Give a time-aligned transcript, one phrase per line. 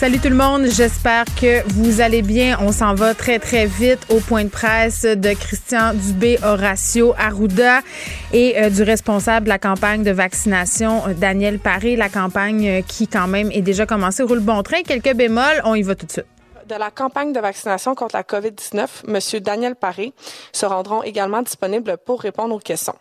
[0.00, 2.56] Salut tout le monde, j'espère que vous allez bien.
[2.62, 7.80] On s'en va très très vite au point de presse de Christian Dubé, Horacio Arruda
[8.32, 11.96] et euh, du responsable de la campagne de vaccination, euh, Daniel Paré.
[11.96, 14.80] La campagne euh, qui quand même est déjà commencée, roule bon train.
[14.84, 16.26] Quelques bémols, on y va tout de suite
[16.66, 19.40] de la campagne de vaccination contre la COVID-19, M.
[19.42, 20.14] Daniel Paré
[20.52, 22.94] se rendront également disponibles pour répondre aux questions.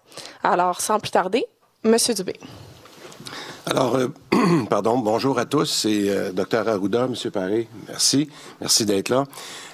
[0.43, 1.45] Alors, sans plus tarder,
[1.85, 1.95] M.
[2.13, 2.33] Dubé.
[3.69, 4.07] Alors, euh,
[4.69, 5.65] pardon, bonjour à tous.
[5.65, 7.31] C'est euh, Dr Arruda, M.
[7.31, 7.67] Paré.
[7.87, 8.27] Merci.
[8.59, 9.25] Merci d'être là.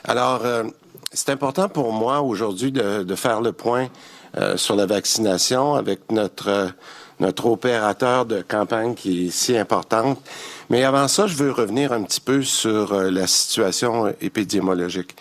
[0.04, 0.66] Alors, euh,
[1.14, 3.88] c'est important pour moi aujourd'hui de, de, faire le point
[4.58, 6.74] sur la vaccination avec notre,
[7.22, 10.20] notre opérateur de campagne qui est si importante.
[10.70, 15.16] Mais avant ça, je veux revenir un petit peu sur la situation épidémiologique.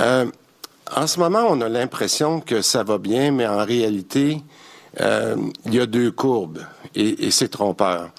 [0.00, 4.42] en ce moment, on a l'impression que ça va bien, mais en réalité,
[4.98, 6.64] il y a deux courbes
[6.94, 8.10] et, et c'est trompeur.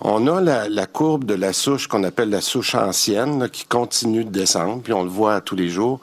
[0.00, 4.24] On a la, la, courbe de la souche qu'on appelle la souche ancienne qui continue
[4.24, 6.00] de descendre, puis on le voit tous les jours.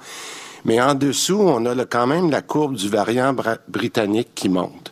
[0.66, 3.36] Mais en dessous, on a quand même la courbe du variant
[3.68, 4.92] britannique qui monte.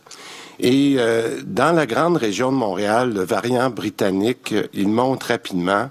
[0.59, 5.89] Et euh, dans la grande région de Montréal, le variant britannique, euh, il monte rapidement.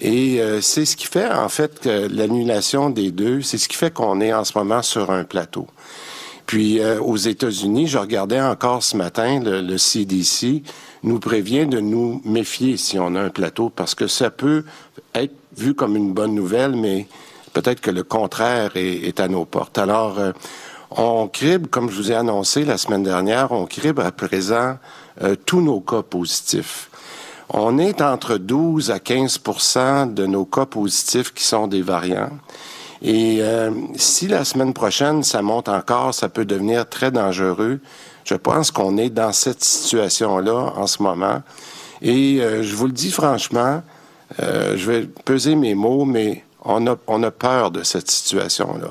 [0.00, 3.92] Et euh, c'est ce qui fait, en fait, l'annulation des deux, c'est ce qui fait
[3.92, 5.66] qu'on est en ce moment sur un plateau.
[6.48, 10.62] Puis euh, aux États-Unis, je regardais encore ce matin, le, le, CDC
[11.02, 14.64] nous prévient de nous méfier si on a un plateau, parce que ça peut
[15.14, 17.06] être vu comme une bonne nouvelle, mais
[17.52, 19.76] peut-être que le contraire est, est à nos portes.
[19.76, 20.32] Alors, euh,
[20.90, 24.78] on crible, comme je vous ai annoncé la semaine dernière, on crible à présent
[25.22, 26.88] euh, tous nos cas positifs.
[27.50, 32.30] On est entre 12 à 15% de nos cas positifs qui sont des variants.
[33.02, 37.80] Et euh, si la semaine prochaine, ça monte encore, ça peut devenir très dangereux.
[38.24, 41.42] Je pense qu'on est dans cette situation-là en ce moment.
[42.02, 43.82] Et euh, je vous le dis franchement,
[44.40, 48.88] euh, je vais peser mes mots, mais on a, on a peur de cette situation-là.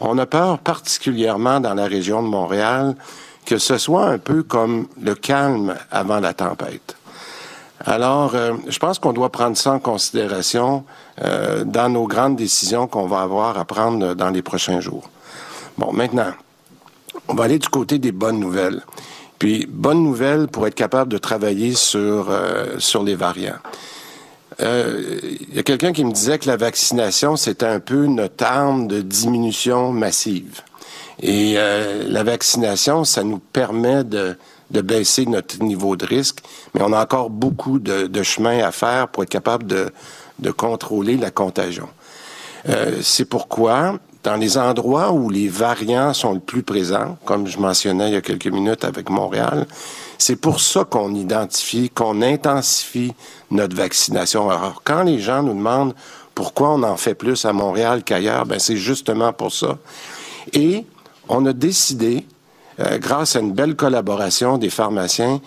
[0.00, 2.94] On a peur particulièrement dans la région de Montréal
[3.44, 6.96] que ce soit un peu comme le calme avant la tempête.
[7.84, 10.84] Alors, euh, je pense qu'on doit prendre ça en considération
[11.22, 15.08] euh, dans nos grandes décisions qu'on va avoir à prendre dans les prochains jours.
[15.78, 16.32] Bon, maintenant,
[17.28, 18.82] on va aller du côté des bonnes nouvelles.
[19.38, 23.58] Puis, bonne nouvelle pour être capable de travailler sur, euh, sur les variants.
[24.62, 28.88] Il y a quelqu'un qui me disait que la vaccination, c'était un peu notre arme
[28.88, 30.60] de diminution massive.
[31.22, 34.36] Et la vaccination, ça nous permet de,
[34.70, 36.38] de baisser notre niveau de risque,
[36.74, 39.92] mais on a encore beaucoup de, de chemin à faire pour être capable de,
[40.56, 41.88] contrôler la contagion.
[42.68, 47.58] Euh, c'est pourquoi, dans les endroits où les variants sont le plus présents, comme je
[47.58, 49.66] mentionnais il y a quelques minutes avec Montréal,
[50.18, 53.12] c'est pour ça qu'on identifie, qu'on intensifie
[53.50, 54.50] notre vaccination.
[54.50, 55.94] Alors, quand les gens nous demandent
[56.34, 59.78] pourquoi on en fait plus à Montréal qu'ailleurs, ben c'est justement pour ça.
[60.52, 60.86] Et
[61.28, 62.26] on a décidé
[62.80, 65.40] euh, grâce à une belle collaboration des pharmaciens,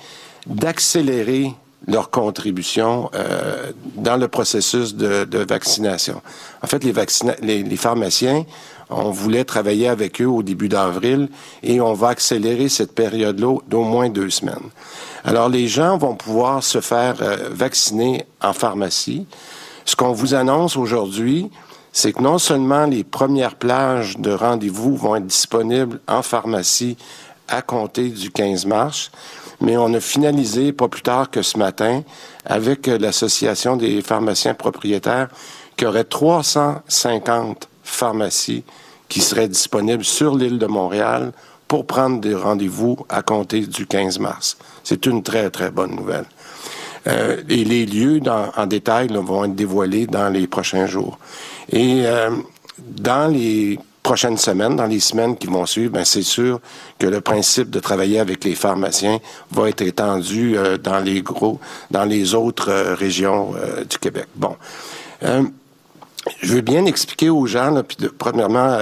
[0.47, 1.53] d'accélérer
[1.87, 6.21] leur contribution euh, dans le processus de, de, vaccination.
[6.61, 6.93] En fait, les,
[7.41, 8.45] les, les, pharmaciens,
[8.89, 11.27] on voulait travailler avec eux au début d'avril
[11.61, 14.69] et on va accélérer cette période-là d'au moins deux semaines.
[15.25, 19.25] Alors, les gens vont pouvoir se faire euh, vacciner en pharmacie.
[19.85, 21.49] Ce qu'on vous annonce aujourd'hui,
[21.93, 26.97] c'est que non seulement les premières plages de rendez-vous vont être disponibles en pharmacie
[27.47, 29.11] à compter du 15 mars,
[29.61, 32.01] mais on a finalisé pas plus tard que ce matin
[32.45, 35.29] avec l'Association des pharmaciens propriétaires
[35.77, 38.63] qu'il y aurait 350 pharmacies
[39.07, 41.31] qui seraient disponibles sur l'île de Montréal
[41.67, 44.57] pour prendre des rendez-vous à compter du 15 mars.
[44.83, 46.25] C'est une très, très bonne nouvelle.
[47.07, 51.19] Euh, et les lieux dans, en détail là, vont être dévoilés dans les prochains jours.
[51.71, 52.31] Et euh,
[52.77, 56.59] dans les prochaines semaines, dans les semaines qui vont suivre, ben c'est sûr
[56.99, 59.19] que le principe de travailler avec les pharmaciens
[59.49, 64.27] va être étendu euh, dans les gros, dans les autres euh, régions euh, du Québec.
[64.35, 64.55] Bon,
[65.21, 68.77] je veux bien expliquer aux gens, là, puis de, premièrement,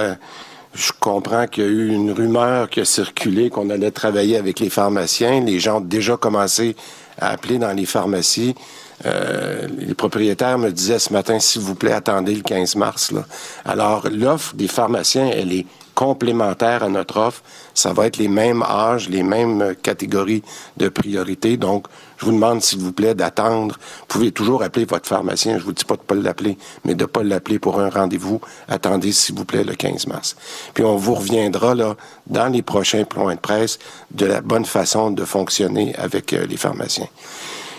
[0.74, 4.58] je comprends qu'il y a eu une rumeur qui a circulé qu'on allait travailler avec
[4.58, 5.40] les pharmaciens.
[5.40, 6.74] Les gens ont déjà commencé
[7.18, 8.56] à appeler dans les pharmacies.
[9.04, 13.10] Euh, les propriétaires me disaient ce matin, s'il vous plaît, attendez le 15 mars.
[13.10, 13.24] Là.
[13.64, 17.42] Alors, l'offre des pharmaciens, elle est complémentaires à notre offre.
[17.74, 20.42] Ça va être les mêmes âges, les mêmes catégories
[20.76, 21.56] de priorité.
[21.56, 21.86] Donc,
[22.18, 23.78] je vous demande, s'il vous plaît, d'attendre.
[24.00, 25.58] Vous pouvez toujours appeler votre pharmacien.
[25.58, 28.40] Je vous dis pas de pas l'appeler, mais de pas l'appeler pour un rendez-vous.
[28.68, 30.36] Attendez, s'il vous plaît, le 15 mars.
[30.74, 31.96] Puis on vous reviendra, là,
[32.26, 33.78] dans les prochains points de presse,
[34.10, 37.08] de la bonne façon de fonctionner avec euh, les pharmaciens.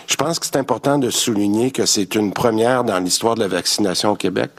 [0.06, 3.48] Je pense que c'est important de souligner que c'est une première dans l'histoire de la
[3.48, 4.50] vaccination au Québec.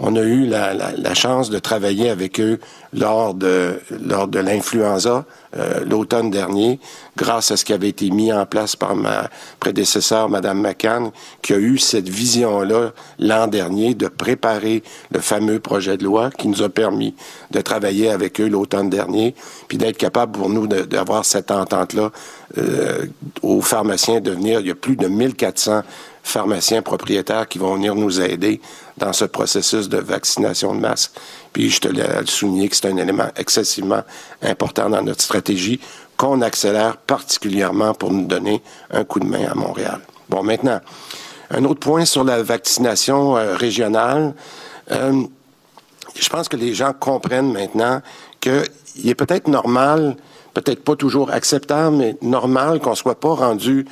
[0.00, 2.60] On a eu la, chance de travailler avec eux
[2.92, 5.24] lors de, lors de l'influenza
[5.56, 6.78] euh, l'automne dernier,
[7.16, 9.28] grâce à ce qui avait été mis en place par ma
[9.58, 11.10] prédécesseur, Madame McCann,
[11.42, 16.48] qui a eu cette vision-là l'an dernier de préparer le fameux projet de loi qui
[16.48, 17.14] nous a permis
[17.50, 19.34] de travailler avec eux l'automne dernier,
[19.66, 22.12] puis d'être capable pour nous d'avoir cette entente-là
[22.58, 23.06] euh,
[23.42, 24.60] aux pharmaciens de venir.
[24.60, 25.82] Il y a plus de 1400
[26.22, 28.60] pharmaciens propriétaires qui vont venir nous aider
[28.96, 31.12] dans ce processus de vaccination de masse.
[31.52, 34.02] Puis je te l'ai souligné que c'est un élément excessivement
[34.42, 35.80] important dans notre stratégie
[36.16, 40.00] qu'on accélère particulièrement pour nous donner un coup de main à Montréal.
[40.28, 40.80] Bon, maintenant,
[41.50, 44.34] un autre point sur la vaccination euh, régionale.
[44.90, 45.22] Euh,
[46.14, 48.02] je pense que les gens comprennent maintenant
[48.40, 50.16] qu'il est peut-être normal,
[50.54, 53.86] peut-être pas toujours acceptable, mais normal qu'on ne soit pas rendu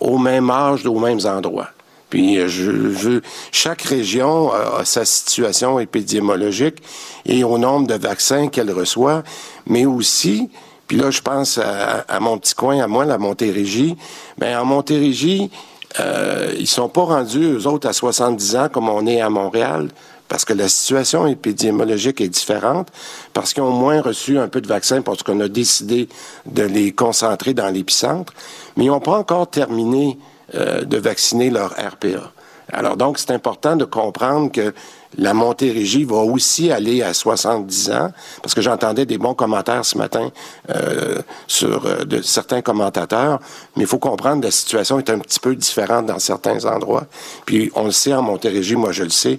[0.00, 1.68] au même âge, aux mêmes endroits.
[2.10, 3.20] Puis euh, je,
[3.50, 6.76] chaque région a, sa situation épidémiologique
[7.24, 9.22] et au nombre de vaccins qu'elle reçoit,
[9.66, 10.48] mais aussi,
[10.86, 13.96] puis là je pense à, mon petit coin, à moi, la Montérégie.
[14.38, 15.50] Ben en Montérégie,
[15.98, 19.88] euh, ils sont pas rendus eux autres à 70 ans comme on est à Montréal
[20.28, 22.88] parce que la situation épidémiologique est différente,
[23.32, 26.08] parce qu'ils ont moins reçu un peu de vaccins parce qu'on a décidé
[26.46, 28.32] de les concentrer dans l'épicentre,
[28.76, 30.18] mais ils n'ont pas encore terminé
[30.54, 32.32] euh, de vacciner leur RPA.
[32.72, 34.74] Alors donc, c'est important de comprendre que
[35.18, 39.98] la Montérégie va aussi aller à 70 ans, parce que j'entendais des bons commentaires ce
[39.98, 40.30] matin
[40.70, 41.20] euh,
[41.62, 43.40] euh, de certains commentateurs,
[43.76, 47.06] mais il faut comprendre que la situation est un petit peu différente dans certains endroits.
[47.44, 49.38] Puis on le sait en Montérégie, moi je le sais,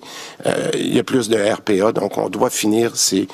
[0.74, 3.28] il y a plus de RPA, donc on doit finir ces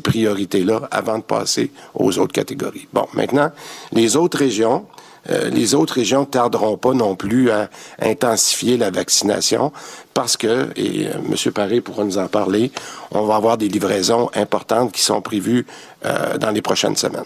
[0.00, 2.88] priorités-là avant de passer aux autres catégories.
[2.92, 3.50] Bon, maintenant,
[3.92, 4.86] les autres régions,
[5.30, 7.68] euh, les autres régions tarderont pas non plus à
[8.00, 9.72] intensifier la vaccination
[10.14, 11.52] parce que, et euh, M.
[11.52, 12.72] Paré pourra nous en parler,
[13.12, 15.66] on va avoir des livraisons importantes qui sont prévues
[16.04, 17.24] euh, dans les prochaines semaines.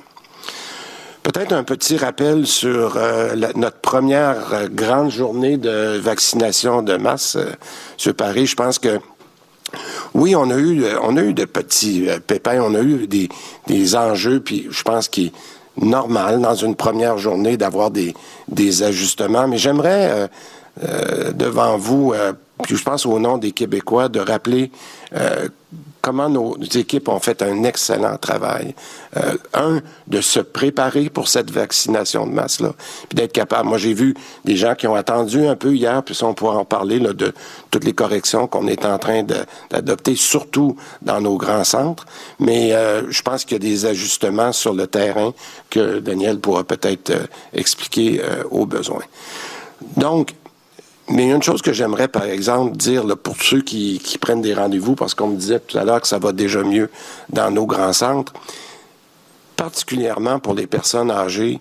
[1.23, 2.97] Peut-être un petit rappel sur
[3.57, 8.13] notre première grande journée de vaccination de masse, M.
[8.13, 8.47] Paré.
[8.47, 9.01] Je pense que
[10.15, 13.29] oui, on a eu, on a eu de petits pépins, on a eu des,
[13.67, 15.33] des enjeux, puis je pense qu'il
[15.81, 18.15] normal dans une première journée d'avoir des,
[18.49, 20.27] des ajustements, mais j'aimerais euh,
[20.85, 22.33] euh, devant vous, euh,
[22.63, 24.71] puis je pense au nom des Québécois, de rappeler
[26.07, 28.77] comment nos équipes ont fait un excellent travail.
[29.17, 32.75] Euh, un, de se préparer pour cette vaccination de masse-là,
[33.09, 33.69] puis d'être capable.
[33.69, 34.15] Moi, j'ai vu
[34.45, 37.35] des gens qui ont attendu un peu hier, puis on pourra en parler là, de
[37.73, 42.07] toutes les corrections qu'on est en train d'adopter, surtout dans nos grands centres.
[42.39, 45.35] Mais euh, je pense qu'il y a des ajustements sur le terrain
[45.71, 48.23] que Daniel pourra peut-être euh, expliquer
[48.53, 49.03] aux besoins.
[49.97, 50.35] Donc,
[51.09, 54.95] mais une chose que j'aimerais, par exemple, dire pour ceux qui, qui prennent des rendez-vous,
[54.95, 56.91] parce qu'on me disait tout à l'heure que ça va déjà mieux
[57.31, 58.33] dans nos grands centres,
[59.57, 61.61] particulièrement pour les personnes âgées,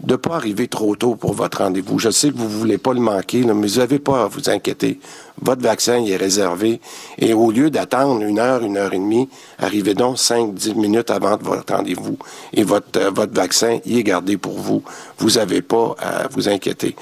[0.00, 1.98] de ne pas arriver trop tôt pour votre rendez-vous.
[1.98, 4.48] Je sais que vous ne voulez pas le manquer, mais vous n'avez pas à vous
[4.48, 5.00] inquiéter.
[5.42, 6.80] Votre vaccin est réservé.
[7.18, 9.28] Et au lieu d'attendre une heure, une heure et demie,
[9.58, 12.16] arrivez donc cinq, dix minutes avant votre rendez-vous.
[12.52, 14.84] Et votre, euh, votre vaccin y est gardé pour vous.
[15.18, 16.94] Vous n'avez pas à vous inquiéter.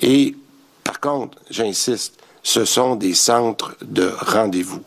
[0.00, 0.36] Et
[0.84, 4.82] par contre, j'insiste, ce sont des centres de rendez-vous.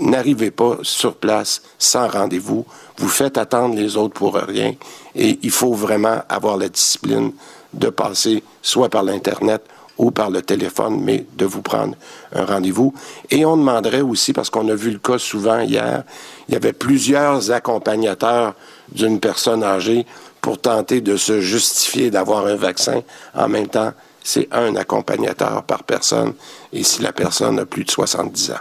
[0.00, 2.66] N'arrivez pas sur place sans rendez-vous.
[2.98, 4.74] Vous faites attendre les autres pour rien.
[5.14, 7.32] Et il faut vraiment avoir la discipline
[7.72, 9.62] de passer soit par l'Internet
[9.98, 11.96] ou par le téléphone, mais de vous prendre
[12.32, 12.94] un rendez-vous.
[13.30, 16.04] Et on demanderait aussi, parce qu'on a vu le cas souvent hier,
[16.48, 18.54] il y avait plusieurs accompagnateurs
[18.92, 20.06] d'une personne âgée
[20.40, 23.02] pour tenter de se justifier d'avoir un vaccin
[23.34, 23.92] en même temps
[24.28, 26.34] c'est un accompagnateur par personne
[26.74, 28.54] et si la personne a plus de 70 ans.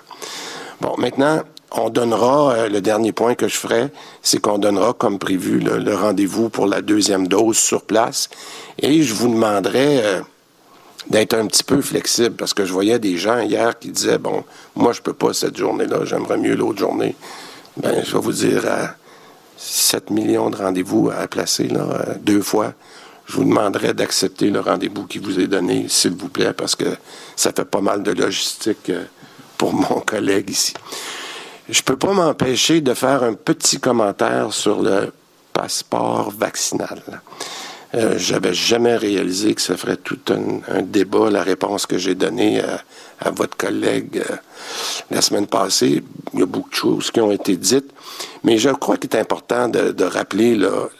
[0.80, 3.90] Bon, maintenant, on donnera, euh, le dernier point que je ferai,
[4.22, 8.30] c'est qu'on donnera, comme prévu, le, rendez-vous pour la deuxième dose sur place.
[8.80, 10.22] Et je vous demanderai euh,
[11.10, 14.46] d'être un petit peu flexible parce que je voyais des gens hier qui disaient, bon,
[14.74, 17.14] moi, je peux pas cette journée-là, j'aimerais mieux l'autre journée.
[17.76, 18.64] Ben, je vais vous dire,
[19.58, 22.74] 7 millions de rendez-vous à placer, euh, deux fois
[23.28, 26.98] je vous demanderai d'accepter le rendez-vous qui vous est donné, s'il vous plaît, parce que
[27.36, 29.04] ça fait pas mal de logistique euh,
[29.58, 30.74] pour mon collègue ici.
[31.70, 35.12] je peux pas m'empêcher de faire un petit commentaire sur le
[35.54, 37.02] passeport vaccinal.
[37.96, 42.62] Euh, J'avais jamais réalisé que ça ferait tout un, débat, la réponse que j'ai donnée
[43.20, 44.36] à, votre collègue euh,
[45.10, 46.04] la semaine passée.
[46.34, 47.90] Il y a beaucoup de choses qui ont été dites,
[48.44, 50.60] mais je crois qu'il est important de, rappeler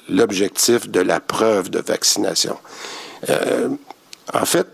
[0.10, 2.58] l'objectif de la preuve de vaccination.
[3.30, 3.70] Euh,
[4.34, 4.68] en fait,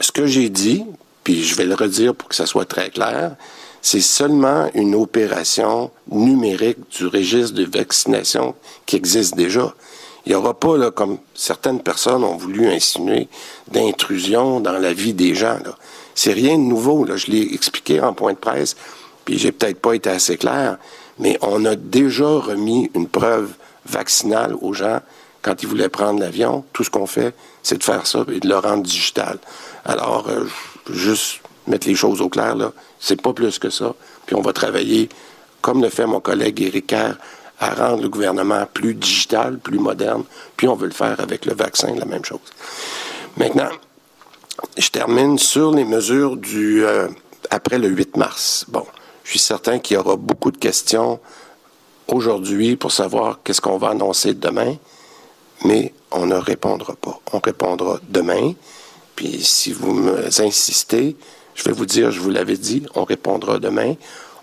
[0.00, 0.84] ce que j'ai dit,
[1.24, 3.36] puis je vais le redire pour que ça soit très clair,
[3.80, 8.54] c'est seulement une opération numérique du registre de vaccination
[8.86, 9.74] qui existe déjà.
[10.24, 13.28] Il n'y aura pas, là, comme certaines personnes ont voulu insinuer,
[13.68, 15.58] d'intrusion dans la vie des gens.
[16.14, 17.04] C'est rien de nouveau.
[17.04, 17.16] Là.
[17.16, 18.76] Je l'ai expliqué en point de presse,
[19.24, 20.78] puis j'ai peut-être pas été assez clair,
[21.18, 23.52] mais on a déjà remis une preuve
[23.86, 25.00] vaccinale aux gens
[25.42, 26.64] quand ils voulaient prendre l'avion.
[26.72, 29.38] Tout ce qu'on fait, c'est de faire ça et de le rendre digital.
[29.84, 30.44] Alors, euh,
[30.90, 33.94] juste mettre les choses au clair, là, c'est pas plus que ça.
[34.26, 35.08] Puis on va travailler,
[35.60, 37.16] comme le fait mon collègue Éric Kerr,
[37.62, 40.24] à rendre le gouvernement plus digital, plus moderne,
[40.56, 42.40] puis on veut le faire avec le vaccin, la même chose.
[43.36, 43.70] Maintenant,
[44.76, 47.06] je termine sur les mesures du euh,
[47.50, 48.66] après le 8 mars.
[48.68, 48.84] Bon,
[49.22, 51.20] je suis certain qu'il y aura beaucoup de questions
[52.08, 54.74] aujourd'hui pour savoir qu'est-ce qu'on va annoncer demain,
[55.64, 57.20] mais on ne répondra pas.
[57.32, 58.54] On répondra demain,
[59.14, 61.16] puis si vous insistez,
[61.54, 63.94] je vais vous dire, je vous l'avais dit, on répondra demain.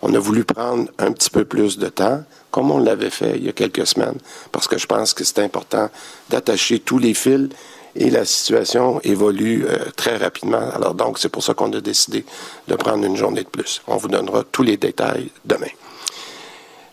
[0.01, 3.45] On a voulu prendre un petit peu plus de temps, comme on l'avait fait il
[3.45, 4.17] y a quelques semaines,
[4.51, 5.89] parce que je pense que c'est important
[6.29, 7.49] d'attacher tous les fils
[7.95, 10.69] et la situation évolue euh, très rapidement.
[10.73, 12.23] Alors donc, c'est pour ça qu'on a décidé
[12.67, 13.81] de prendre une journée de plus.
[13.87, 15.67] On vous donnera tous les détails demain.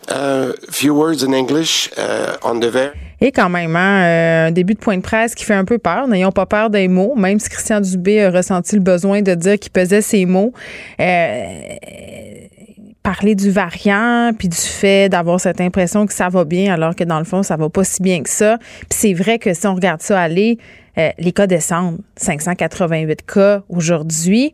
[0.08, 4.74] Uh, few words in English uh, on the Et quand même, hein, euh, un début
[4.74, 6.06] de point de presse qui fait un peu peur.
[6.06, 9.58] N'ayons pas peur des mots, même si Christian Dubé a ressenti le besoin de dire
[9.58, 10.52] qu'il pesait ses mots.
[11.00, 11.44] Euh,
[13.06, 17.04] parler du variant, puis du fait d'avoir cette impression que ça va bien, alors que
[17.04, 18.58] dans le fond, ça va pas si bien que ça.
[18.58, 20.58] Puis c'est vrai que si on regarde ça aller,
[20.98, 22.00] euh, les cas descendent.
[22.16, 24.52] 588 cas aujourd'hui.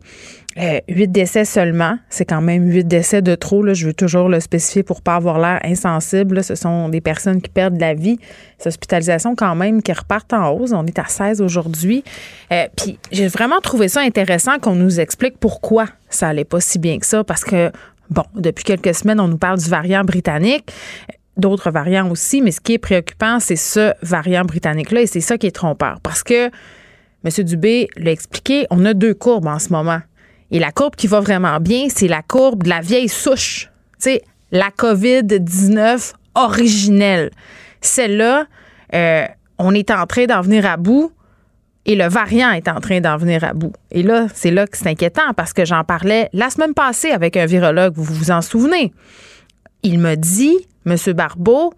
[0.59, 1.97] Euh, 8 décès seulement.
[2.09, 3.63] C'est quand même 8 décès de trop.
[3.63, 3.73] Là.
[3.73, 6.43] Je veux toujours le spécifier pour pas avoir l'air insensible.
[6.43, 8.19] Ce sont des personnes qui perdent la vie.
[8.59, 10.73] Ces hospitalisations quand même qui repartent en hausse.
[10.73, 12.03] On est à 16 aujourd'hui.
[12.51, 16.77] Euh, puis j'ai vraiment trouvé ça intéressant qu'on nous explique pourquoi ça allait pas si
[16.77, 17.23] bien que ça.
[17.23, 17.71] Parce que,
[18.09, 20.71] bon, depuis quelques semaines, on nous parle du variant britannique
[21.37, 25.37] d'autres variants aussi, mais ce qui est préoccupant, c'est ce variant britannique-là et c'est ça
[25.37, 25.99] qui est trompeur.
[26.01, 27.43] Parce que M.
[27.45, 30.01] Dubé l'a expliqué, on a deux courbes en ce moment.
[30.51, 33.71] Et la courbe qui va vraiment bien, c'est la courbe de la vieille souche.
[33.99, 37.31] Tu sais, la COVID-19 originelle.
[37.81, 38.45] Celle-là,
[38.93, 39.25] euh,
[39.57, 41.11] on est en train d'en venir à bout
[41.85, 43.73] et le variant est en train d'en venir à bout.
[43.91, 47.35] Et là, c'est là que c'est inquiétant parce que j'en parlais la semaine passée avec
[47.35, 48.93] un virologue, vous vous en souvenez?
[49.83, 50.95] Il me dit, M.
[51.13, 51.73] Barbeau,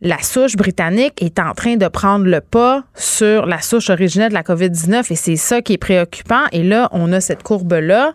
[0.00, 4.34] la souche britannique est en train de prendre le pas sur la souche originelle de
[4.34, 6.44] la COVID-19 et c'est ça qui est préoccupant.
[6.52, 8.14] Et là, on a cette courbe-là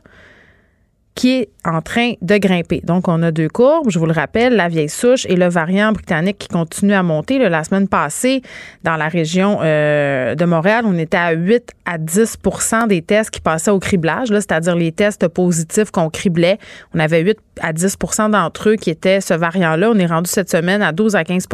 [1.17, 2.79] qui est en train de grimper.
[2.83, 5.91] Donc, on a deux courbes, je vous le rappelle, la vieille souche et le variant
[5.91, 7.39] britannique qui continue à monter.
[7.39, 8.43] la semaine passée,
[8.83, 13.41] dans la région euh, de Montréal, on était à 8 à 10% des tests qui
[13.41, 16.59] passaient au criblage, c'est-à-dire les tests positifs qu'on criblait.
[16.93, 19.89] On avait 8 à 10% d'entre eux qui étaient ce variant-là.
[19.89, 21.47] On est rendu cette semaine à 12 à 15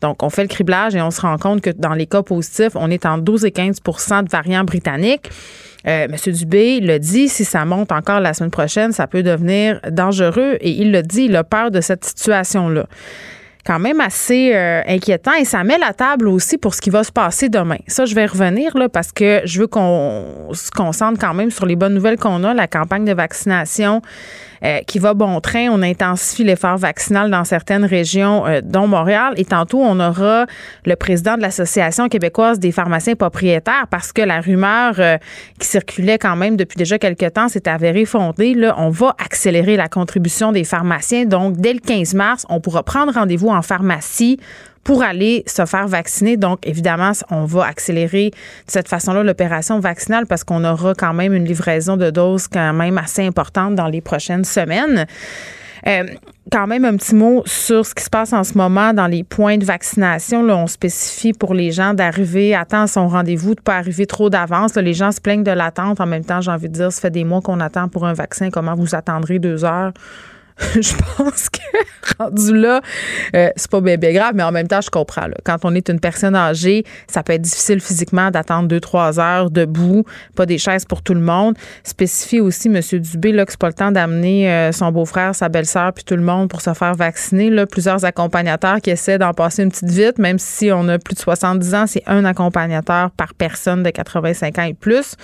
[0.00, 2.72] donc, on fait le criblage et on se rend compte que dans les cas positifs,
[2.74, 5.30] on est en 12 et 15% de variants britanniques.
[5.86, 6.32] Euh, M.
[6.32, 10.56] Dubé l'a dit, si ça monte encore la semaine prochaine, ça peut devenir dangereux.
[10.60, 12.86] Et il l'a dit, il a peur de cette situation-là.
[13.66, 17.04] Quand même assez euh, inquiétant et ça met la table aussi pour ce qui va
[17.04, 17.76] se passer demain.
[17.88, 21.66] Ça, je vais revenir là parce que je veux qu'on se concentre quand même sur
[21.66, 24.00] les bonnes nouvelles qu'on a, la campagne de vaccination
[24.64, 25.68] euh, qui va bon train.
[25.70, 29.32] On intensifie l'effort vaccinal dans certaines régions, euh, dont Montréal.
[29.36, 30.46] Et tantôt, on aura
[30.84, 35.16] le président de l'Association québécoise des pharmaciens propriétaires parce que la rumeur euh,
[35.58, 38.54] qui circulait quand même depuis déjà quelques temps s'est avérée fondée.
[38.54, 41.24] Là, on va accélérer la contribution des pharmaciens.
[41.24, 44.38] Donc, dès le 15 mars, on pourra prendre rendez-vous en pharmacie
[44.84, 46.36] pour aller se faire vacciner.
[46.36, 51.32] Donc, évidemment, on va accélérer de cette façon-là l'opération vaccinale parce qu'on aura quand même
[51.32, 55.06] une livraison de doses quand même assez importante dans les prochaines semaines.
[55.86, 56.04] Euh,
[56.52, 59.22] quand même un petit mot sur ce qui se passe en ce moment dans les
[59.22, 60.42] points de vaccination.
[60.42, 63.76] Là, on spécifie pour les gens d'arriver à temps à son rendez-vous, de ne pas
[63.76, 64.74] arriver trop d'avance.
[64.74, 66.00] Les gens se plaignent de l'attente.
[66.00, 68.14] En même temps, j'ai envie de dire, ça fait des mois qu'on attend pour un
[68.14, 68.50] vaccin.
[68.50, 69.92] Comment vous attendrez deux heures?
[70.74, 71.60] je pense que
[72.18, 72.80] rendu là,
[73.34, 75.26] euh, c'est pas bien, grave, mais en même temps, je comprends.
[75.44, 79.50] Quand on est une personne âgée, ça peut être difficile physiquement d'attendre deux, trois heures
[79.50, 81.56] debout, pas des chaises pour tout le monde.
[81.82, 82.80] Spécifie aussi, M.
[83.00, 86.16] Dubé, là, que c'est pas le temps d'amener euh, son beau-frère, sa belle-sœur, puis tout
[86.16, 87.50] le monde pour se faire vacciner.
[87.66, 91.20] Plusieurs accompagnateurs qui essaient d'en passer une petite vite, même si on a plus de
[91.20, 95.14] 70 ans, c'est un accompagnateur par personne de 85 ans et plus.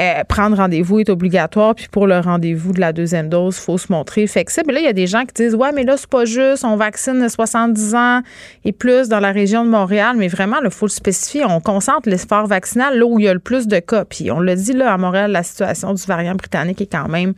[0.00, 3.78] Euh, prendre rendez-vous est obligatoire, puis pour le rendez-vous de la deuxième dose, il faut
[3.78, 6.08] se montrer flexible là, il y a des gens qui disent Ouais, mais là, c'est
[6.08, 8.22] pas juste, on vaccine 70 ans
[8.64, 10.16] et plus dans la région de Montréal.
[10.18, 11.44] Mais vraiment, il faut le spécifier.
[11.44, 14.04] On concentre l'espoir vaccinal là où il y a le plus de cas.
[14.04, 17.34] Puis on le dit, là, à Montréal, la situation du variant britannique est quand même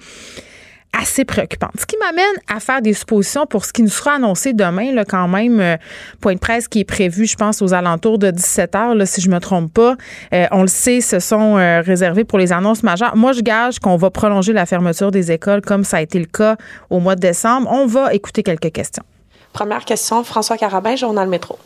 [1.01, 1.73] assez préoccupante.
[1.79, 5.29] Ce qui m'amène à faire des suppositions pour ce qui nous sera annoncé demain, quand
[5.29, 5.77] même, euh,
[6.21, 9.29] point de presse qui est prévu, je pense, aux alentours de 17 heures, si je
[9.29, 9.97] me trompe pas.
[10.33, 13.17] Euh, on le sait, ce sont euh, réservés pour les annonces majeures.
[13.17, 16.27] Moi, je gage qu'on va prolonger la fermeture des écoles comme ça a été le
[16.27, 16.57] cas
[16.91, 17.69] au mois de décembre.
[17.71, 19.05] On va écouter quelques questions.
[19.53, 21.59] Première question, François Carabin, Journal Métro.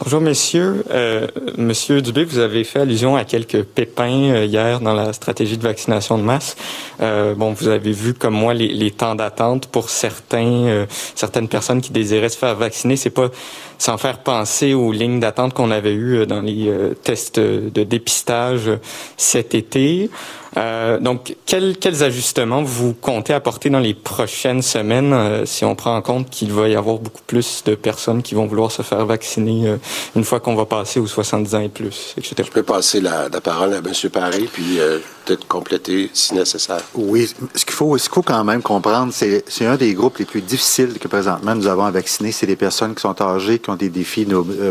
[0.00, 0.84] Bonjour messieurs.
[0.90, 5.56] Euh, Monsieur Dubé, vous avez fait allusion à quelques pépins euh, hier dans la stratégie
[5.56, 6.56] de vaccination de masse.
[7.00, 11.46] Euh, bon, vous avez vu comme moi les, les temps d'attente pour certains, euh, certaines
[11.46, 12.96] personnes qui désiraient se faire vacciner.
[12.96, 13.30] C'est pas
[13.78, 16.72] sans faire penser aux lignes d'attente qu'on avait eues dans les
[17.02, 18.70] tests de dépistage
[19.16, 20.10] cet été.
[20.56, 25.74] Euh, donc, quels, quels, ajustements vous comptez apporter dans les prochaines semaines euh, si on
[25.74, 28.82] prend en compte qu'il va y avoir beaucoup plus de personnes qui vont vouloir se
[28.82, 29.76] faire vacciner euh,
[30.14, 32.34] une fois qu'on va passer aux 70 ans et plus, etc.
[32.44, 34.10] Je peux passer la, la parole à M.
[34.12, 34.78] Paré, puis
[35.24, 36.82] peut-être compléter si nécessaire.
[36.94, 40.18] Oui, ce qu'il faut, ce qu'il faut quand même comprendre, c'est c'est un des groupes
[40.18, 42.32] les plus difficiles que présentement nous avons à vacciner.
[42.32, 44.26] C'est des personnes qui sont âgées, qui ont des défis,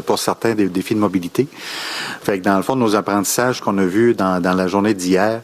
[0.06, 1.48] pour certains, des défis de mobilité.
[2.22, 5.42] Fait que dans le fond, nos apprentissages qu'on a vus dans, dans la journée d'hier,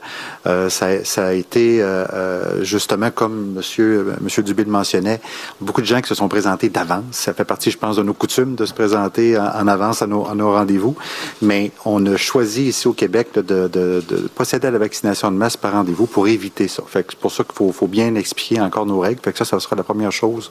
[0.48, 0.88] euh, ça,
[1.26, 5.20] a été euh, euh, justement comme Monsieur Monsieur Dubé le mentionnait,
[5.60, 7.04] beaucoup de gens qui se sont présentés d'avance.
[7.12, 10.24] Ça fait partie, je pense, de nos coutumes de se présenter en, avance à nos,
[10.24, 10.96] rendez-vous.
[11.42, 15.38] Mais on a choisi ici au Québec de, de, de, procéder à la vaccination de
[15.38, 16.84] masse par rendez-vous pour éviter ça.
[16.92, 19.20] C'est pour ça qu'il faut, bien expliquer encore nos règles.
[19.36, 20.50] Ça, ça sera la première chose.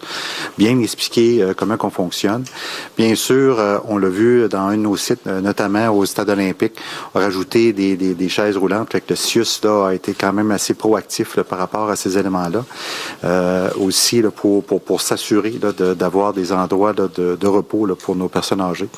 [0.56, 2.44] Bien expliquer comment qu'on fonctionne.
[2.96, 6.74] Bien sûr, on l'a vu dans un de nos sites, notamment au Stade olympique,
[7.14, 8.88] rajouter des, des, des chaises roulantes.
[8.88, 12.64] Que le CIUS, a été quand même assez proactif par rapport à ces éléments-là.
[13.24, 15.52] Euh, aussi pour, pour, pour s'assurer
[15.96, 18.88] d'avoir des endroits de, repos pour nos personnes âgées.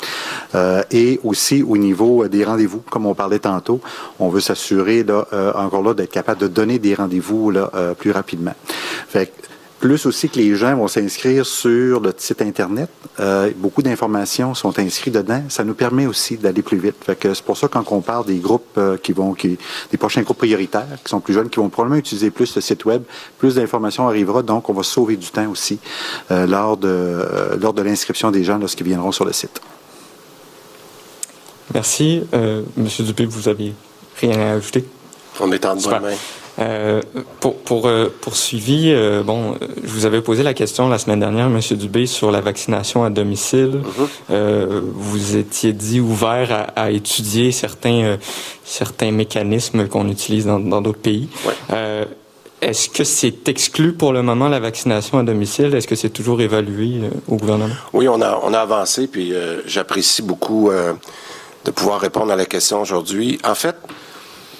[0.55, 3.79] Euh, et aussi au niveau des rendez-vous, comme on parlait tantôt,
[4.19, 7.53] on veut s'assurer euh, encore là d'être capable de donner des rendez-vous
[7.97, 8.53] plus rapidement.
[9.07, 9.31] Fait
[9.81, 12.89] plus aussi que les gens vont s'inscrire sur le site Internet.
[13.19, 15.43] Euh, beaucoup d'informations sont inscrites dedans.
[15.49, 16.95] Ça nous permet aussi d'aller plus vite.
[17.03, 19.57] Fait que c'est pour ça quand on parle des groupes euh, qui vont, qui,
[19.89, 22.85] des prochains groupes prioritaires, qui sont plus jeunes, qui vont probablement utiliser plus le site
[22.85, 23.01] web,
[23.39, 24.43] plus d'informations arrivera.
[24.43, 25.79] Donc, on va sauver du temps aussi
[26.29, 29.59] euh, lors de, lors de l'inscription des gens lorsqu'ils viendront sur le site.
[31.73, 32.23] Merci.
[32.77, 33.73] Monsieur Dupé, vous avez
[34.19, 34.85] rien à ajouter?
[35.39, 36.15] On est en bonne main.
[36.59, 37.01] Euh,
[37.39, 41.49] pour, pour euh, poursuivi, euh, bon, je vous avais posé la question la semaine dernière,
[41.49, 43.81] Monsieur Dubé, sur la vaccination à domicile.
[44.29, 44.81] Mm-hmm.
[44.93, 48.17] vous étiez dit ouvert à, à étudier certains
[48.65, 51.29] certains mécanismes qu'on utilise dans d'autres pays.
[52.61, 55.73] Est-ce que c'est exclu pour le moment la vaccination à domicile?
[55.73, 57.73] Est-ce que c'est toujours évalué au gouvernement?
[57.93, 59.33] Oui, on a on a avancé, puis
[59.65, 60.69] j'apprécie beaucoup
[61.65, 63.39] de pouvoir répondre à la question aujourd'hui.
[63.43, 63.75] En fait,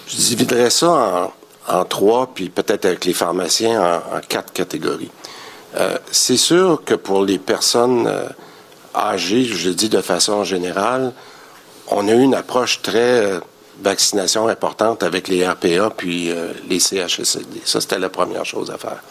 [0.08, 1.32] je dividerais ça
[1.68, 5.12] en trois, puis peut-être avec les pharmaciens en, quatre catégories.
[5.78, 8.28] Euh, c'est sûr que pour les personnes euh,
[8.96, 11.14] âgées, je le dis de façon générale,
[11.88, 13.40] on a eu une approche très euh,
[13.82, 16.32] vaccination importante avec les RPA puis
[16.70, 17.62] les CHSLD.
[17.66, 19.02] Ça, c'était la première chose à faire.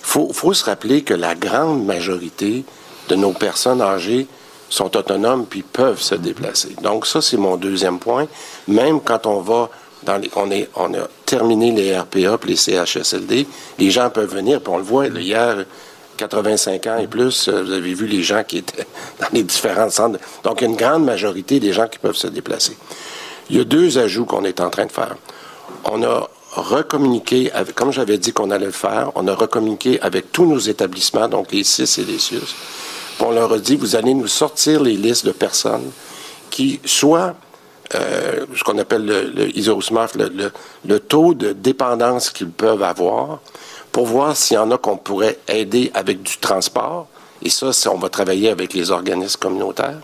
[0.00, 2.64] Il faut, faut se rappeler que la grande majorité
[3.08, 4.26] de nos personnes âgées
[4.70, 6.74] sont autonomes puis peuvent se déplacer.
[6.82, 8.26] Donc ça, c'est mon deuxième point.
[8.66, 9.70] Même quand on va
[10.06, 13.46] on, a terminé les RPA les CHSLD.
[13.78, 15.64] Les gens peuvent venir, puis on le voit, hier,
[16.16, 18.86] 85 ans et plus, euh, vous avez vu les gens qui étaient
[19.20, 20.18] dans les différents centres.
[20.42, 22.76] Donc, une grande majorité des gens qui peuvent se déplacer.
[23.50, 25.16] Il y a deux ajouts qu'on est en train de faire.
[25.84, 30.44] On a recommuniqué, comme j'avais dit qu'on allait le faire, on a recommuniqué avec tous
[30.44, 32.54] nos établissements, donc les CIS et les CIUS.
[33.20, 35.90] On leur a dit, vous allez nous sortir les listes de personnes
[36.50, 37.34] qui, soit
[37.94, 40.48] euh, ce qu'on appelle le, le
[40.84, 43.40] le, taux de dépendance qu'ils peuvent avoir,
[43.92, 47.06] pour voir s'il y en a qu'on pourrait aider avec du transport.
[47.40, 50.00] Et ça, on va travailler avec les organismes communautaires.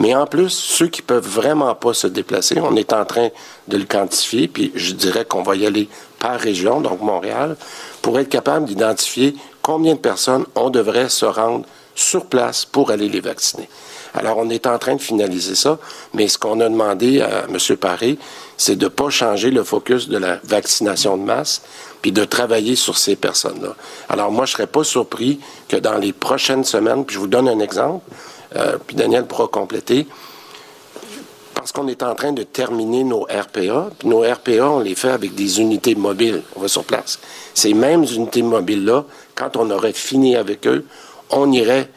[0.00, 3.28] Mais en plus, ceux qui peuvent vraiment pas se déplacer, on est en train
[3.68, 7.56] de le quantifier, puis je dirais qu'on va y aller par région, donc Montréal,
[8.02, 11.64] pour être capable d'identifier combien de personnes on devrait se rendre
[11.94, 13.68] sur place pour aller les vacciner.
[14.14, 15.78] Alors, on est en train de finaliser ça,
[16.12, 17.76] mais ce qu'on a demandé à M.
[17.76, 18.18] Paré,
[18.56, 21.62] c'est de ne pas changer le focus de la vaccination de masse,
[22.02, 23.74] puis de travailler sur ces personnes-là.
[24.08, 27.26] Alors, moi, je ne serais pas surpris que dans les prochaines semaines, puis je vous
[27.26, 28.04] donne un exemple,
[28.56, 30.06] euh, puis Daniel pourra compléter,
[31.54, 33.90] parce qu'on est en train de terminer nos RPA.
[33.96, 36.42] Puis nos RPA, on les fait avec des unités mobiles.
[36.56, 37.20] On va sur place.
[37.54, 39.04] Ces mêmes unités mobiles-là,
[39.36, 40.84] quand on aurait fini avec eux,
[41.30, 41.88] on irait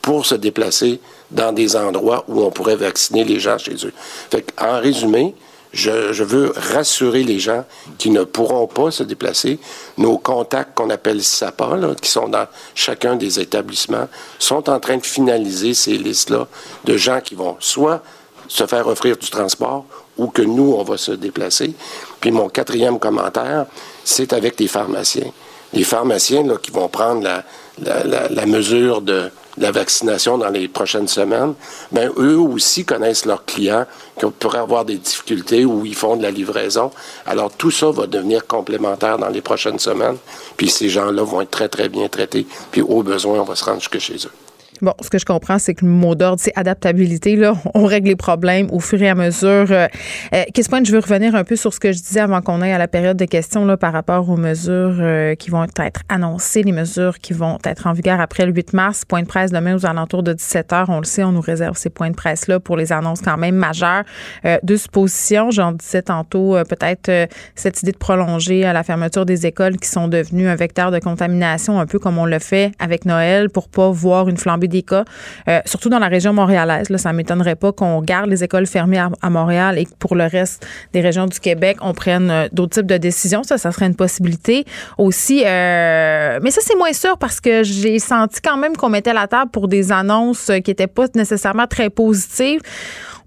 [0.00, 1.00] pour se déplacer
[1.32, 3.92] dans des endroits où on pourrait vacciner les gens chez eux.
[4.30, 5.34] Fait en résumé,
[5.72, 7.64] je, veux rassurer les gens
[7.98, 9.58] qui ne pourront pas se déplacer.
[9.96, 15.06] Nos contacts qu'on appelle SAPA, qui sont dans chacun des établissements, sont en train de
[15.06, 16.46] finaliser ces listes-là
[16.84, 18.02] de gens qui vont soit
[18.48, 19.86] se faire offrir du transport
[20.18, 21.72] ou que nous, on va se déplacer.
[22.20, 23.64] Puis mon quatrième commentaire,
[24.04, 25.32] c'est avec les pharmaciens.
[25.72, 31.08] Les pharmaciens là, qui vont prendre la, la mesure de, la vaccination dans les prochaines
[31.08, 31.54] semaines,
[31.90, 33.86] ben eux aussi connaissent leurs clients
[34.18, 36.90] qui pourraient avoir des difficultés ou ils font de la livraison.
[37.26, 40.16] Alors tout ça va devenir complémentaire dans les prochaines semaines,
[40.56, 43.64] puis ces gens-là vont être très très bien traités, puis au besoin on va se
[43.64, 44.41] rendre jusque chez eux.
[44.82, 47.36] Bon, ce que je comprends, c'est que le mot d'ordre, c'est adaptabilité.
[47.36, 49.70] Là, on règle les problèmes au fur et à mesure.
[49.70, 49.86] Euh,
[50.34, 52.60] euh Qu'est-ce point je veux revenir un peu sur ce que je disais avant qu'on
[52.60, 56.02] aille à la période de questions là, par rapport aux mesures euh, qui vont être
[56.08, 59.04] annoncées, les mesures qui vont être en vigueur après le 8 mars.
[59.04, 60.88] Point de presse demain aux alentours de 17 heures.
[60.88, 63.54] On le sait, on nous réserve ces points de presse-là pour les annonces quand même
[63.54, 64.02] majeures.
[64.44, 69.46] Euh, deux suppositions, j'en disais tantôt, peut-être cette idée de prolonger à la fermeture des
[69.46, 73.04] écoles qui sont devenues un vecteur de contamination, un peu comme on le fait avec
[73.04, 75.04] Noël, pour pas voir une flambée des cas,
[75.48, 76.90] euh, surtout dans la région montréalaise.
[76.90, 80.24] Là, ça m'étonnerait pas qu'on garde les écoles fermées à, Montréal et que pour le
[80.24, 83.42] reste des régions du Québec, on prenne euh, d'autres types de décisions.
[83.44, 84.64] Ça, ça serait une possibilité
[84.98, 85.44] aussi.
[85.46, 89.26] Euh, mais ça, c'est moins sûr parce que j'ai senti quand même qu'on mettait la
[89.26, 92.60] table pour des annonces qui n'étaient pas nécessairement très positives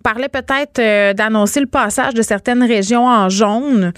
[0.05, 3.91] parlait peut-être euh, d'annoncer le passage de certaines régions en jaune.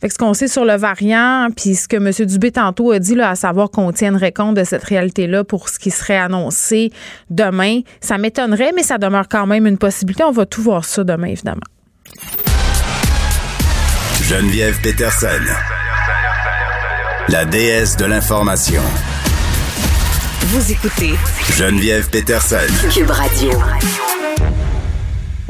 [0.00, 2.10] Fait ce qu'on sait sur le variant, puis ce que M.
[2.26, 5.78] Dubé tantôt a dit, là, à savoir qu'on tiendrait compte de cette réalité-là pour ce
[5.78, 6.90] qui serait annoncé
[7.30, 10.24] demain, ça m'étonnerait, mais ça demeure quand même une possibilité.
[10.24, 11.60] On va tout voir ça demain, évidemment.
[14.24, 15.28] Geneviève Peterson,
[17.28, 18.82] la déesse de l'information.
[20.46, 21.14] Vous écoutez
[21.56, 22.56] Geneviève Peterson,
[22.92, 23.52] Cube Radio.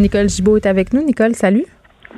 [0.02, 1.04] Nicole Gibault est avec nous.
[1.04, 1.64] Nicole, salut.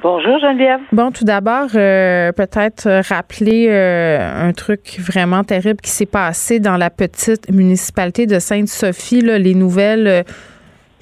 [0.03, 0.81] Bonjour Geneviève.
[0.93, 6.77] Bon, tout d'abord, euh, peut-être rappeler euh, un truc vraiment terrible qui s'est passé dans
[6.77, 9.21] la petite municipalité de Sainte-Sophie.
[9.21, 10.23] Les nouvelles euh,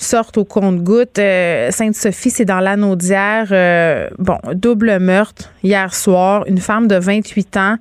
[0.02, 1.16] sortent au compte-goutte.
[1.16, 3.46] Sainte-Sophie, c'est dans l'anneau d'hier.
[4.18, 6.44] bon, double meurtre hier soir.
[6.46, 7.76] Une femme de 28 ans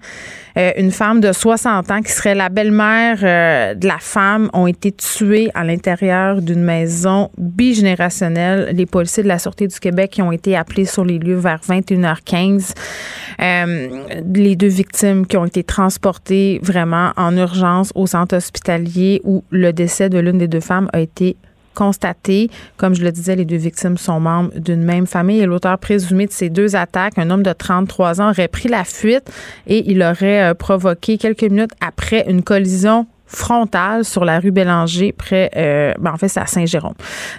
[0.57, 4.67] euh, une femme de 60 ans qui serait la belle-mère euh, de la femme ont
[4.67, 8.75] été tuées à l'intérieur d'une maison bigénérationnelle.
[8.75, 11.60] Les policiers de la Sûreté du Québec qui ont été appelés sur les lieux vers
[11.62, 12.73] 21h15.
[13.41, 13.88] Euh,
[14.34, 19.71] les deux victimes qui ont été transportées vraiment en urgence au centre hospitalier où le
[19.71, 21.38] décès de l'une des deux femmes a été
[21.73, 22.49] constaté.
[22.77, 26.25] Comme je le disais, les deux victimes sont membres d'une même famille et l'auteur présumé
[26.25, 29.29] de ces deux attaques, un homme de 33 ans, aurait pris la fuite
[29.67, 35.13] et il aurait euh, provoqué quelques minutes après une collision frontale sur la rue Bélanger,
[35.13, 36.95] près, euh, ben en fait, c'est à Saint-Jérôme.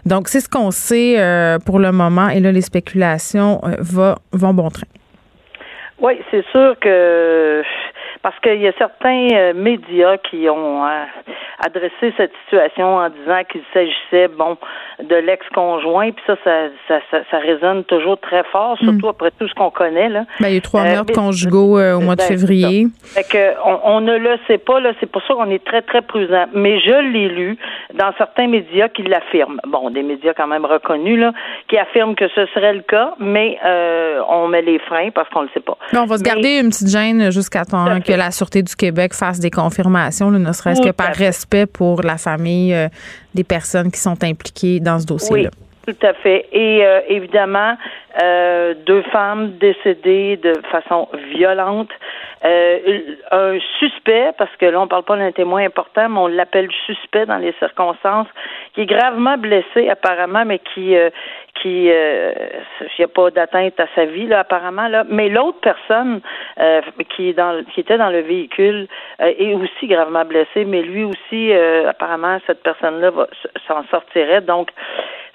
[0.07, 2.31] Donc, c'est ce qu'on sait euh, pour le moment.
[2.31, 4.87] Et là, les spéculations vont bon train.
[6.01, 7.63] Oui, c'est sûr que
[8.23, 11.05] parce qu'il y a certains euh, médias qui ont euh,
[11.59, 14.57] adressé cette situation en disant qu'il s'agissait, bon,
[15.03, 18.85] de l'ex-conjoint, puis ça ça, ça, ça, résonne toujours très fort, hmm.
[18.85, 20.09] surtout après tout ce qu'on connaît.
[20.09, 20.25] Là.
[20.39, 22.87] Ben, il y a eu trois euh, meurtres conjugaux au mois de février.
[23.03, 25.83] Fait que on, on, ne le sait pas, là, c'est pour ça qu'on est très,
[25.83, 26.47] très prudent.
[26.55, 27.59] Mais je l'ai lu
[27.95, 29.61] dans certains médias qui l'affirment.
[29.67, 31.33] Bon, des médias quand même reconnus, là,
[31.69, 33.59] qui affirment que ce serait le cas, mais
[34.29, 35.77] on met les freins parce qu'on ne le sait pas.
[35.93, 39.15] on va se garder une petite gêne jusqu'à temps que que la Sûreté du Québec
[39.15, 42.89] fasse des confirmations, ne serait-ce que par respect pour la famille euh,
[43.35, 45.49] des personnes qui sont impliquées dans ce dossier-là.
[45.51, 46.47] Oui, tout à fait.
[46.53, 47.77] Et euh, évidemment,
[48.23, 51.91] euh, deux femmes décédées de façon violente.
[52.45, 57.27] un suspect, parce que là, on parle pas d'un témoin important, mais on l'appelle suspect
[57.27, 58.29] dans les circonstances,
[58.75, 60.97] qui est gravement blessé apparemment, mais qui
[61.61, 62.33] qui euh,
[62.81, 66.21] il n'y a pas d'atteinte à sa vie là apparemment là mais l'autre personne
[66.59, 66.81] euh,
[67.15, 68.89] qui est dans qui était dans le véhicule
[69.21, 73.11] euh, est aussi gravement blessé mais lui aussi apparemment cette personne là
[73.69, 74.71] s'en sortirait donc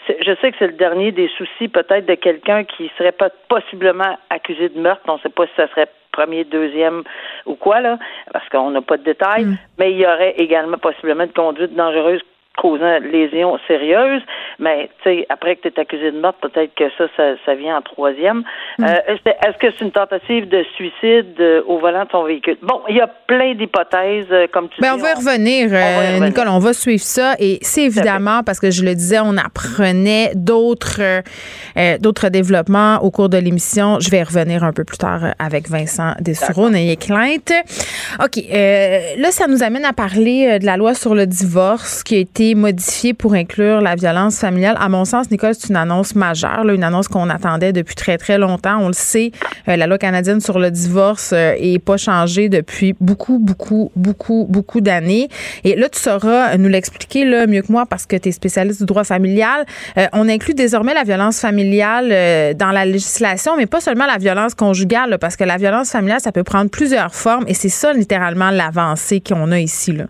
[0.07, 4.17] je sais que c'est le dernier des soucis peut-être de quelqu'un qui serait pas possiblement
[4.29, 5.03] accusé de meurtre.
[5.07, 7.03] On ne sait pas si ça serait premier, deuxième
[7.45, 7.99] ou quoi, là,
[8.33, 9.57] parce qu'on n'a pas de détails, mm.
[9.77, 12.21] mais il y aurait également possiblement de conduite dangereuse
[12.57, 14.23] causant lésions sérieuses,
[14.59, 17.05] mais tu sais, après que tu es accusé de meurtre, peut-être que ça,
[17.45, 18.43] ça, vient en troisième.
[18.79, 18.83] Mm.
[18.83, 22.57] Euh, est-ce que c'est une tentative de suicide euh, au volant de ton véhicule?
[22.63, 24.99] Bon, il y a plein d'hypothèses, euh, comme tu ben, dis.
[24.99, 27.35] On va, y revenir, Nicole, on va suivre ça.
[27.39, 31.21] Et c'est évidemment, parce que je le disais, on apprenait d'autres
[31.99, 33.99] d'autres développements au cours de l'émission.
[33.99, 37.51] Je vais y revenir un peu plus tard avec Vincent Dessoureau, n'ayez crainte.
[38.23, 42.19] OK, là, ça nous amène à parler de la loi sur le divorce qui a
[42.19, 44.75] été modifié pour inclure la violence familiale.
[44.79, 48.38] À mon sens, Nicole, c'est une annonce majeure, une annonce qu'on attendait depuis très, très
[48.38, 48.77] longtemps.
[48.79, 49.31] On le sait,
[49.67, 54.45] euh, la loi canadienne sur le divorce n'est euh, pas changée depuis beaucoup, beaucoup, beaucoup,
[54.49, 55.29] beaucoup d'années.
[55.63, 58.79] Et là, tu sauras nous l'expliquer là, mieux que moi parce que tu es spécialiste
[58.79, 59.65] du droit familial.
[59.97, 64.53] Euh, on inclut désormais la violence familiale dans la législation, mais pas seulement la violence
[64.53, 68.51] conjugale, parce que la violence familiale, ça peut prendre plusieurs formes et c'est ça littéralement
[68.51, 69.91] l'avancée qu'on a ici.
[69.91, 70.05] Là.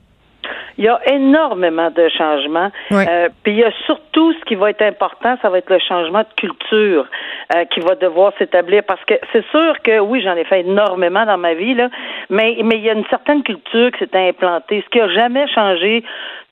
[0.78, 2.72] Il y a énormément de changements.
[2.92, 5.80] Euh, puis il y a surtout ce qui va être important, ça va être le
[5.80, 7.08] changement de culture
[7.56, 8.84] euh, qui va devoir s'établir.
[8.84, 11.90] Parce que c'est sûr que oui, j'en ai fait énormément dans ma vie, là,
[12.30, 14.84] mais, mais il y a une certaine culture qui s'est implantée.
[14.86, 16.04] Ce qui n'a jamais changé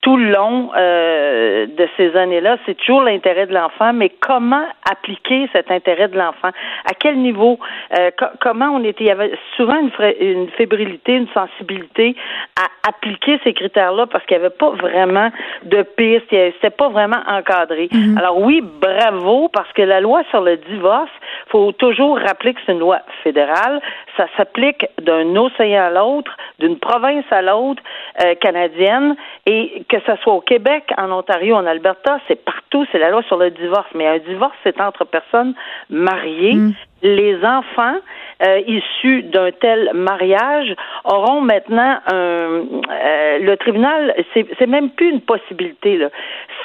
[0.05, 5.49] tout le long euh, de ces années-là, c'est toujours l'intérêt de l'enfant, mais comment appliquer
[5.51, 6.49] cet intérêt de l'enfant?
[6.85, 7.57] À quel niveau?
[7.97, 9.05] Euh, comment on était?
[9.05, 9.89] Il y avait souvent une,
[10.21, 12.15] une fébrilité, une sensibilité
[12.55, 15.31] à appliquer ces critères-là parce qu'il n'y avait pas vraiment
[15.63, 17.87] de piste, c'était pas vraiment encadré.
[17.87, 18.19] Mm-hmm.
[18.19, 21.09] Alors oui, bravo, parce que la loi sur le divorce,
[21.47, 23.81] faut toujours rappeler que c'est une loi fédérale.
[24.17, 27.81] Ça s'applique d'un océan à l'autre, d'une province à l'autre
[28.23, 32.99] euh, canadienne, et que ce soit au Québec, en Ontario, en Alberta, c'est partout, c'est
[32.99, 33.87] la loi sur le divorce.
[33.93, 35.53] Mais un divorce, c'est entre personnes
[35.89, 36.55] mariées.
[36.55, 36.73] Mm.
[37.03, 37.97] Les enfants
[38.43, 42.13] euh, issus d'un tel mariage auront maintenant un.
[42.15, 45.97] Euh, le tribunal, c'est même plus une possibilité.
[45.97, 46.09] Là.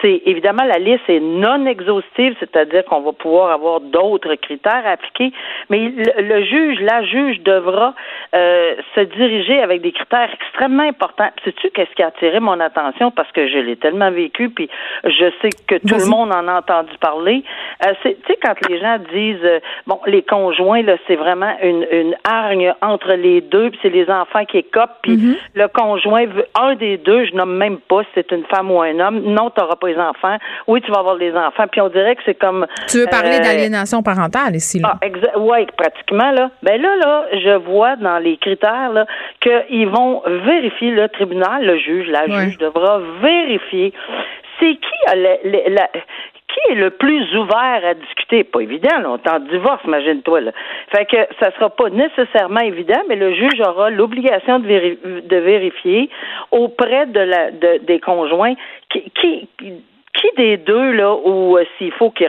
[0.00, 4.90] C'est évidemment la liste est non exhaustive, c'est-à-dire qu'on va pouvoir avoir d'autres critères à
[4.90, 5.32] appliquer,
[5.68, 7.94] mais le, juge, la juge devra
[8.34, 11.30] euh, se diriger avec des critères extrêmement importants.
[11.44, 13.10] Sais-tu qu'est-ce qui a attiré mon attention?
[13.10, 14.68] Parce que je l'ai tellement vécu, puis
[15.04, 17.44] je sais que tout le monde en a entendu parler.
[17.86, 21.86] Euh, tu sais quand les gens disent euh, bon les conjoints là, c'est vraiment une,
[21.90, 25.36] une hargne entre les deux, puis c'est les enfants qui écopent, puis mm-hmm.
[25.54, 28.80] le conjoint veut un des deux, je nomme même pas si c'est une femme ou
[28.80, 29.20] un homme.
[29.20, 30.36] Non, tu n'auras pas les enfants.
[30.66, 31.66] Oui, tu vas avoir des enfants.
[31.70, 32.66] Puis on dirait que c'est comme.
[32.88, 34.98] Tu veux parler euh, d'aliénation parentale ici, là?
[35.02, 36.50] Ah, oui, pratiquement, là.
[36.62, 39.06] Ben là, là, je vois dans les critères, là,
[39.40, 43.92] qu'ils vont vérifier le tribunal, le juge, la juge devra vérifier
[44.60, 45.88] c'est qui a la,
[46.52, 48.44] qui est le plus ouvert à discuter?
[48.44, 50.40] Pas évident, là, on est en divorce, imagine-toi.
[50.40, 50.52] Là.
[50.94, 56.10] Fait que ça sera pas nécessairement évident, mais le juge aura l'obligation de, de, vérifier
[56.50, 58.54] auprès de la de, des conjoints
[58.90, 59.48] qui, qui,
[60.20, 62.28] qui des deux, là, ou euh, s'il faut qu'il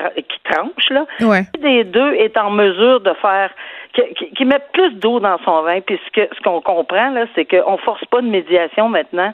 [0.49, 1.06] tranche, là,
[1.54, 3.51] qui des deux est en mesure de faire
[3.93, 5.82] qui, qui, met plus d'eau dans son vin?
[5.82, 9.34] Puis ce ce qu'on comprend, là, c'est qu'on force pas de médiation maintenant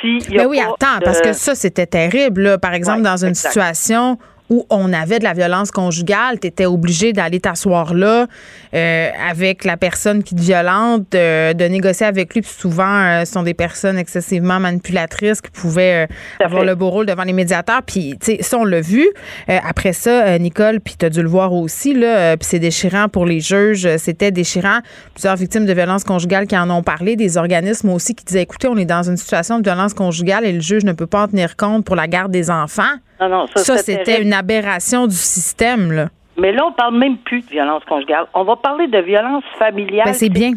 [0.00, 2.42] si y a Mais oui, attends, parce que ça, c'était terrible.
[2.42, 2.58] Là.
[2.58, 4.18] Par exemple, dans une situation
[4.50, 8.26] où on avait de la violence conjugale, tu étais obligé d'aller t'asseoir là
[8.74, 12.40] euh, avec la personne qui te violente, de, négocier avec lui.
[12.40, 16.06] Puis souvent, euh, ce sont des personnes excessivement manipulatrices qui pouvaient
[16.40, 17.82] euh, avoir le beau rôle devant les médiateurs.
[17.82, 19.06] Puis, tu sais, ça, on l'a vu.
[19.48, 23.26] après ça, Nicole, puis tu as dû le voir aussi, là, puis c'est déchirant pour
[23.26, 23.88] les juges.
[23.98, 24.78] C'était déchirant.
[25.14, 28.68] Plusieurs victimes de violence conjugale qui en ont parlé, des organismes aussi qui disaient, écoutez,
[28.68, 31.28] on est dans une situation de violence conjugale et le juge ne peut pas en
[31.28, 32.94] tenir compte pour la garde des enfants.
[33.20, 35.92] Non, non, ça, ça c'était une aberration du système.
[35.92, 36.08] Là.
[36.36, 38.26] Mais là, on parle même plus de violence conjugale.
[38.32, 40.06] On va parler de violence familiale.
[40.06, 40.52] Ben, c'est bien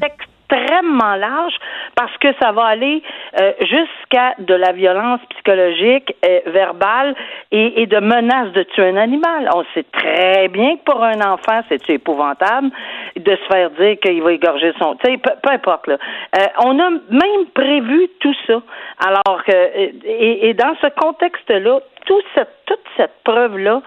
[0.52, 1.54] extrêmement large
[1.96, 3.02] parce que ça va aller
[3.40, 7.16] euh, jusqu'à de la violence psychologique, euh, verbale
[7.52, 9.50] et, de menaces de tuer un animal.
[9.54, 12.70] On sait très bien que pour un enfant, c'est épouvantable
[13.16, 14.96] de se faire dire qu'il va égorger son...
[14.96, 15.88] Tu sais, peu, importe.
[15.88, 15.98] Là.
[16.38, 18.62] Euh, on a même prévu tout ça.
[19.06, 23.82] Alors, que, et, et dans ce contexte-là, toute cette, toute cette preuve-là,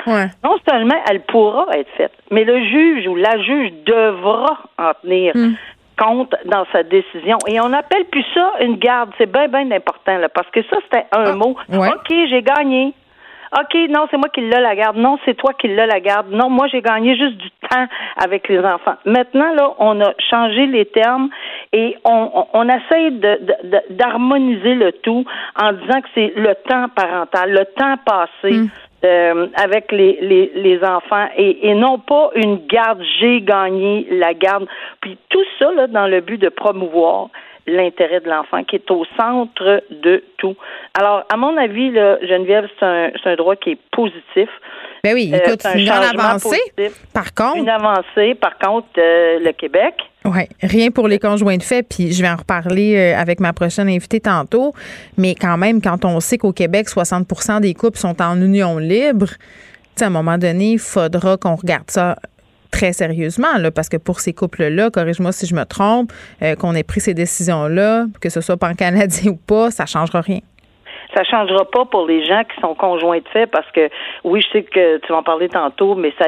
[0.45, 5.33] non seulement elle pourra être faite, mais le juge ou la juge devra en tenir
[5.35, 5.55] hmm
[5.97, 7.39] compte dans sa décision.
[7.47, 9.11] Et on appelle plus ça une garde.
[9.19, 11.57] C'est bien, bien important, là, parce que ça, c'était un ah, mot.
[11.69, 12.95] OK, j'ai gagné.
[13.57, 14.97] OK, non, c'est moi qui l'ai la garde.
[14.97, 16.29] Non, c'est toi qui l'as la garde.
[16.31, 18.97] Non, moi, j'ai gagné juste du temps avec les enfants.
[19.05, 21.29] Maintenant, là, on a changé les termes
[21.73, 23.13] et on, on, essaie
[23.91, 25.25] d'harmoniser le tout
[25.57, 28.59] en disant que c'est le temps parental, le temps passé.
[28.59, 28.69] Hmm.
[29.05, 34.67] Euh, avec les, les, les enfants et, non pas une garde, j'ai gagné la garde.
[35.01, 37.29] Puis tout ça là, dans le but de promouvoir
[37.67, 40.57] l'intérêt de l'enfant qui est au centre de tout.
[40.99, 44.49] Alors, à mon avis, là, Geneviève, c'est un, un droit qui est positif.
[45.05, 46.63] Ben oui, euh, écoute, c'est une avancée.
[47.13, 47.59] Par contre.
[47.59, 49.97] Une avancée, par contre, euh, le Québec.
[50.25, 53.53] Oui, rien pour les conjoints de fait, puis je vais en reparler euh, avec ma
[53.53, 54.73] prochaine invitée tantôt.
[55.19, 59.27] Mais quand même, quand on sait qu'au Québec, 60% des couples sont en union libre,
[60.01, 62.17] à un moment donné, il faudra qu'on regarde ça
[62.71, 66.13] très sérieusement, là, parce que pour ces couples-là, corrige-moi si je me trompe,
[66.59, 70.41] qu'on ait pris ces décisions-là, que ce soit pan-canadien ou pas, ça ne changera rien.
[71.15, 73.89] Ça changera pas pour les gens qui sont conjoints de fait parce que
[74.25, 76.27] oui, je sais que tu vas en parler tantôt, mais ça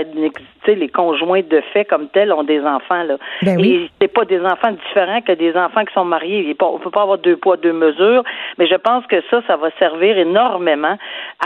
[0.75, 3.17] les conjoints de fait comme tels ont des enfants là.
[3.43, 3.91] Ben oui.
[4.01, 6.57] c'est pas des enfants différents que des enfants qui sont mariés.
[6.61, 8.25] On peut pas avoir deux poids deux mesures,
[8.59, 10.97] mais je pense que ça, ça va servir énormément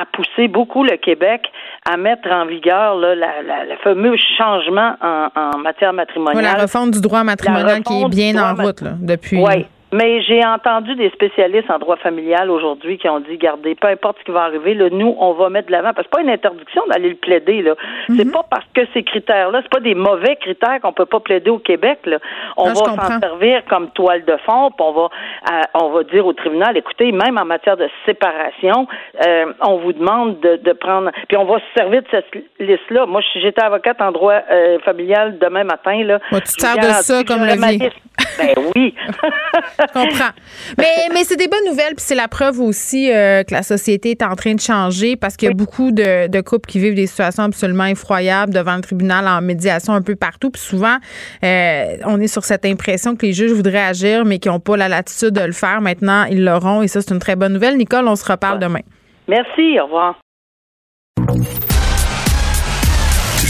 [0.00, 1.42] à pousser beaucoup le Québec
[1.90, 6.42] à mettre en vigueur là, la, la, le fameux changement en, en matière matrimoniale.
[6.42, 9.38] la refonte du droit matrimonial qui est bien en route là, depuis.
[9.38, 9.66] Oui.
[9.92, 14.18] Mais j'ai entendu des spécialistes en droit familial aujourd'hui qui ont dit, gardez, peu importe
[14.20, 15.92] ce qui va arriver, là, nous, on va mettre de l'avant.
[15.92, 17.74] Parce que c'est pas une interdiction d'aller le plaider, là.
[18.06, 18.32] C'est mhm.
[18.32, 21.58] pas parce que ces critères-là, c'est pas des mauvais critères qu'on peut pas plaider au
[21.58, 22.18] Québec, là.
[22.56, 25.08] On va s'en servir comme toile de fond, puis on va,
[25.50, 28.86] euh, on va dire au tribunal, écoutez, même en matière de séparation,
[29.26, 32.26] euh, on vous demande de, de, prendre, puis on va se servir de cette
[32.60, 33.06] liste-là.
[33.06, 36.20] Moi, si j'étais avocate en droit euh, familial demain matin, là.
[36.30, 37.90] tu te sers de ça comme levier.
[38.38, 38.94] Ben oui.
[39.80, 40.30] Je comprends.
[40.78, 44.10] Mais, mais c'est des bonnes nouvelles, puis c'est la preuve aussi euh, que la société
[44.10, 46.94] est en train de changer parce qu'il y a beaucoup de, de, couples qui vivent
[46.94, 50.50] des situations absolument effroyables devant le tribunal en médiation un peu partout.
[50.50, 50.96] Puis souvent,
[51.44, 54.76] euh, on est sur cette impression que les juges voudraient agir, mais qui n'ont pas
[54.76, 55.80] la latitude de le faire.
[55.80, 57.76] Maintenant, ils l'auront et ça, c'est une très bonne nouvelle.
[57.76, 58.80] Nicole, on se reparle demain.
[59.28, 59.78] Merci.
[59.80, 60.20] Au revoir.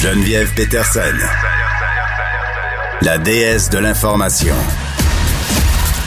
[0.03, 1.01] Geneviève Peterson,
[3.03, 4.55] la déesse de l'information.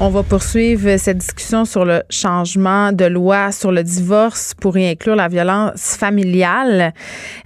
[0.00, 4.88] On va poursuivre cette discussion sur le changement de loi sur le divorce pour y
[4.88, 6.92] inclure la violence familiale.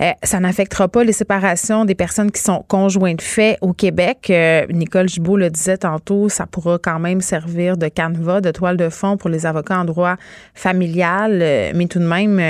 [0.00, 4.28] Euh, ça n'affectera pas les séparations des personnes qui sont conjoints de fait au Québec.
[4.30, 8.78] Euh, Nicole Gibault le disait tantôt, ça pourra quand même servir de canevas, de toile
[8.78, 10.16] de fond pour les avocats en droit
[10.54, 11.40] familial.
[11.42, 12.40] Euh, mais tout de même,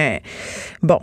[0.81, 1.01] bon,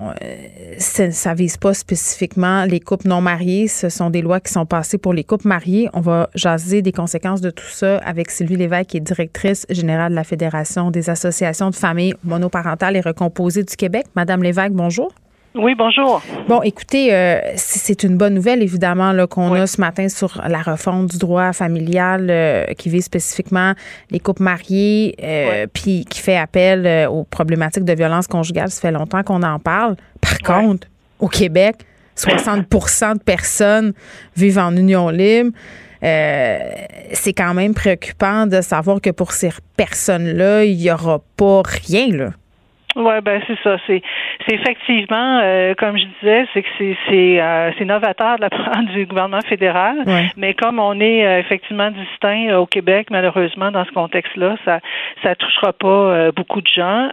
[0.77, 3.67] ça vise pas spécifiquement les couples non mariés.
[3.67, 5.89] Ce sont des lois qui sont passées pour les couples mariés.
[5.93, 10.11] On va jaser des conséquences de tout ça avec Sylvie Lévesque qui est directrice générale
[10.11, 14.05] de la Fédération des associations de familles monoparentales et recomposées du Québec.
[14.15, 15.11] Madame Lévesque, bonjour.
[15.57, 16.21] Oui, bonjour.
[16.49, 21.11] Bon, écoutez, euh, c'est une bonne nouvelle, évidemment, qu'on a ce matin sur la refonte
[21.11, 23.73] du droit familial euh, qui vise spécifiquement
[24.11, 28.69] les couples mariés, euh, puis qui fait appel aux problématiques de violence conjugale.
[28.69, 29.95] Ça fait longtemps qu'on en parle.
[30.19, 30.87] Par contre,
[31.19, 31.77] au Québec,
[32.17, 33.93] 60% de personnes
[34.35, 35.51] vivent en union libre.
[36.03, 36.59] Euh,
[37.13, 42.09] c'est quand même préoccupant de savoir que pour ces personnes-là, il n'y aura pas rien,
[42.09, 42.31] là.
[42.95, 43.77] Oui, ben c'est ça.
[43.87, 44.01] C'est
[44.47, 48.49] c'est effectivement, euh, comme je disais, c'est que c'est c'est euh, c'est novateur de la
[48.49, 49.97] part du gouvernement fédéral.
[50.37, 54.79] Mais comme on est euh, effectivement distinct au Québec, malheureusement dans ce contexte-là, ça
[55.23, 57.09] ça touchera pas beaucoup de gens.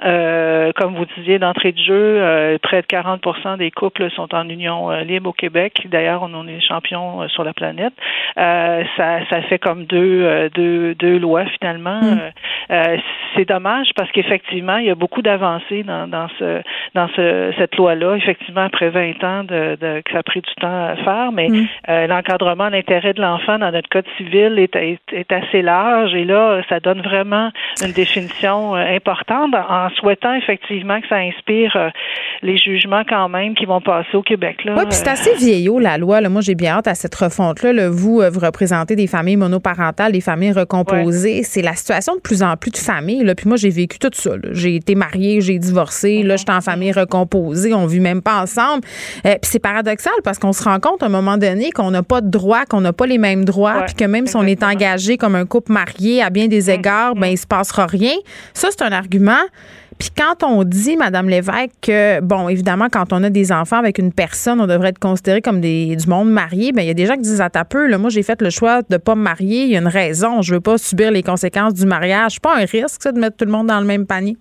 [0.77, 5.31] comme vous disiez d'entrée de jeu, près de 40% des couples sont en union libre
[5.31, 5.87] au Québec.
[5.91, 7.95] D'ailleurs, on en est champion sur la planète.
[8.37, 12.01] ça ça fait comme deux deux deux lois finalement.
[12.01, 12.99] Mm.
[13.35, 16.63] c'est dommage parce qu'effectivement, il y a beaucoup d'avancées dans, dans ce
[16.95, 18.17] dans ce, cette loi-là.
[18.17, 21.49] Effectivement, après 20 ans de, de, que ça a pris du temps à faire, mais
[21.49, 21.67] mm.
[21.89, 26.25] euh, l'encadrement, l'intérêt de l'enfant dans notre code civil est, est, est, assez large et
[26.25, 27.51] là, ça donne vraiment
[27.83, 31.89] une définition euh, importante en souhaitant effectivement que ça inspire euh,
[32.43, 34.65] les jugements quand même qui vont passer au Québec.
[34.65, 34.75] Là.
[34.77, 36.21] Oui, puis c'est assez vieillot la loi.
[36.21, 36.29] Là.
[36.29, 37.89] Moi, j'ai bien hâte à cette refonte-là.
[37.89, 41.43] Vous, vous représentez des familles monoparentales, des familles recomposées.
[41.43, 43.25] C'est la situation de plus en plus de familles.
[43.25, 43.35] Là.
[43.35, 44.33] Puis moi, j'ai vécu tout ça.
[44.53, 48.43] J'ai été mariée, j'ai divorcé, là, je suis en famille recomposée, on vit même pas
[48.43, 48.83] ensemble.
[49.27, 52.03] Euh, puis c'est paradoxal parce qu'on se rend compte à un moment donné qu'on n'a
[52.03, 54.63] pas de droits, qu'on n'a pas les mêmes droits, puis que même si on est
[54.63, 56.71] engagé comme un couple marié à bien des mm.
[56.71, 58.15] égards, ben il se passera rien.
[58.55, 59.43] Ça, c'est un argument.
[59.99, 63.99] Puis quand on dit, Madame Lévesque, que, bon, évidemment, quand on a des enfants avec
[63.99, 66.95] une personne, on devrait être considéré comme des, du monde marié, bien, il y a
[66.95, 68.97] des gens qui disent à ta peu, là, moi, j'ai fait le choix de ne
[68.97, 69.63] pas me marier.
[69.63, 70.43] Il y a une raison.
[70.43, 72.33] Je veux pas subir les conséquences du mariage.
[72.33, 74.37] C'est pas un risque, ça, de mettre tout le monde dans le même panier.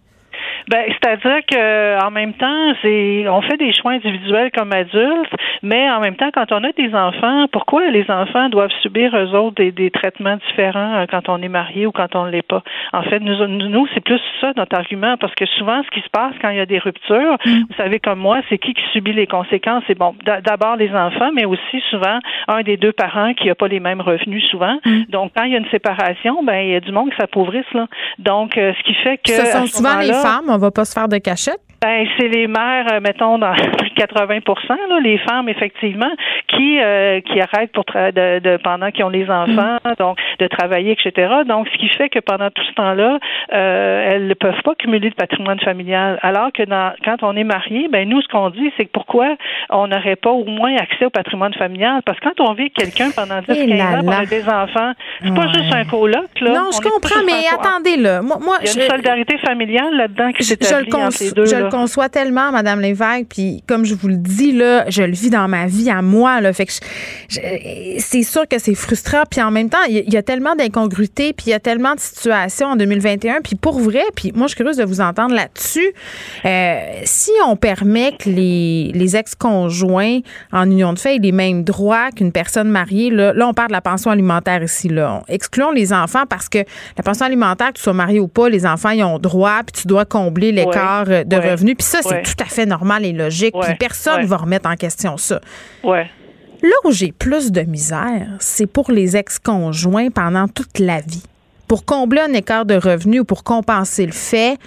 [0.70, 5.34] Ben, c'est-à-dire que en même temps, c'est on fait des choix individuels comme adultes,
[5.64, 9.36] mais en même temps, quand on a des enfants, pourquoi les enfants doivent subir eux
[9.36, 12.64] autres des, traitements différents euh, quand on est marié ou quand on ne l'est pas?
[12.94, 16.10] En fait, nous, nous c'est plus ça notre argument, parce que souvent, ce qui se
[16.10, 17.64] passe quand il y a des ruptures, mm.
[17.70, 19.84] vous savez comme moi, c'est qui qui subit les conséquences?
[19.88, 23.68] C'est bon, d'abord les enfants, mais aussi souvent un des deux parents qui n'a pas
[23.68, 24.78] les mêmes revenus souvent.
[24.86, 25.04] Mm.
[25.10, 27.72] Donc, quand il y a une séparation, ben il y a du monde qui s'appauvrisse
[27.74, 27.88] là.
[28.20, 30.50] Donc, euh, ce qui fait que ce sont souvent les femmes.
[30.54, 31.62] On va pas se faire de cachette.
[31.84, 36.12] Ben, c'est les mères, euh, mettons, dans plus de 80% là, les femmes, effectivement,
[36.48, 39.94] qui euh, qui arrêtent pour de, de, pendant qu'ils ont les enfants, mm.
[39.98, 41.38] donc de travailler, etc.
[41.48, 43.18] Donc, ce qui fait que pendant tout ce temps-là,
[43.54, 46.20] euh, elles ne peuvent pas cumuler de patrimoine familial.
[46.22, 49.36] Alors que dans, quand on est marié, ben nous, ce qu'on dit, c'est que pourquoi
[49.72, 52.02] on n'aurait pas au moins accès au patrimoine familial?
[52.06, 54.48] Parce que quand on vit avec quelqu'un pendant 10, 15 eh ans, on a des
[54.48, 54.92] enfants,
[55.24, 56.52] c'est pas juste un coloc, là.
[56.52, 58.22] Non, je comprends, mais attendez, là.
[58.22, 61.46] Moi, moi, Il y a une solidarité familiale là-dedans qui s'établit entre ces deux.
[61.46, 65.30] Je conçois tellement, Madame Lévesque, puis comme je vous le dis, là, je le vis
[65.30, 66.52] dans ma vie à moi, là.
[66.54, 66.74] Fait que
[68.00, 71.46] c'est sûr que c'est frustrant, puis en même temps, il y, a tellement d'incongruités, puis
[71.48, 74.58] il y a tellement de situations en 2021, puis pour vrai, puis moi, je suis
[74.58, 75.94] curieuse de vous entendre là-dessus.
[76.46, 80.20] Euh, si on permet que les, les ex-conjoints
[80.52, 83.70] en union de fait aient les mêmes droits qu'une personne mariée, là, là, on parle
[83.70, 85.24] de la pension alimentaire ici, là.
[85.28, 86.60] excluons les enfants parce que
[86.98, 89.82] la pension alimentaire, que tu sois marié ou pas, les enfants, ils ont droit, puis
[89.82, 91.61] tu dois combler l'écart de revenus.
[91.64, 93.56] Puis ça, c'est tout à fait normal et logique.
[93.60, 95.42] Puis personne ne va remettre en question ça.
[95.84, 96.10] Ouais.
[96.62, 101.24] Là où j'ai plus de misère, c'est pour les ex-conjoints pendant toute la vie.
[101.68, 104.58] Pour combler un écart de revenus ou pour compenser le fait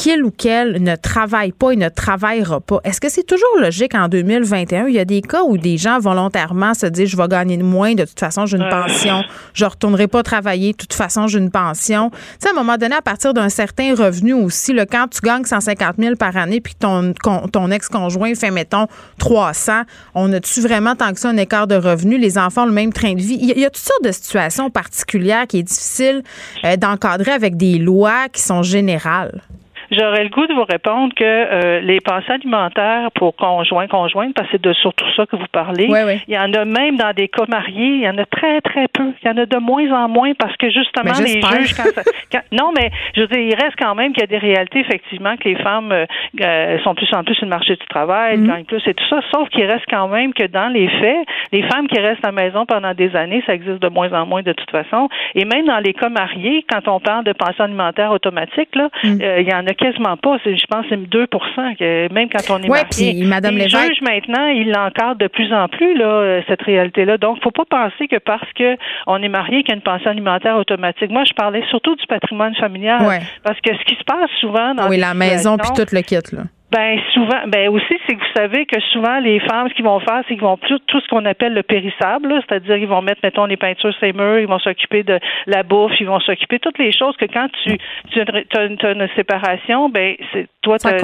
[0.00, 2.80] qu'il ou qu'elle ne travaille pas et ne travaillera pas.
[2.84, 4.86] Est-ce que c'est toujours logique en 2021?
[4.86, 7.94] Il y a des cas où des gens volontairement se disent je vais gagner moins,
[7.94, 9.22] de toute façon, j'ai une pension,
[9.52, 12.08] je retournerai pas travailler, de toute façon, j'ai une pension.
[12.10, 15.20] Tu sais, à un moment donné, à partir d'un certain revenu aussi, le quand tu
[15.20, 17.12] gagnes 150 000 par année puis que ton,
[17.48, 18.86] ton ex-conjoint fait, mettons,
[19.18, 19.82] 300,
[20.14, 22.16] on a-tu vraiment tant que ça un écart de revenu?
[22.16, 23.36] Les enfants ont le même train de vie.
[23.38, 26.22] Il y a, toutes sortes de situations particulières qui est difficile
[26.64, 29.42] euh, d'encadrer avec des lois qui sont générales.
[29.90, 34.46] J'aurais le goût de vous répondre que euh, les pensions alimentaires pour conjoints, conjointes, parce
[34.48, 35.88] que c'est de surtout ça que vous parlez,
[36.28, 38.86] il y en a même dans des cas mariés, il y en a très, très
[38.88, 39.12] peu.
[39.22, 41.74] Il y en a de moins en moins parce que justement, les juges,
[42.32, 44.80] quand, non, mais je veux dire, il reste quand même qu'il y a des réalités,
[44.80, 46.06] effectivement, que les femmes euh,
[46.40, 49.04] euh, sont plus en plus sur le marché du travail, mm gagnent plus et tout
[49.08, 52.32] ça, sauf qu'il reste quand même que dans les faits, les femmes qui restent à
[52.32, 55.08] la maison pendant des années, ça existe de moins en moins de toute façon.
[55.34, 59.20] Et même dans les cas mariés, quand on parle de pension alimentaire automatique, là, mm.
[59.38, 60.36] il y en a quasiment pas.
[60.44, 63.24] Je pense que c'est 2 que même quand on est ouais, marié.
[63.24, 67.18] Madame les juges, maintenant, ils l'encadrent de plus en plus, là, euh, cette réalité-là.
[67.18, 69.82] Donc, il ne faut pas penser que parce qu'on est marié qu'il y a une
[69.82, 71.10] pension alimentaire automatique.
[71.10, 73.00] Moi, je parlais surtout du patrimoine familial.
[73.42, 76.16] Parce que ce qui se passe souvent dans Oui, la maison puis tout le kit,
[76.32, 76.42] là.
[76.70, 79.98] Ben souvent, ben aussi c'est que vous savez que souvent les femmes ce qu'ils vont
[80.00, 83.20] faire, c'est qu'ils vont plus tout ce qu'on appelle le périssable, c'est-à-dire ils vont mettre
[83.24, 86.62] mettons les peintures ces murs, ils vont s'occuper de la bouffe, ils vont s'occuper de
[86.62, 87.76] toutes les choses que quand tu
[88.12, 90.96] tu as une, séparation, ben c'est toi tu ça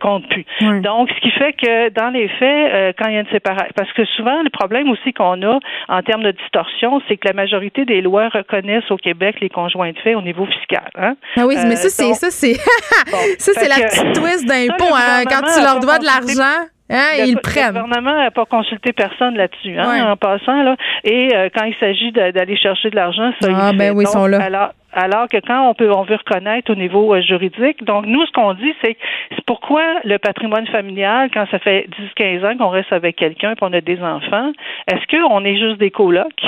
[0.00, 0.44] compte plus.
[0.80, 3.72] Donc, ce qui fait que dans les faits, euh, quand il y a une séparation,
[3.76, 5.58] parce que souvent le problème aussi qu'on a
[5.88, 9.92] en termes de distorsion, c'est que la majorité des lois reconnaissent au Québec les conjoints
[9.92, 10.88] de fait au niveau fiscal.
[10.96, 11.14] Hein?
[11.36, 12.54] Ah oui, mais ça c'est ça c'est
[13.38, 16.68] ça c'est la petite twist d'impôt hein, quand tu leur dois de l'argent.
[16.90, 17.74] Hein, ils prennent.
[17.74, 20.62] Le gouvernement n'a pas consulté personne là-dessus, hein, en passant.
[20.62, 20.76] Là.
[21.02, 24.26] Et euh, quand il s'agit d'aller chercher de l'argent, ça, ah, ben oui, ils sont
[24.26, 24.42] là.
[24.42, 27.84] Alors, alors que quand on peut on veut reconnaître au niveau euh, juridique.
[27.84, 28.96] Donc nous ce qu'on dit c'est
[29.46, 33.56] pourquoi le patrimoine familial quand ça fait 10 15 ans qu'on reste avec quelqu'un et
[33.56, 34.52] qu'on a des enfants,
[34.90, 36.44] est-ce qu'on est juste des colocs?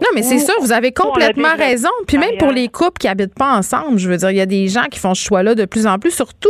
[0.00, 1.88] Non, mais c'est sûr, vous avez complètement raison.
[2.06, 4.46] Puis même pour les couples qui habitent pas ensemble, je veux dire, il y a
[4.46, 6.48] des gens qui font ce choix-là de plus en plus, surtout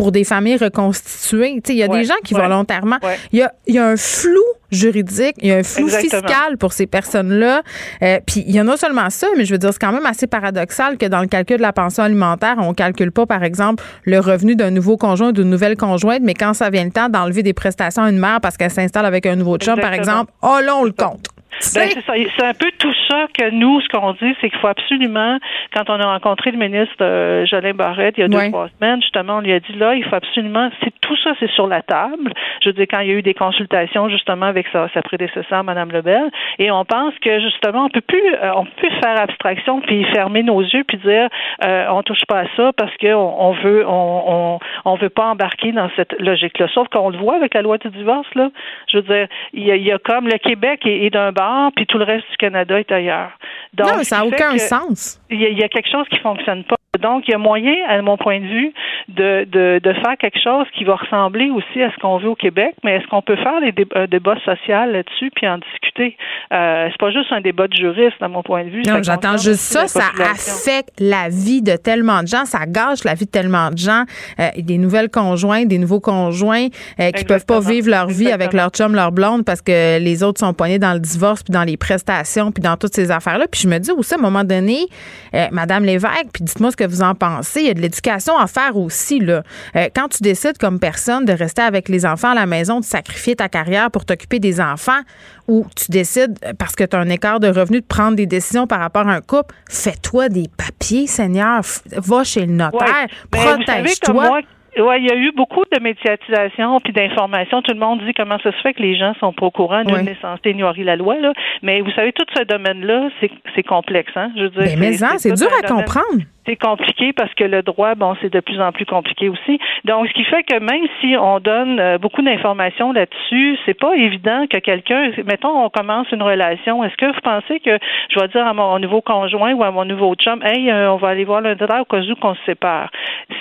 [0.00, 1.60] pour des familles reconstituées.
[1.68, 2.96] Il y a des gens qui volontairement.
[3.32, 4.40] Il y, a, un flou
[4.70, 7.60] juridique, il y a un flou fiscal pour ces personnes-là.
[8.00, 10.06] Euh, puis il y a non seulement ça, mais je veux dire, c'est quand même
[10.06, 13.84] assez paradoxal que dans le calcul de la pension alimentaire, on calcule pas, par exemple,
[14.04, 17.10] le revenu d'un nouveau conjoint ou d'une nouvelle conjointe, mais quand ça vient le temps
[17.10, 20.32] d'enlever des prestations à une mère parce qu'elle s'installe avec un nouveau chum, par exemple,
[20.40, 21.26] oh là, on le compte.
[21.74, 21.88] Ben,
[22.36, 25.38] c'est un peu tout ça que nous, ce qu'on dit, c'est qu'il faut absolument,
[25.74, 29.02] quand on a rencontré le ministre euh, Jolin Barrette il y a deux, trois semaines,
[29.02, 31.82] justement, on lui a dit là, il faut absolument, c'est tout ça, c'est sur la
[31.82, 32.32] table.
[32.62, 35.64] Je veux dire, quand il y a eu des consultations, justement, avec sa, sa prédécesseur,
[35.64, 39.20] Mme Lebel, et on pense que, justement, on peut plus, euh, on peut plus faire
[39.20, 41.28] abstraction puis fermer nos yeux puis dire,
[41.64, 45.26] euh, on touche pas à ça parce qu'on on veut, on, on, on, veut pas
[45.26, 46.68] embarquer dans cette logique-là.
[46.72, 48.50] Sauf qu'on le voit avec la loi du divorce, là.
[48.88, 51.32] Je veux dire, il y a, il y a comme le Québec est, est d'un
[51.74, 53.32] puis tout le reste du Canada est ailleurs.
[53.78, 55.20] non, ça n'a aucun sens.
[55.30, 56.76] Il y, a quelque chose qui fonctionne pas.
[56.98, 58.72] Donc, il y a moyen, à mon point de vue,
[59.08, 62.34] de, de, de faire quelque chose qui va ressembler aussi à ce qu'on veut au
[62.34, 66.16] Québec, mais est-ce qu'on peut faire des un débat social là-dessus puis en discuter?
[66.52, 68.82] Euh, c'est pas juste un débat de juriste, à mon point de vue.
[68.82, 69.86] Non, j'attends juste ça.
[69.86, 72.44] Ça affecte la vie de tellement de gens.
[72.44, 74.02] Ça gâche la vie de tellement de gens.
[74.40, 76.66] Euh, des nouvelles conjointes, des nouveaux conjoints
[76.98, 80.24] euh, qui peuvent pas vivre leur vie avec leur chum, leur blonde parce que les
[80.24, 83.46] autres sont poignés dans le divorce puis dans les prestations puis dans toutes ces affaires-là.
[83.50, 84.86] Puis je me dis aussi, à un moment donné,
[85.34, 87.60] euh, Madame Lévesque, puis dites-moi ce que vous en pensez.
[87.60, 89.20] Il y a de l'éducation à faire aussi.
[89.20, 89.42] Là.
[89.76, 92.84] Euh, quand tu décides comme personne de rester avec les enfants à la maison, de
[92.84, 95.00] sacrifier ta carrière pour t'occuper des enfants,
[95.46, 98.26] ou tu décides, euh, parce que tu as un écart de revenus, de prendre des
[98.26, 101.60] décisions par rapport à un couple, fais-toi des papiers, Seigneur.
[101.92, 104.40] Va chez le notaire, protège-toi.
[104.78, 107.60] Oui, il y a eu beaucoup de médiatisation puis d'information.
[107.62, 109.82] Tout le monde dit comment ça se fait que les gens sont pas au courant.
[109.82, 111.32] Nul n'est censé ignorer la loi, là.
[111.62, 113.08] Mais vous savez, tout ce domaine-là,
[113.54, 114.30] c'est complexe, hein?
[114.36, 117.94] Je veux dire, mais, mais c'est dur à comprendre c'est compliqué parce que le droit,
[117.94, 119.58] bon, c'est de plus en plus compliqué aussi.
[119.84, 123.94] Donc, ce qui fait que même si on donne euh, beaucoup d'informations là-dessus, c'est pas
[123.94, 126.82] évident que quelqu'un, mettons, on commence une relation.
[126.84, 127.78] Est-ce que vous pensez que
[128.10, 130.96] je vais dire à mon nouveau conjoint ou à mon nouveau chum, hey, euh, on
[130.96, 132.90] va aller voir le au cas où qu'on se sépare?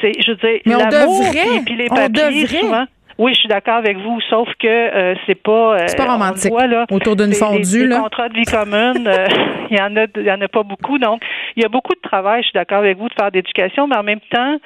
[0.02, 1.24] C'est, je veux dire, l'amour
[1.66, 2.86] puis, les papiers, souvent.
[3.20, 5.74] Oui, je suis d'accord avec vous, sauf que euh, c'est pas.
[5.74, 6.54] Euh, c'est pas romantique.
[6.54, 7.98] là, Autour d'une fondue, là.
[7.98, 9.28] Les contrats de vie commune, euh,
[9.70, 10.98] il y en a, il y en a pas beaucoup.
[10.98, 11.22] Donc,
[11.58, 12.44] il y a beaucoup de travail.
[12.44, 14.58] Je suis d'accord avec vous de faire d'éducation, mais en même temps,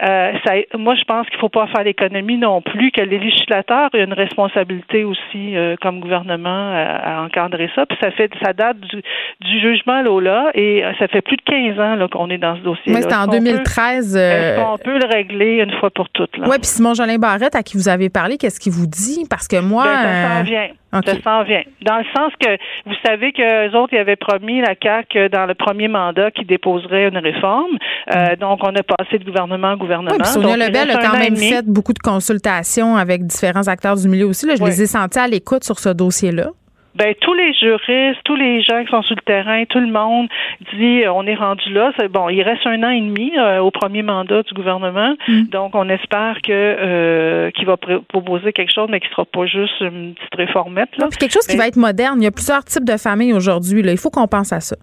[0.00, 2.90] ça, moi, je pense qu'il faut pas faire l'économie non plus.
[2.92, 7.84] Que les législateurs aient une responsabilité aussi, comme gouvernement, à, encadrer ça.
[7.84, 9.02] Puis ça fait, ça date du,
[9.42, 12.62] du jugement Lola et ça fait plus de 15 ans là qu'on est dans ce
[12.62, 12.94] dossier.
[12.94, 14.16] Oui, c'était en 2013.
[14.16, 16.46] Est-ce qu'on peut le régler une fois pour toutes là?
[16.48, 19.24] Oui, puis Simon Jolin Barrette, à qui vous avez avez parlé, qu'est-ce qu'il vous dit?
[19.28, 19.84] Parce que moi.
[19.84, 20.68] Ben, ça s'en euh, vient.
[20.92, 21.62] Ça s'en vient.
[21.82, 25.54] Dans le sens que vous savez que autres, ils avaient promis la CAQ dans le
[25.54, 27.76] premier mandat qu'ils déposeraient une réforme.
[28.14, 28.36] Euh, mm.
[28.36, 30.16] donc, on a passé de gouvernement en gouvernement.
[30.18, 34.26] Oui, Sonia Lebel a quand même fait beaucoup de consultations avec différents acteurs du milieu
[34.26, 34.46] aussi.
[34.46, 36.50] Là, je les ai sentis à l'écoute sur ce dossier-là
[36.98, 40.28] ben tous les juristes, tous les gens qui sont sur le terrain, tout le monde
[40.74, 41.92] dit euh, on est rendu là.
[41.98, 45.44] C'est bon, il reste un an et demi euh, au premier mandat du gouvernement, mm.
[45.44, 49.80] donc on espère que euh, qu'il va proposer quelque chose, mais qui sera pas juste
[49.80, 50.90] une petite réformette.
[50.98, 51.08] Là.
[51.08, 52.20] quelque chose qui va être moderne.
[52.20, 53.82] Il y a plusieurs types de familles aujourd'hui.
[53.84, 54.76] Il faut qu'on pense à ça.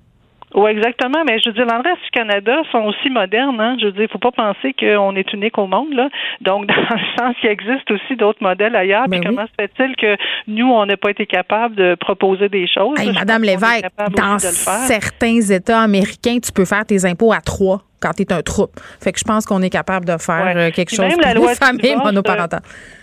[0.56, 1.24] Oui, exactement.
[1.26, 3.60] Mais je veux dire, reste du Canada sont aussi modernes.
[3.60, 3.76] Hein?
[3.80, 5.94] Je veux dire, il faut pas penser qu'on est unique au monde.
[5.94, 6.10] Là.
[6.42, 9.08] Donc, dans le sens qu'il existe aussi d'autres modèles ailleurs.
[9.08, 10.16] Ben puis comment se fait-il que
[10.48, 12.98] nous, on n'a pas été capable de proposer des choses?
[13.14, 13.86] Madame Lévesque,
[14.16, 18.42] dans certains États américains, tu peux faire tes impôts à trois quand tu es un
[18.42, 18.80] troupe.
[19.02, 21.50] Fait que je pense qu'on est capable de faire euh, quelque chose pour la loi
[21.50, 22.62] les familles monoparentales.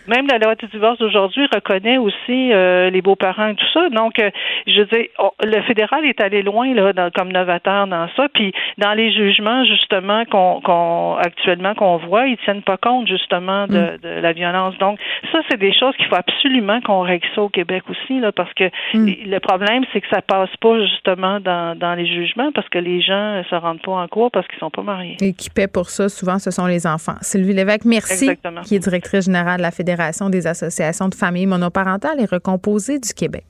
[0.08, 3.88] Même la loi du divorce d'aujourd'hui reconnaît aussi euh, les beaux-parents et tout ça.
[3.90, 4.30] Donc, euh,
[4.66, 5.06] je veux dire,
[5.44, 8.28] le fédéral est allé loin là, comme novateur dans ça.
[8.34, 13.78] Puis, dans les jugements justement qu'on, actuellement qu'on voit, ils tiennent pas compte justement de,
[13.78, 13.98] mm.
[14.02, 14.76] de la violence.
[14.78, 14.98] Donc,
[15.30, 18.52] ça, c'est des choses qu'il faut absolument qu'on règle ça au Québec aussi, là, parce
[18.54, 19.06] que mm.
[19.26, 23.00] le problème, c'est que ça passe pas justement dans, dans les jugements parce que les
[23.00, 25.16] gens se rendent pas en cours parce qu'ils sont pas mariés.
[25.20, 27.14] Et qui paient pour ça, souvent, ce sont les enfants.
[27.20, 28.62] Sylvie Lévesque, merci, Exactement.
[28.62, 29.91] qui est directrice générale de la Fédération
[30.30, 33.44] des associations de familles monoparentales et recomposées du Québec.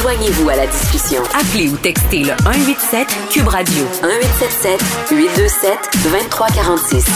[0.00, 1.22] Joignez-vous à la discussion.
[1.34, 4.80] Appelez ou textez le 187 Cube Radio 1877
[5.10, 7.06] 827 2346.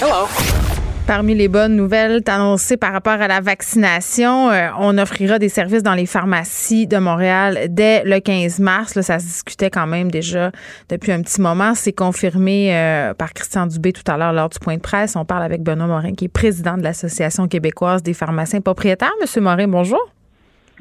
[0.00, 0.69] Hello.
[1.10, 5.82] Parmi les bonnes nouvelles annoncées par rapport à la vaccination, euh, on offrira des services
[5.82, 9.00] dans les pharmacies de Montréal dès le 15 mars.
[9.00, 10.52] Ça se discutait quand même déjà
[10.88, 11.74] depuis un petit moment.
[11.74, 15.16] C'est confirmé euh, par Christian Dubé tout à l'heure lors du point de presse.
[15.16, 19.10] On parle avec Benoît Morin, qui est président de l'Association québécoise des pharmaciens propriétaires.
[19.20, 20.12] Monsieur Morin, bonjour.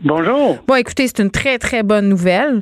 [0.01, 0.57] Bonjour.
[0.65, 2.61] Bon, écoutez, c'est une très, très bonne nouvelle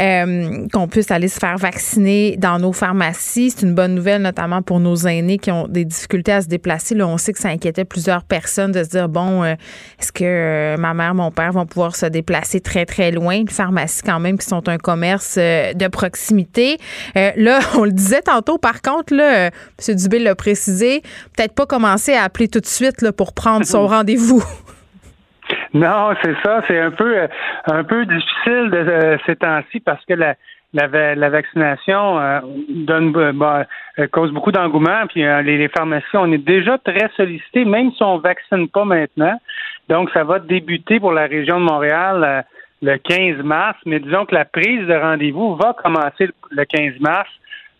[0.00, 3.50] euh, qu'on puisse aller se faire vacciner dans nos pharmacies.
[3.50, 6.96] C'est une bonne nouvelle, notamment pour nos aînés qui ont des difficultés à se déplacer.
[6.96, 9.54] Là, on sait que ça inquiétait plusieurs personnes de se dire, bon, euh,
[10.00, 13.44] est-ce que euh, ma mère, mon père vont pouvoir se déplacer très, très loin?
[13.44, 16.78] Les pharmacies, quand même, qui sont un commerce de proximité.
[17.14, 19.50] là, on le disait tantôt, par contre, là,
[19.86, 19.94] M.
[19.94, 21.02] Dubé l'a précisé,
[21.36, 24.42] peut-être pas commencer à appeler tout de suite là, pour prendre son rendez-vous.
[25.74, 26.62] Non, c'est ça.
[26.66, 27.28] C'est un peu euh,
[27.66, 30.34] un peu difficile de, euh, ces temps-ci parce que la,
[30.74, 33.66] la, la vaccination euh, donne bah,
[34.12, 35.06] cause beaucoup d'engouement.
[35.08, 39.38] Puis les, pharmacies, on est déjà très sollicités, même si on vaccine pas maintenant.
[39.88, 42.44] Donc, ça va débuter pour la région de Montréal
[42.82, 43.78] le 15 mars.
[43.86, 47.30] Mais disons que la prise de rendez-vous va commencer le 15 mars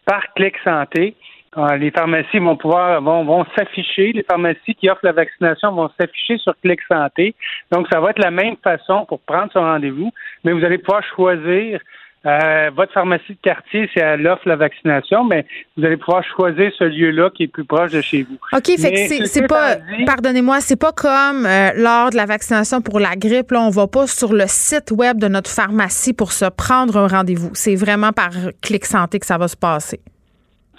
[0.04, 1.14] par Clic Santé.
[1.54, 5.90] Ah, les pharmacies vont pouvoir vont, vont s'afficher, les pharmacies qui offrent la vaccination vont
[6.00, 7.34] s'afficher sur Clic Santé.
[7.70, 10.10] Donc, ça va être la même façon pour prendre son rendez-vous,
[10.44, 11.78] mais vous allez pouvoir choisir
[12.24, 15.44] euh, votre pharmacie de quartier, si elle offre la vaccination, mais
[15.76, 18.38] vous allez pouvoir choisir ce lieu-là qui est plus proche de chez vous.
[18.52, 19.76] OK, fait que c'est pas,
[20.06, 23.88] pardonnez-moi, c'est pas comme euh, lors de la vaccination pour la grippe, là, on va
[23.88, 27.50] pas sur le site web de notre pharmacie pour se prendre un rendez-vous.
[27.54, 28.30] C'est vraiment par
[28.62, 30.00] Clic Santé que ça va se passer.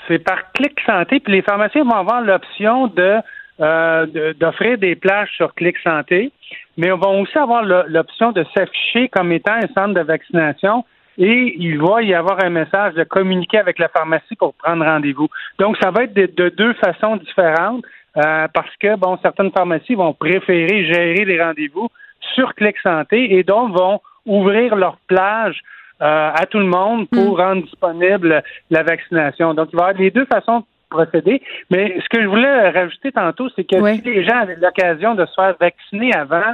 [0.08, 3.18] C'est par Clic Santé, puis les pharmaciens vont avoir l'option de
[3.60, 6.32] euh, d'offrir des plages sur Clic Santé,
[6.76, 10.84] mais on va aussi avoir l'option de s'afficher comme étant un centre de vaccination
[11.18, 15.28] et il va y avoir un message de communiquer avec la pharmacie pour prendre rendez-vous.
[15.60, 17.86] Donc, ça va être de, deux façons différentes
[18.18, 21.90] euh, parce que, bon, certaines pharmacies vont préférer gérer les rendez-vous
[22.34, 25.62] sur Clic Santé et donc vont ouvrir leur plage
[26.04, 27.42] euh, à tout le monde pour hmm.
[27.42, 29.54] rendre disponible la vaccination.
[29.54, 31.42] Donc, il va y avoir les deux façons de procéder.
[31.70, 35.26] Mais ce que je voulais rajouter tantôt, c'est que si les gens avaient l'occasion de
[35.26, 36.54] se faire vacciner avant,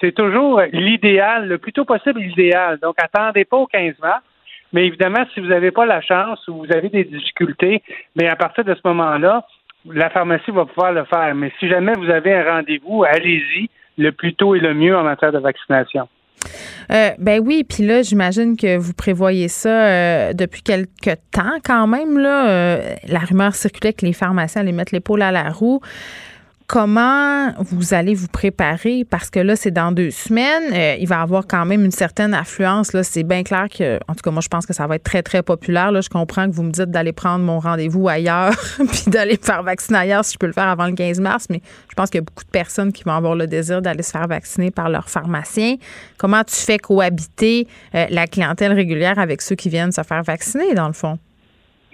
[0.00, 2.78] c'est toujours l'idéal, le plus tôt possible l'idéal.
[2.82, 4.22] Donc, attendez pas au 15 mars.
[4.72, 7.82] Mais évidemment, si vous n'avez pas la chance ou vous avez des difficultés,
[8.16, 9.44] mais à partir de ce moment-là,
[9.86, 11.34] la pharmacie va pouvoir le faire.
[11.34, 13.68] Mais si jamais vous avez un rendez-vous, allez-y
[13.98, 16.08] le plus tôt et le mieux en matière de vaccination.
[16.92, 21.86] Euh, ben oui, puis là, j'imagine que vous prévoyez ça euh, depuis quelque temps quand
[21.86, 22.18] même.
[22.18, 25.80] Là, euh, la rumeur circulait que les pharmaciens allaient mettre l'épaule à la roue
[26.70, 29.04] comment vous allez vous préparer?
[29.10, 30.72] Parce que là c'est dans deux semaines.
[30.72, 33.02] Euh, il va y avoir quand même une certaine affluence là.
[33.02, 35.22] C'est bien clair que en tout cas moi je pense que ça va être très
[35.22, 36.00] très populaire là.
[36.00, 39.64] Je comprends que vous me dites d'aller prendre mon rendez-vous ailleurs puis d'aller me faire
[39.64, 42.20] vacciner ailleurs si je peux le faire avant le 15 mars mais je pense qu'il
[42.20, 44.88] y a beaucoup de personnes qui vont avoir le désir d'aller se faire vacciner par
[44.88, 45.74] leur pharmacien.
[46.18, 47.66] Comment tu fais cohabiter
[47.96, 51.18] euh, la clientèle régulière avec ceux qui viennent se faire vacciner dans le fond?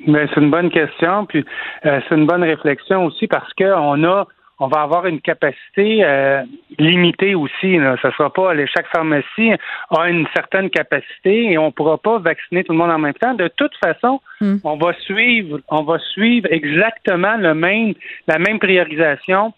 [0.06, 1.42] Mais c'est une bonne question, puis
[1.86, 4.26] euh, c'est une bonne réflexion aussi parce qu'on a
[4.58, 6.42] on va avoir une capacité euh,
[6.78, 7.76] limitée aussi.
[7.76, 7.96] Là.
[8.00, 9.52] Ça sera pas chaque pharmacie
[9.90, 13.34] a une certaine capacité et on pourra pas vacciner tout le monde en même temps.
[13.34, 14.56] De toute façon, hmm.
[14.64, 17.94] on va suivre, on va suivre exactement le même,
[18.26, 19.52] la même priorisation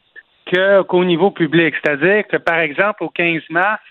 [0.52, 1.74] que qu'au niveau public.
[1.82, 3.82] C'est-à-dire que par exemple au 15 mars,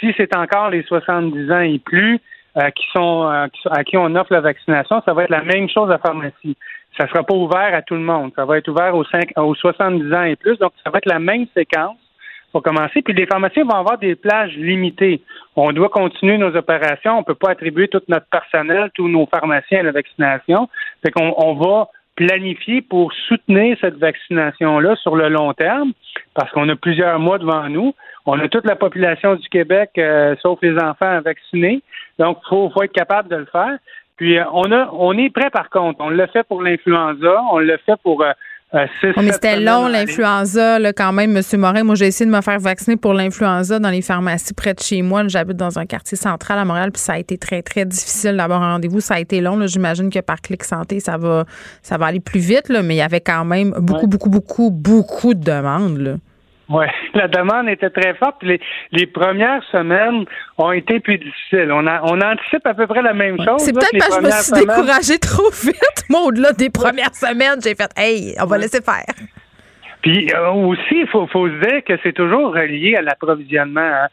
[0.00, 2.20] si c'est encore les 70 ans et plus
[2.56, 5.68] euh, qui sont euh, à qui on offre la vaccination, ça va être la même
[5.68, 6.56] chose à pharmacie
[6.98, 8.32] ça ne sera pas ouvert à tout le monde.
[8.34, 10.58] Ça va être ouvert aux, 5, aux 70 ans et plus.
[10.58, 11.96] Donc, ça va être la même séquence
[12.52, 13.02] pour commencer.
[13.02, 15.22] Puis les pharmaciens vont avoir des plages limitées.
[15.54, 17.14] On doit continuer nos opérations.
[17.14, 20.68] On ne peut pas attribuer tout notre personnel, tous nos pharmaciens à la vaccination.
[21.02, 25.92] Fait qu'on on va planifier pour soutenir cette vaccination-là sur le long terme,
[26.34, 27.94] parce qu'on a plusieurs mois devant nous.
[28.26, 31.80] On a toute la population du Québec, euh, sauf les enfants, vaccinés.
[32.18, 33.78] Donc, il faut, faut être capable de le faire.
[34.18, 36.00] Puis euh, on a, on est prêt par contre.
[36.00, 38.32] On l'a fait pour l'influenza, on l'a fait pour euh,
[38.74, 41.42] euh mais c'était long, l'influenza, quand même, M.
[41.58, 41.84] Morin.
[41.84, 45.00] Moi, j'ai essayé de me faire vacciner pour l'influenza dans les pharmacies près de chez
[45.00, 45.26] moi.
[45.26, 48.62] J'habite dans un quartier central à Montréal, puis ça a été très, très difficile d'avoir
[48.62, 49.00] un rendez-vous.
[49.00, 49.66] Ça a été long.
[49.66, 51.46] J'imagine que par Clic Santé, ça va,
[51.80, 54.70] ça va aller plus vite, là, mais il y avait quand même beaucoup, beaucoup, beaucoup,
[54.70, 55.96] beaucoup de demandes.
[55.96, 56.14] Là.
[56.68, 58.42] Oui, la demande était très forte.
[58.42, 58.60] Les,
[58.92, 60.24] les premières semaines
[60.58, 61.70] ont été plus difficiles.
[61.72, 63.58] On, a, on anticipe à peu près la même chose.
[63.58, 66.04] C'est peut-être parce que je me suis découragée trop vite.
[66.08, 69.04] Moi, au-delà des premières semaines, j'ai fait Hey, on va laisser faire.
[70.02, 73.80] Puis euh, aussi, il faut, faut, se dire que c'est toujours relié à l'approvisionnement.
[73.80, 74.06] Hein.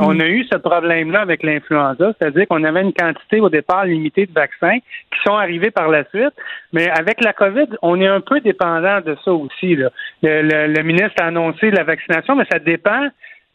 [0.00, 4.26] On, a eu ce problème-là avec l'influenza, c'est-à-dire qu'on avait une quantité au départ limitée
[4.26, 6.34] de vaccins qui sont arrivés par la suite,
[6.72, 9.76] mais avec la COVID, on est un peu dépendant de ça aussi.
[9.76, 9.90] Là.
[10.22, 13.08] Le, ministre a annoncé la vaccination, mais ça dépend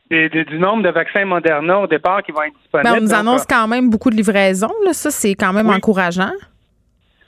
[0.09, 2.89] du nombre de vaccins Moderna au départ qui vont être disponibles.
[2.89, 4.71] Ben, on nous annonce euh, quand même beaucoup de livraisons.
[4.86, 4.93] Là.
[4.93, 6.32] Ça, c'est quand même encourageant.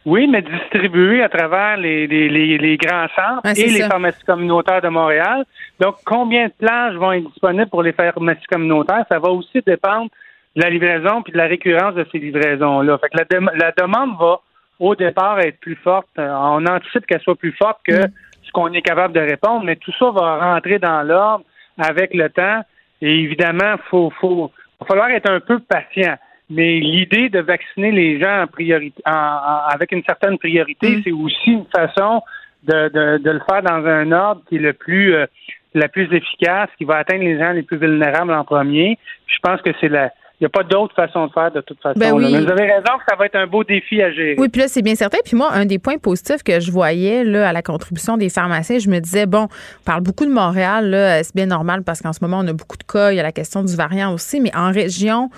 [0.07, 4.87] Oui, mais distribué à travers les, les, les, grands centres et les pharmacies communautaires de
[4.87, 5.43] Montréal.
[5.81, 9.03] Donc, combien de plages vont être disponibles pour les pharmacies communautaires?
[9.11, 10.09] Ça va aussi dépendre
[10.55, 12.97] de la livraison puis de la récurrence de ces livraisons-là.
[12.99, 14.39] Fait que la, la demande va
[14.79, 16.07] au départ être plus forte.
[16.17, 18.11] Euh, on anticipe qu'elle soit plus forte que mm.
[18.43, 21.43] ce qu'on est capable de répondre, mais tout ça va rentrer dans l'ordre
[21.77, 22.61] avec le temps.
[23.01, 26.15] Et évidemment, faut, faut, va falloir être un peu patient.
[26.49, 31.01] Mais l'idée de vacciner les gens en priorité, avec une certaine priorité, mm.
[31.03, 32.21] c'est aussi une façon
[32.63, 35.25] de, de, de, le faire dans un ordre qui est le plus euh,
[35.73, 38.97] la plus efficace, qui va atteindre les gens les plus vulnérables en premier.
[39.27, 41.81] je pense que c'est la il n'y a pas d'autre façon de faire de toute
[41.81, 41.97] façon.
[41.97, 44.35] Ben Mais vous avez raison que ça va être un beau défi à gérer.
[44.37, 45.17] Oui, puis là, c'est bien certain.
[45.25, 48.77] Puis moi, un des points positifs que je voyais là, à la contribution des pharmaciens,
[48.77, 51.81] je me disais, bon, on parle beaucoup de Montréal, là, c'est bien normal?
[51.81, 53.75] Parce qu'en ce moment, on a beaucoup de cas, il y a la question du
[53.75, 55.31] variant aussi, mais en région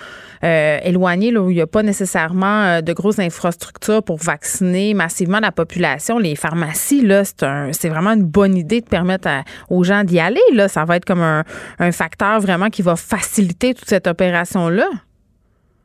[0.44, 4.92] euh, éloignée, là, où il n'y a pas nécessairement euh, de grosses infrastructures pour vacciner
[4.92, 9.28] massivement la population, les pharmacies, là, c'est, un, c'est vraiment une bonne idée de permettre
[9.70, 10.40] aux gens d'y aller.
[10.52, 10.68] Là.
[10.68, 11.44] Ça va être comme un,
[11.78, 14.89] un facteur vraiment qui va faciliter toute cette opération-là.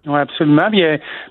[0.05, 0.69] Oui, absolument.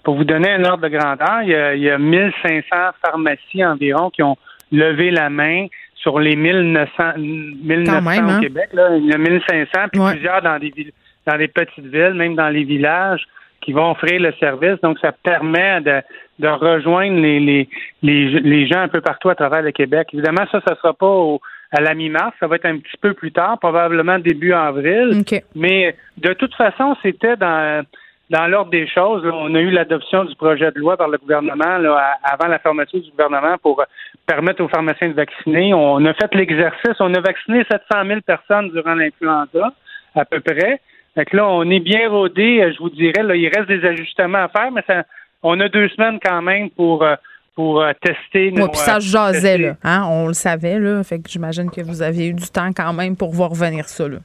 [0.03, 2.63] pour vous donner un ordre de grandeur, il y, a, il y a 1500
[3.05, 4.37] pharmacies environ qui ont
[4.73, 5.67] levé la main
[5.97, 8.41] sur les 1900, 1900 au hein?
[8.41, 8.69] Québec.
[8.73, 8.97] Là.
[8.97, 10.93] Il y a 1500, puis plusieurs dans des,
[11.27, 13.25] dans les petites villes, même dans les villages
[13.63, 14.79] qui vont offrir le service.
[14.83, 16.03] Donc, ça permet de,
[16.41, 17.69] de rejoindre les, les,
[18.03, 20.09] les, gens un peu partout à travers le Québec.
[20.13, 21.39] Évidemment, ça, ça ne sera pas
[21.73, 25.25] à la mi-mars, ça va être un petit peu plus tard, probablement début avril.
[25.55, 27.85] Mais de toute façon, c'était dans
[28.31, 31.79] dans l'ordre des choses, on a eu l'adoption du projet de loi par le gouvernement
[31.79, 33.85] là, avant la fermeture du gouvernement pour
[34.27, 35.75] permettre aux pharmaciens de vacciner.
[35.75, 39.73] On a fait l'exercice, on a vacciné 700 000 personnes durant l'influenza,
[40.15, 40.81] à peu près.
[41.15, 43.23] Fait là, on est bien rodé, euh, je vous dirais.
[43.23, 45.05] Là, il reste des ajustements à faire, mais ça,
[45.43, 47.15] on a deux semaines quand même pour euh,
[47.55, 48.69] pour euh, tester nos.
[48.69, 49.77] puis ça jasait, là.
[49.85, 50.05] Hein?
[50.11, 51.05] On le savait, là.
[51.05, 54.09] Fait que j'imagine que vous aviez eu du temps quand même pour voir venir ça,
[54.09, 54.19] là.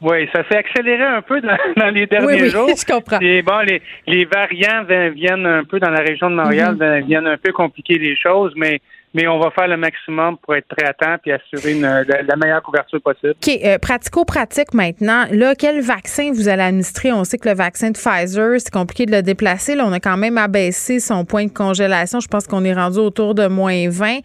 [0.00, 2.68] Oui, ça s'est accéléré un peu dans, les derniers oui, oui, jours.
[2.76, 3.20] Je comprends.
[3.20, 4.84] Et bon, les, les variants
[5.14, 7.06] viennent un peu dans la région de Montréal, mm-hmm.
[7.06, 8.80] viennent un peu compliquer les choses, mais
[9.12, 12.62] mais on va faire le maximum pour être prêt à temps et assurer la, meilleure
[12.62, 13.30] couverture possible.
[13.30, 13.60] OK.
[13.64, 15.24] Euh, pratico-pratique maintenant.
[15.32, 17.12] Là, quel vaccin vous allez administrer?
[17.12, 19.74] On sait que le vaccin de Pfizer, c'est compliqué de le déplacer.
[19.74, 22.20] Là, on a quand même abaissé son point de congélation.
[22.20, 24.18] Je pense qu'on est rendu autour de moins 20.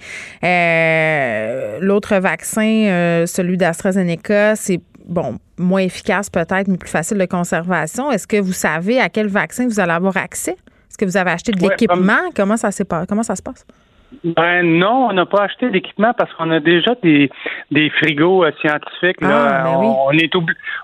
[0.43, 7.25] Euh, l'autre vaccin, euh, celui d'AstraZeneca, c'est bon, moins efficace peut-être, mais plus facile de
[7.25, 8.11] conservation.
[8.11, 10.51] Est-ce que vous savez à quel vaccin vous allez avoir accès?
[10.51, 12.29] Est-ce que vous avez acheté de l'équipement?
[12.35, 12.69] Comment ça,
[13.07, 13.65] comment ça se passe?
[14.23, 17.29] Ben non, on n'a pas acheté d'équipement parce qu'on a déjà des,
[17.71, 19.19] des frigos euh, scientifiques.
[19.21, 19.47] Là.
[19.49, 20.31] Ah, ben on, est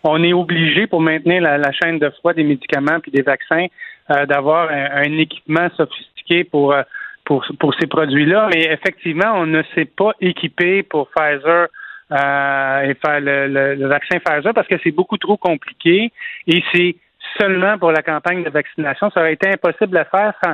[0.04, 3.68] on est obligé pour maintenir la, chaîne de froid des médicaments puis des vaccins
[4.10, 6.82] euh, d'avoir un, équipement sophistiqué pour, euh,
[7.24, 8.50] pour, pour ces produits-là.
[8.54, 11.68] Mais effectivement, on ne s'est pas équipé pour Pfizer
[12.12, 16.12] et faire le, vaccin Pfizer parce que c'est beaucoup trop compliqué
[16.48, 16.96] et c'est
[17.40, 19.10] seulement pour la campagne de vaccination.
[19.12, 20.54] Ça aurait été impossible à faire sans,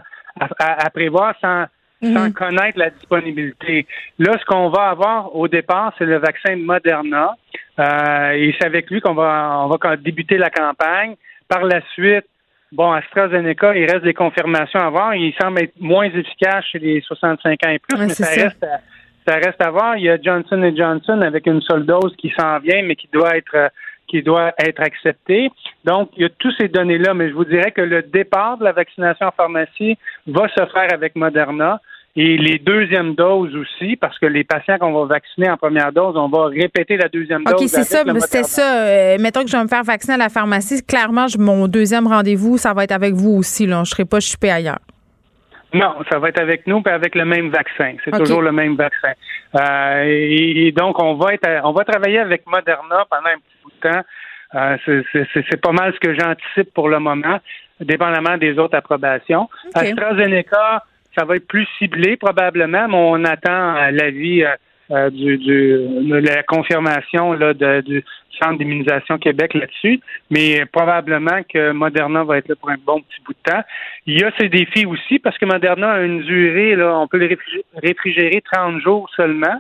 [0.59, 1.65] à prévoir sans
[2.01, 2.33] sans mhm.
[2.33, 3.87] connaître la disponibilité.
[4.19, 7.35] Là, ce qu'on va avoir au départ, c'est le vaccin Moderna.
[7.79, 11.15] Euh, et c'est avec lui qu'on va, on va débuter la campagne.
[11.47, 12.25] Par la suite,
[12.71, 15.15] bon, AstraZeneca, il reste des confirmations à voir.
[15.15, 18.79] Il semble être moins efficace chez les 65 ans et plus, mais ça, reste à,
[19.27, 19.97] ça reste à voir.
[19.97, 23.35] Il y a Johnson Johnson avec une seule dose qui s'en vient, mais qui doit
[23.35, 23.71] être
[24.07, 25.51] qui doit être acceptée.
[25.83, 28.63] Donc, il y a toutes ces données-là, mais je vous dirais que le départ de
[28.63, 29.97] la vaccination en pharmacie
[30.27, 31.81] va se faire avec Moderna.
[32.19, 36.15] Et les deuxièmes doses aussi, parce que les patients qu'on va vacciner en première dose,
[36.17, 37.53] on va répéter la deuxième dose.
[37.53, 38.03] OK, c'est ça.
[38.21, 38.87] C'était ça.
[38.87, 40.83] Euh, mettons que je vais me faire vacciner à la pharmacie.
[40.83, 43.67] Clairement, mon deuxième rendez-vous, ça va être avec vous aussi.
[43.67, 43.75] Là.
[43.75, 44.79] Je ne serai pas chipé ailleurs.
[45.73, 47.95] Non, ça va être avec nous et avec le même vaccin.
[48.03, 49.11] C'est toujours le même vaccin.
[49.55, 53.71] Euh, et, donc, on va être, on va travailler avec Moderna pendant un petit bout
[53.71, 54.03] de temps.
[54.55, 54.77] Euh,
[55.49, 57.39] c'est pas mal ce que j'anticipe pour le moment,
[57.81, 59.49] dépendamment des autres approbations.
[59.73, 60.83] AstraZeneca,
[61.17, 64.45] ça va être plus ciblé probablement, mais on attend euh, l'avis
[64.91, 68.03] euh, euh, du, du, la confirmation là, de, du
[68.41, 73.21] Centre d'immunisation Québec là-dessus, mais probablement que Moderna va être là pour un bon petit
[73.25, 73.61] bout de temps.
[74.05, 77.17] Il y a ces défis aussi parce que Moderna a une durée, là, on peut
[77.17, 77.35] le
[77.81, 79.59] réfrigérer 30 jours seulement.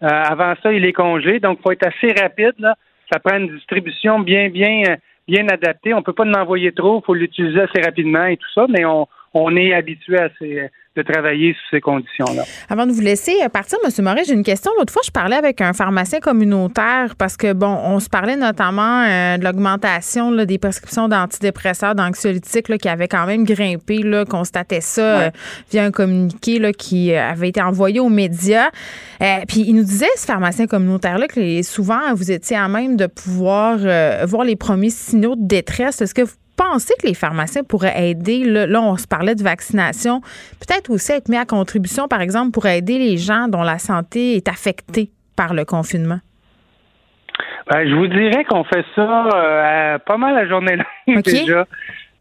[0.00, 2.54] avant ça, il est congelé, donc il faut être assez rapide.
[2.58, 2.76] Là.
[3.12, 4.96] Ça prend une distribution bien, bien,
[5.28, 5.92] bien adaptée.
[5.92, 8.86] On peut pas en envoyer trop, il faut l'utiliser assez rapidement et tout ça, mais
[8.86, 12.44] on, on est habitué à ces de travailler sous ces conditions-là.
[12.68, 14.04] Avant de vous laisser partir, M.
[14.04, 14.70] Moret, j'ai une question.
[14.78, 19.02] L'autre fois, je parlais avec un pharmacien communautaire parce que, bon, on se parlait notamment
[19.02, 25.20] euh, de l'augmentation des prescriptions d'antidépresseurs, d'anxiolytiques qui avaient quand même grimpé, là, constatait ça
[25.20, 25.30] euh,
[25.70, 28.70] via un communiqué là, qui euh, avait été envoyé aux médias.
[29.48, 33.78] puis il nous disait, ce pharmacien communautaire-là, que souvent, vous étiez à même de pouvoir
[34.26, 36.00] voir les premiers signaux de détresse.
[36.00, 38.44] Est-ce que vous pensez que les pharmaciens pourraient aider?
[38.44, 40.20] Là, on se parlait de vaccination.
[40.60, 44.36] Peut-être aussi être mis à contribution, par exemple, pour aider les gens dont la santé
[44.36, 46.20] est affectée par le confinement?
[47.70, 51.66] Ben, je vous dirais qu'on fait ça euh, pas mal la journée longue déjà,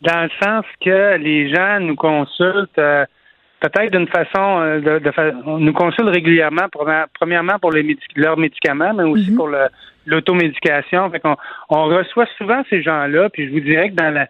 [0.02, 3.06] dans le sens que les gens nous consultent euh,
[3.64, 6.68] peut-être d'une façon euh, de, nous consultent régulièrement,
[7.20, 9.36] premièrement pour les leurs médicaments, mais aussi mm-hmm.
[9.36, 9.50] pour
[10.06, 11.10] l'automédication.
[11.10, 11.38] Fait qu'on
[11.70, 14.28] on reçoit souvent ces gens-là, puis je vous dirais que dans la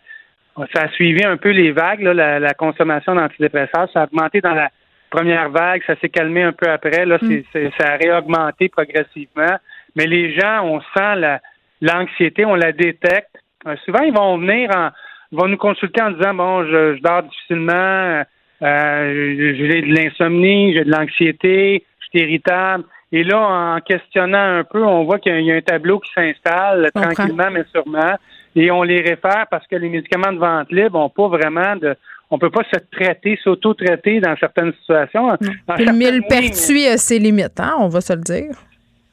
[0.71, 3.89] ça a suivi un peu les vagues, là, la, consommation d'antidépresseurs.
[3.91, 4.69] Ça a augmenté dans la
[5.09, 7.07] première vague, ça s'est calmé un peu après.
[7.07, 7.41] Là, mm.
[7.79, 9.57] ça a réaugmenté progressivement.
[9.95, 11.39] Mais les gens, on sent la,
[11.81, 13.36] l'anxiété, on la détecte.
[13.65, 14.89] Euh, souvent, ils vont venir en
[15.31, 18.23] vont nous consulter en disant Bon, je, dors difficilement, euh,
[18.64, 22.86] j'ai de l'insomnie, j'ai de l'anxiété, je suis irritable.
[23.11, 23.39] Et là,
[23.76, 27.64] en questionnant un peu, on voit qu'il y a un tableau qui s'installe tranquillement, mais
[27.72, 28.16] sûrement.
[28.55, 31.95] et on les réfère parce que les médicaments de vente libre n'ont pas vraiment de
[32.32, 35.38] on peut pas se traiter, s'auto-traiter dans certaines situations.
[35.68, 38.55] Le millepertuis a ses limites, hein, on va se le dire.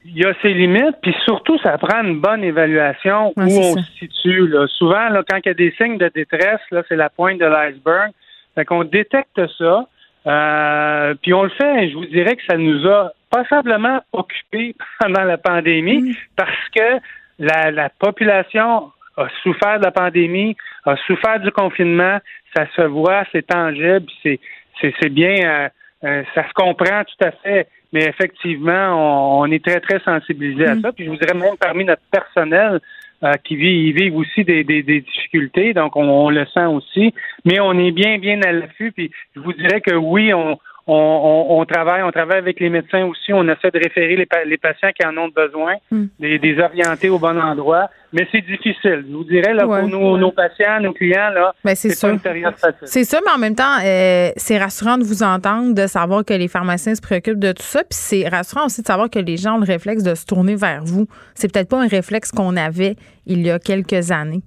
[0.06, 3.82] Il y a ses limites, puis surtout, ça prend une bonne évaluation où on se
[3.98, 4.54] situe.
[4.78, 8.10] Souvent, quand il y a des signes de détresse, là, c'est la pointe de l'iceberg.
[8.54, 9.86] Fait qu'on détecte ça,
[10.26, 11.88] euh, puis on le fait.
[11.88, 16.14] Je vous dirais que ça nous a passablement occupés pendant la pandémie mm.
[16.36, 17.00] parce que
[17.38, 22.18] la, la population a souffert de la pandémie, a souffert du confinement,
[22.54, 24.40] ça se voit, c'est tangible, c'est
[24.80, 25.68] c'est bien, euh,
[26.04, 27.68] euh, ça se comprend tout à fait.
[27.92, 30.80] Mais effectivement, on, est très très sensibilisé à mm.
[30.80, 30.92] ça.
[30.92, 32.80] Puis je vous dirais même parmi notre personnel
[33.22, 37.12] euh, qui vit, vivent aussi des, des, difficultés, donc on, on, le sent aussi.
[37.44, 38.92] Mais on est bien bien à l'affût.
[38.92, 40.58] Puis je vous dirais que oui, on
[40.92, 43.32] on, travaille, on travaille avec les médecins aussi.
[43.32, 46.06] On essaie de référer les, patients qui en ont besoin, hmm.
[46.18, 47.88] des, orienter au bon endroit.
[48.12, 49.04] Mais c'est difficile.
[49.08, 52.56] Je vous dirais, là, pour nos, patients, nos clients, là, ben, c'est pas une période
[52.56, 52.86] facile.
[52.88, 56.34] C'est ça, mais en même temps, euh, c'est rassurant de vous entendre, de savoir que
[56.34, 57.80] les pharmaciens se préoccupent de tout ça.
[57.80, 60.56] Puis c'est rassurant aussi de savoir que les gens ont le réflexe de se tourner
[60.56, 61.06] vers vous.
[61.34, 64.42] C'est peut-être pas un réflexe qu'on avait il y a quelques années.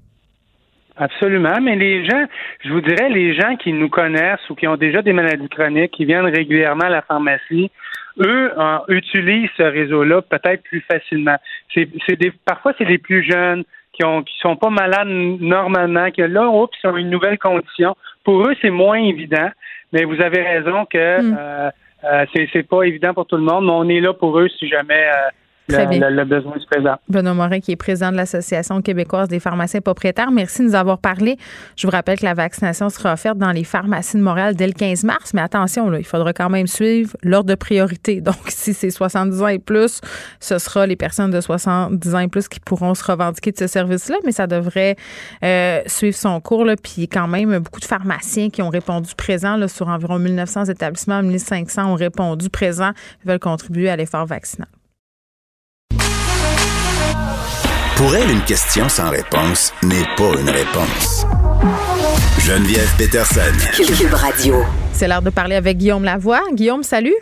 [0.95, 2.25] Absolument, mais les gens,
[2.63, 5.91] je vous dirais, les gens qui nous connaissent ou qui ont déjà des maladies chroniques,
[5.91, 7.71] qui viennent régulièrement à la pharmacie,
[8.19, 8.51] eux
[8.89, 11.37] utilisent ce réseau-là peut-être plus facilement.
[11.73, 13.63] C'est, des, parfois c'est les plus jeunes
[13.93, 17.95] qui ont qui sont pas malades normalement, qui là, oups, ils ont une nouvelle condition.
[18.23, 19.49] Pour eux, c'est moins évident,
[19.91, 21.37] mais vous avez raison que mm.
[21.39, 21.69] euh,
[22.03, 24.49] euh, c'est, c'est pas évident pour tout le monde, mais on est là pour eux
[24.49, 25.29] si jamais euh,
[25.67, 26.95] le, besoin présent.
[27.09, 30.31] Benoît Morin, qui est président de l'Association québécoise des pharmaciens propriétaires.
[30.31, 31.37] Merci de nous avoir parlé.
[31.75, 34.73] Je vous rappelle que la vaccination sera offerte dans les pharmacies de Montréal dès le
[34.73, 38.21] 15 mars, mais attention, là, il faudra quand même suivre l'ordre de priorité.
[38.21, 40.01] Donc, si c'est 70 ans et plus,
[40.39, 43.67] ce sera les personnes de 70 ans et plus qui pourront se revendiquer de ce
[43.67, 44.95] service-là, mais ça devrait
[45.43, 46.65] euh, suivre son cours.
[46.65, 46.75] Là.
[46.75, 51.21] Puis, quand même, beaucoup de pharmaciens qui ont répondu présent là, sur environ 1900 établissements,
[51.21, 52.91] 1500 ont répondu présent,
[53.25, 54.67] veulent contribuer à l'effort vaccinal.
[58.03, 61.25] Pour elle, une question sans réponse n'est pas une réponse.
[62.37, 63.39] Geneviève Peterson.
[63.77, 64.55] Cube Radio.
[64.91, 66.41] C'est l'heure de parler avec Guillaume Lavoie.
[66.51, 67.15] Guillaume, salut.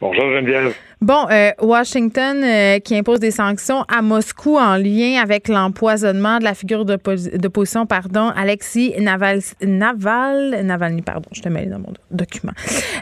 [0.00, 0.76] Bonjour Geneviève.
[1.02, 6.44] Bon, euh, Washington euh, qui impose des sanctions à Moscou en lien avec l'empoisonnement de
[6.44, 12.52] la figure d'opposition, pardon, Alexis Naval, Naval, Navalny, pardon, je te mets dans mon document.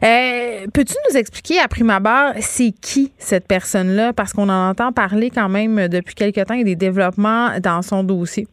[0.05, 4.12] Euh, peux-tu nous expliquer à prime abord c'est qui cette personne-là?
[4.12, 8.05] Parce qu'on en entend parler quand même depuis quelque temps et des développements dans son
[8.05, 8.46] dossier.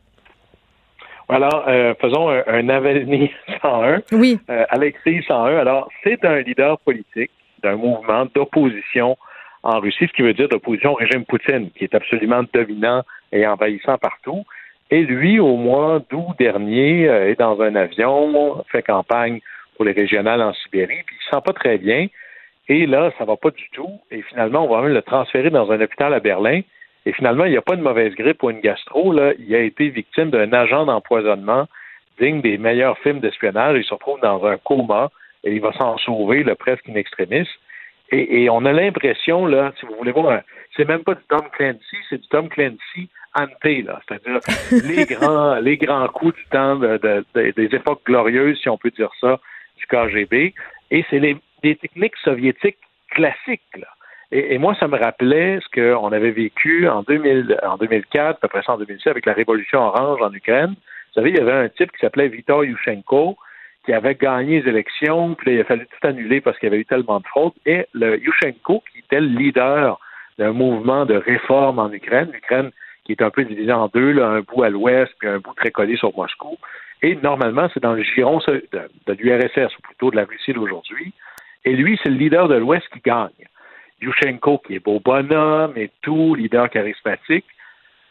[1.29, 1.65] Alors,
[2.01, 3.29] faisons un, Navalny
[3.61, 4.01] 101.
[4.11, 4.39] Oui.
[4.69, 5.57] Alexis 101.
[5.57, 7.29] Alors, c'est un leader politique
[7.61, 9.15] d'un mouvement d'opposition
[9.66, 13.01] en Russie, ce qui veut dire d'opposition au régime Poutine, qui est absolument dominant
[13.32, 14.45] et envahissant partout.
[14.91, 19.41] Et lui, au mois d'août dernier, euh, est dans un avion, fait campagne
[19.76, 22.07] pour les régionales en Sibérie, puis il se sent pas très bien.
[22.70, 23.99] Et là, ça va pas du tout.
[24.11, 26.61] Et finalement, on va même le transférer dans un hôpital à Berlin.
[27.07, 29.11] Et finalement, il n'y a pas de mauvaise grippe ou une gastro.
[29.11, 29.34] Là.
[29.39, 31.68] Il a été victime d'un agent d'empoisonnement
[32.20, 33.78] digne des meilleurs films d'espionnage.
[33.78, 35.09] Il se retrouve dans un coma
[35.43, 37.47] et il va s'en sauver, le presque in extremis.
[38.11, 40.41] Et, on a l'impression, là, si vous voulez voir,
[40.75, 43.99] c'est même pas du Tom Clancy, c'est du Tom Clancy ante, là.
[44.07, 44.39] C'est-à-dire
[44.85, 49.39] les grands, les grands coups du temps des époques glorieuses, si on peut dire ça,
[49.77, 50.53] du KGB.
[50.91, 52.77] Et c'est les, des techniques soviétiques
[53.09, 53.87] classiques, là.
[54.31, 58.73] Et, moi, ça me rappelait ce qu'on avait vécu en, 2000, en 2004, après ça
[58.73, 60.71] en 2006, avec la révolution orange en Ukraine.
[60.71, 63.37] Vous savez, il y avait un type qui s'appelait Viktor Yushchenko,
[63.86, 66.71] qui avait gagné les élections, puis là, il a fallu tout annuler parce qu'il y
[66.71, 69.99] avait eu tellement de fraude, et le Yushchenko, qui était le leader
[70.38, 72.71] d'un mouvement de réforme en Ukraine, l'Ukraine
[73.05, 75.53] qui est un peu divisée en deux, là, un bout à l'ouest, puis un bout
[75.53, 76.57] très collé sur Moscou.
[77.03, 81.13] Et normalement, c'est dans le giron de, l'URSS, ou plutôt de la Russie d'aujourd'hui.
[81.65, 83.29] Et lui, c'est le leader de l'Ouest qui gagne.
[84.01, 87.45] Yushchenko, qui est beau bonhomme et tout, leader charismatique,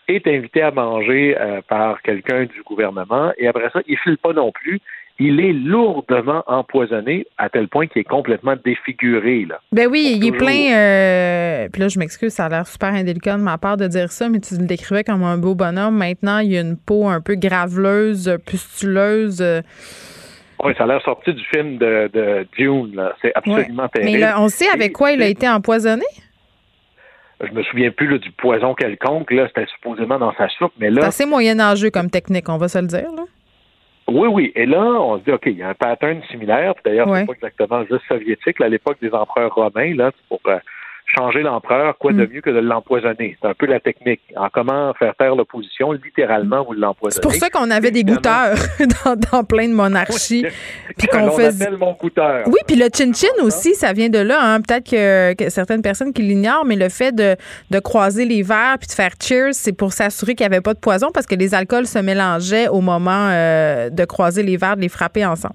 [0.07, 4.33] est invité à manger euh, par quelqu'un du gouvernement et après ça, il file pas
[4.33, 4.81] non plus
[5.19, 9.47] il est lourdement empoisonné à tel point qu'il est complètement défiguré.
[9.49, 9.61] Là.
[9.73, 10.75] Ben oui, il est plein.
[10.75, 14.11] Euh, puis là, je m'excuse, ça a l'air super indélicat de ma part de dire
[14.11, 15.97] ça, mais tu le décrivais comme un beau bonhomme.
[15.97, 19.43] Maintenant, il a une peau un peu graveleuse, pustuleuse.
[20.63, 23.01] Oui, ça a l'air sorti du film de, Dune.
[23.23, 24.19] C'est absolument terrible.
[24.19, 26.05] Mais on sait avec quoi il a été empoisonné?
[27.41, 29.31] Je me souviens plus du poison quelconque.
[29.31, 31.03] Là, c'était supposément dans sa soupe, mais là.
[31.03, 33.13] C'est assez moyenâgeux comme technique, on va se le dire.
[33.15, 33.25] Là.
[34.07, 34.53] Oui, oui.
[34.55, 36.75] Et là, on se dit, OK, il y a un pattern similaire.
[36.85, 38.61] D'ailleurs, c'est pas exactement juste soviétique.
[38.61, 40.59] à l'époque des empereurs romains, là, pour euh,
[41.15, 42.31] changer l'empereur, quoi de mm.
[42.33, 43.37] mieux que de l'empoisonner?
[43.41, 44.21] C'est un peu la technique.
[44.37, 47.23] En comment faire taire l'opposition, littéralement, vous l'empoisonnez.
[47.23, 48.57] C'est pour ça qu'on avait des goûteurs
[49.33, 50.47] dans, plein de monarchies.
[50.97, 51.71] puis qu'on fait...
[51.79, 52.45] mon goûteur.
[52.47, 54.39] Oui, puis le chin-chin aussi, ça vient de là.
[54.41, 54.61] Hein.
[54.61, 57.37] Peut-être que, certaines personnes qui l'ignorent, mais le fait de,
[57.81, 60.79] croiser les verres puis de faire cheers, c'est pour s'assurer qu'il n'y avait pas de
[60.79, 64.83] poison parce que les alcools se mélangeaient au moment euh, de croiser les verres, de
[64.83, 65.55] les frapper ensemble.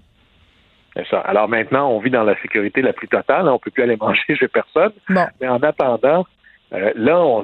[1.11, 3.47] Alors maintenant, on vit dans la sécurité la plus totale.
[3.47, 4.91] On ne peut plus aller manger chez personne.
[5.39, 6.25] Mais en attendant,
[6.73, 7.43] euh, là,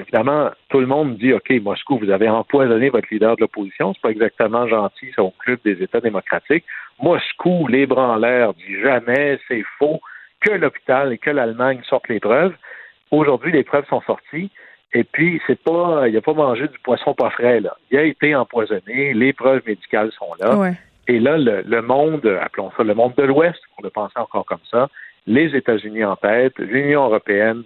[0.00, 3.94] évidemment, tout le monde dit OK, Moscou, vous avez empoisonné votre leader de l'opposition.
[3.94, 6.64] C'est pas exactement gentil, c'est au club des États démocratiques.
[7.00, 10.00] Moscou, les bras en l'air, dit jamais, c'est faux,
[10.40, 12.54] que l'hôpital et que l'Allemagne sortent les preuves.
[13.10, 14.50] Aujourd'hui, les preuves sont sorties.
[14.92, 17.76] Et puis, c'est pas, il n'a pas mangé du poisson pas frais, là.
[17.90, 20.72] Il a été empoisonné, les preuves médicales sont là.
[21.08, 24.64] Et là, le, monde, appelons ça le monde de l'Ouest, pour le penser encore comme
[24.70, 24.88] ça,
[25.26, 27.62] les États-Unis en tête, l'Union européenne,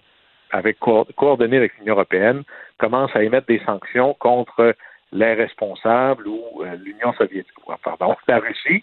[0.50, 2.42] avec coordonnée avec l'Union européenne,
[2.78, 4.74] commence à émettre des sanctions contre
[5.12, 8.82] les responsables ou euh, l'Union soviétique, pardon, la Russie.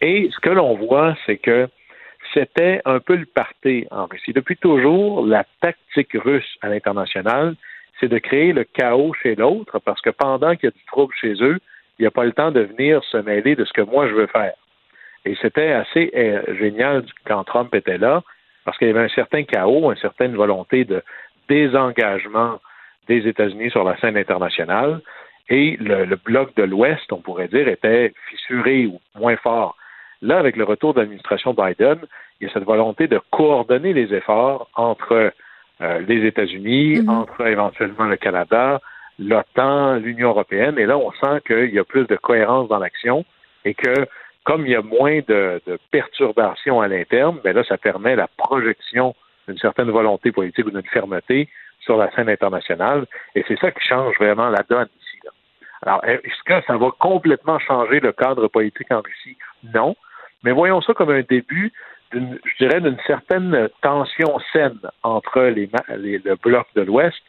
[0.00, 1.68] Et ce que l'on voit, c'est que
[2.34, 4.32] c'était un peu le parté en Russie.
[4.32, 7.56] Depuis toujours, la tactique russe à l'international,
[7.98, 11.14] c'est de créer le chaos chez l'autre, parce que pendant qu'il y a du trouble
[11.18, 11.58] chez eux,
[11.98, 14.14] il n'y a pas le temps de venir se mêler de ce que moi je
[14.14, 14.54] veux faire.
[15.24, 18.22] Et c'était assez euh, génial quand Trump était là,
[18.64, 21.02] parce qu'il y avait un certain chaos, une certaine volonté de
[21.48, 22.60] désengagement
[23.08, 25.00] des États-Unis sur la scène internationale,
[25.48, 29.76] et le, bloc de l'Ouest, on pourrait dire, était fissuré ou moins fort.
[30.22, 31.98] Là, avec le retour de l'administration Biden,
[32.40, 35.32] il y a cette volonté de coordonner les efforts entre
[35.80, 37.08] euh, les États-Unis, mm-hmm.
[37.08, 38.80] entre éventuellement le Canada,
[39.18, 40.78] l'OTAN, l'Union européenne.
[40.78, 43.24] Et là, on sent qu'il y a plus de cohérence dans l'action
[43.64, 44.06] et que
[44.44, 45.60] comme il y a moins de,
[45.90, 49.14] perturbations à l'interne, ben là, ça permet la projection
[49.48, 51.48] d'une certaine volonté politique ou d'une fermeté
[51.80, 53.06] sur la scène internationale.
[53.34, 55.18] Et c'est ça qui change vraiment la donne ici.
[55.82, 59.36] Alors, est-ce que ça va complètement changer le cadre politique en Russie?
[59.74, 59.96] Non.
[60.44, 61.72] Mais voyons ça comme un début
[62.12, 67.20] d'une, je dirais, d'une certaine tension saine entre les, le bloc de l'Ouest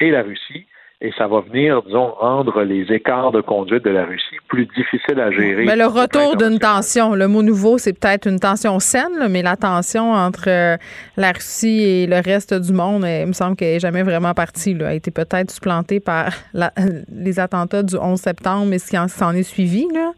[0.00, 0.66] et la Russie
[1.04, 5.18] et ça va venir, disons, rendre les écarts de conduite de la Russie plus difficiles
[5.18, 5.64] à gérer.
[5.64, 9.56] Mais le retour d'une tension, le mot nouveau, c'est peut-être une tension saine, mais la
[9.56, 10.76] tension entre euh,
[11.16, 14.70] la Russie et le reste du monde, il me semble qu'elle n'est jamais vraiment partie.
[14.70, 16.28] Elle a été peut-être supplantée par
[17.12, 19.88] les attentats du 11 septembre et ce qui s'en est suivi.
[19.92, 20.12] Là.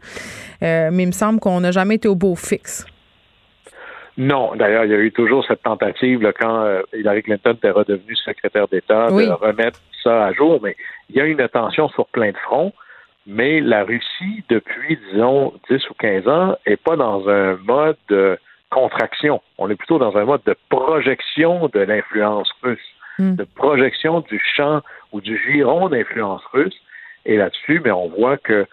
[0.61, 2.85] Euh, mais il me semble qu'on n'a jamais été au beau fixe.
[4.17, 7.69] Non, d'ailleurs, il y a eu toujours cette tentative là, quand euh, Hillary Clinton était
[7.69, 10.77] redevenue secrétaire d'État de remettre ça à jour, mais
[11.09, 12.73] il y a une tension sur plein de fronts.
[13.27, 18.37] Mais la Russie, depuis, disons, 10 ou 15 ans, est pas dans un mode de
[18.69, 19.41] contraction.
[19.57, 22.79] On est plutôt dans un mode de projection de l'influence russe,
[23.17, 23.35] hmm.
[23.35, 26.75] de projection du champ ou du giron d'influence russe.
[27.25, 28.67] Et là-dessus, mais on voit que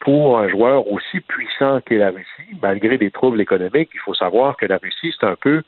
[0.00, 4.56] pour un joueur aussi puissant qu'est la Russie, malgré des troubles économiques, il faut savoir
[4.56, 5.62] que la Russie, c'est un peu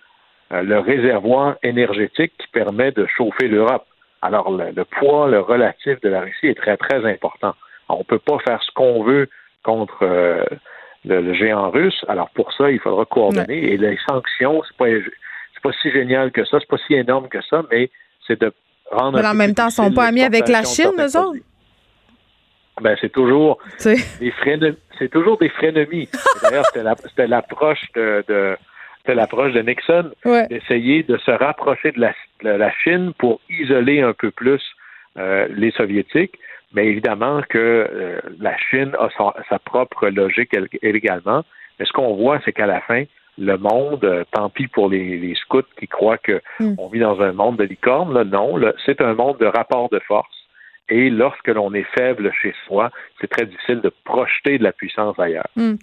[0.53, 3.87] euh, le réservoir énergétique qui permet de chauffer l'Europe.
[4.23, 7.55] Alors, le, poids, le relatif de la Russie est très, très important.
[7.89, 9.29] on ne peut pas faire ce qu'on veut
[9.63, 10.45] contre euh,
[11.05, 12.05] le, géant russe.
[12.09, 13.73] Alors, pour ça, il faudra coordonner.
[13.73, 14.87] Et les sanctions, c'est pas,
[15.63, 17.91] pas si génial que ça, c'est pas si énorme que ça, mais
[18.27, 18.53] c'est de
[18.91, 19.21] rendre.
[19.21, 21.41] Mais en même temps, ils ne sont pas amis avec la Chine, eux autres?
[22.81, 24.77] Ben c'est toujours des frenemies.
[24.99, 26.09] C'est toujours des frenemies.
[26.43, 28.57] D'ailleurs, c'était l'approche de, de
[29.13, 30.11] l'approche de Nixon,
[30.49, 32.01] d'essayer de se rapprocher de
[32.43, 34.63] la, Chine pour isoler un peu plus
[35.19, 36.39] euh, les soviétiques.
[36.73, 39.09] Mais évidemment que euh, la Chine a
[39.49, 41.43] sa, propre logique également.
[41.79, 43.05] Mais ce qu'on voit, c'est qu'à la fin,
[43.39, 46.93] le monde, euh, tant pis pour les, scouts qui croient qu'on mm.
[46.93, 50.40] vit dans un monde de licorne, là, non, c'est un monde de rapport de force
[50.91, 55.19] et lorsque l'on est faible chez soi, c'est très difficile de projeter de la puissance
[55.19, 55.47] ailleurs.
[55.55, 55.75] Hmm.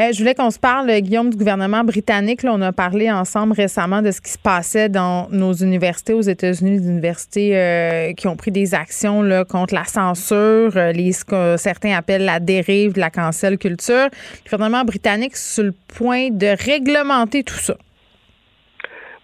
[0.00, 2.42] Euh, je voulais qu'on se parle, Guillaume, du gouvernement britannique.
[2.42, 6.22] Là, on a parlé ensemble récemment de ce qui se passait dans nos universités aux
[6.22, 11.12] États-Unis, des universités euh, qui ont pris des actions là, contre la censure, euh, les,
[11.12, 14.08] ce que certains appellent la dérive de la cancel culture.
[14.10, 17.74] Le gouvernement britannique sur le point de réglementer tout ça.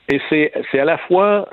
[0.09, 1.49] Et c'est à la fois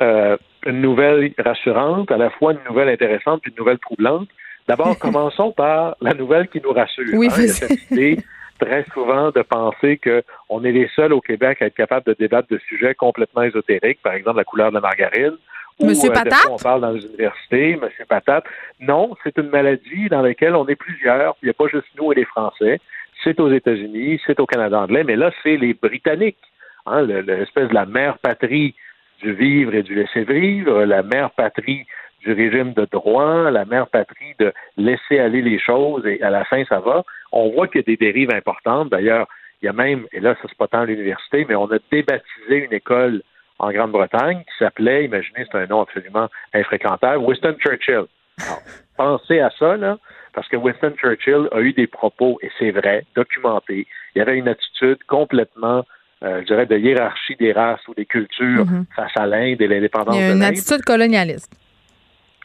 [0.65, 4.27] une nouvelle rassurante, à la fois une nouvelle intéressante puis une nouvelle troublante.
[4.67, 7.05] D'abord, commençons par la nouvelle qui nous rassure.
[7.13, 7.35] Oui, hein.
[7.37, 8.17] Il y a cette idée
[8.59, 12.49] très souvent de penser qu'on est les seuls au Québec à être capables de débattre
[12.49, 15.37] de sujets complètement ésotériques, par exemple la couleur de la margarine.
[15.81, 16.47] Monsieur ou, euh, Patate?
[16.49, 18.43] on parle dans les universités, Monsieur Patate.
[18.81, 21.37] Non, c'est une maladie dans laquelle on est plusieurs.
[21.41, 22.81] Il n'y a pas juste nous et les Français.
[23.23, 26.37] C'est aux États-Unis, c'est au Canada anglais, mais là, c'est les Britanniques,
[26.85, 28.75] hein, l'espèce de la mère patrie
[29.21, 31.85] du vivre et du laisser vivre, la mère patrie
[32.21, 36.43] du régime de droit, la mère patrie de laisser aller les choses et à la
[36.45, 37.03] fin ça va.
[37.31, 38.89] On voit qu'il y a des dérives importantes.
[38.89, 39.27] D'ailleurs,
[39.61, 42.65] il y a même, et là, ça c'est pas tant l'université, mais on a débaptisé
[42.65, 43.21] une école
[43.59, 48.05] en Grande-Bretagne qui s'appelait, imaginez, c'est un nom absolument infréquentable, Winston Churchill.
[48.41, 48.61] Alors,
[48.97, 49.97] pensez à ça, là,
[50.33, 53.85] parce que Winston Churchill a eu des propos, et c'est vrai, documentés.
[54.15, 55.85] Il avait une attitude complètement,
[56.23, 58.85] euh, je dirais, de hiérarchie des races ou des cultures mm-hmm.
[58.95, 60.35] face à l'Inde et l'indépendance de l'Inde.
[60.37, 61.51] Une attitude colonialiste.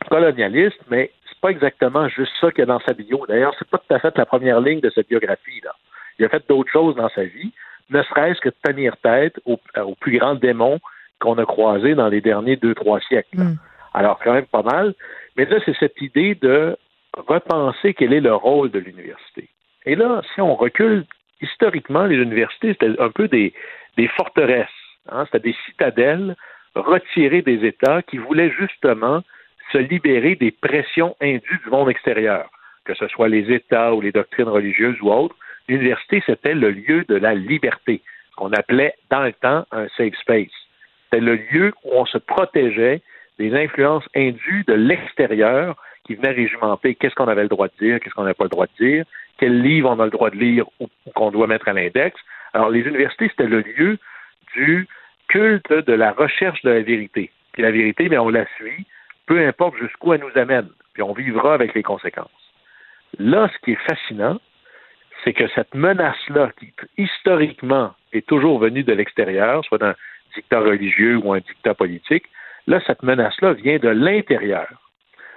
[0.09, 3.25] Colonialiste, mais c'est pas exactement juste ça qu'il y a dans sa bio.
[3.29, 5.75] D'ailleurs, c'est pas tout à fait la première ligne de cette biographie, là.
[6.19, 7.53] Il a fait d'autres choses dans sa vie,
[7.91, 9.59] ne serait-ce que de tenir tête aux,
[10.01, 10.79] plus grands démons
[11.21, 13.37] qu'on a croisés dans les derniers deux, trois siècles.
[13.37, 13.59] Mm.
[13.95, 14.95] Alors, quand même pas mal.
[15.37, 16.77] Mais là, c'est cette idée de
[17.17, 19.49] repenser quel est le rôle de l'université.
[19.87, 21.05] Et là, si on recule,
[21.41, 23.53] historiquement, les universités, c'était un peu des,
[24.17, 24.69] forteresses.
[25.11, 25.25] Hein?
[25.27, 26.37] C'était des citadelles
[26.75, 29.23] retirées des États qui voulaient justement
[29.73, 32.51] se libérer des pressions indues du monde extérieur,
[32.85, 35.37] que ce soit les États ou les doctrines religieuses ou autres.
[35.69, 38.03] L'université, c'était le lieu de la liberté,
[38.37, 40.49] qu'on appelait dans le temps un safe space.
[41.05, 43.01] C'était le lieu où on se protégeait
[43.39, 48.01] des influences indues de l'extérieur qui venaient régimenter qu'est-ce qu'on avait le droit de dire,
[48.01, 49.05] qu'est-ce qu'on n'avait pas le droit de dire,
[49.39, 52.19] quel livre on a le droit de lire ou, qu'on doit mettre à l'index.
[52.53, 53.99] Alors, les universités, c'était le lieu
[54.55, 54.89] du
[55.29, 57.31] culte de la recherche de la vérité.
[57.53, 58.87] Puis la vérité, bien, on la suit,
[59.27, 62.31] peu importe jusqu'où elle nous amène, puis on vivra avec les conséquences.
[63.19, 64.41] Là, ce qui est fascinant,
[65.23, 69.95] c'est que cette menace-là, qui historiquement est toujours venue de l'extérieur, soit d'un
[70.35, 72.25] dictat religieux ou un dictat politique,
[72.67, 74.69] là, cette menace-là vient de l'intérieur.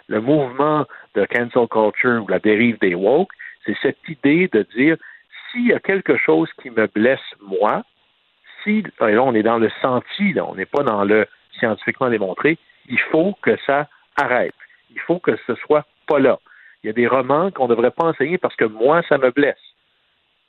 [0.08, 0.86] Le mouvement
[1.16, 3.32] de cancel culture ou la dérive des woke,
[3.68, 4.98] c'est cette idée de dire
[5.52, 7.84] s'il y a quelque chose qui me blesse moi,
[8.64, 11.28] si, et là on est dans le senti, là, on n'est pas dans le
[11.60, 12.58] scientifiquement démontré,
[12.90, 14.54] il faut que ça arrête.
[14.92, 16.40] Il faut que ce soit pas là.
[16.84, 19.32] Il y a des romans qu'on ne devrait pas enseigner parce que moi, ça me
[19.32, 19.56] blesse.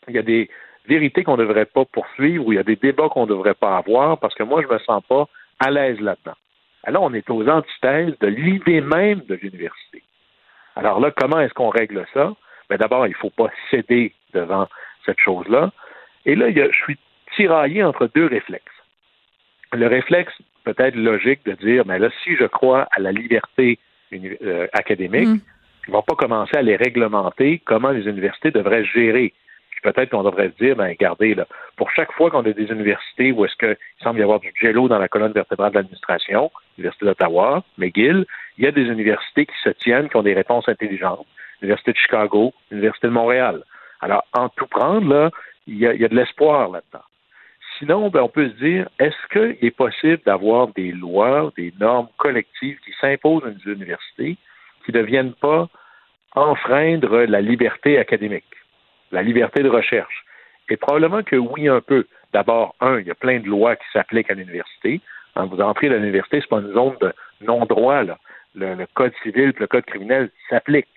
[0.06, 0.48] Il y a des
[0.86, 3.54] vérités qu'on ne devrait pas poursuivre ou il y a des débats qu'on ne devrait
[3.54, 5.26] pas avoir parce que moi, je ne me sens pas
[5.58, 6.36] à l'aise là-dedans.
[6.84, 10.02] Alors, on est aux antithèses de l'idée même de l'université.
[10.76, 12.34] Alors là, comment est-ce qu'on règle ça?
[12.70, 14.68] Mais d'abord, il ne faut pas céder devant
[15.04, 15.70] cette chose-là.
[16.26, 16.98] Et là, je suis
[17.34, 18.64] tiraillé entre deux réflexes.
[19.72, 20.32] Le réflexe
[20.64, 23.78] peut-être logique de dire, mais là, si je crois à la liberté
[24.12, 25.40] euh, académique, mm.
[25.86, 29.32] je ne vais pas commencer à les réglementer comment les universités devraient gérer.
[29.70, 31.46] Puis peut-être qu'on devrait se dire, ben, regardez, là,
[31.76, 34.88] pour chaque fois qu'on a des universités où est-ce qu'il semble y avoir du jello
[34.88, 39.54] dans la colonne vertébrale de l'administration, l'Université d'Ottawa, McGill, il y a des universités qui
[39.62, 41.26] se tiennent, qui ont des réponses intelligentes.
[41.60, 43.62] L'Université de Chicago, l'Université de Montréal.
[44.00, 45.30] Alors, en tout prendre, là,
[45.66, 47.04] il y y a de l'espoir là-dedans.
[47.78, 52.08] Sinon, ben, on peut se dire, est-ce qu'il est possible d'avoir des lois, des normes
[52.16, 54.36] collectives qui s'imposent aux universités
[54.84, 55.68] qui ne viennent pas
[56.34, 58.56] enfreindre la liberté académique,
[59.12, 60.24] la liberté de recherche?
[60.68, 62.06] Et probablement que oui, un peu.
[62.32, 65.00] D'abord, un, il y a plein de lois qui s'appliquent à l'université.
[65.34, 68.18] Quand vous entrez à l'université, c'est pas une zone de non-droit, là.
[68.54, 70.88] Le, code civil le code criminel s'appliquent.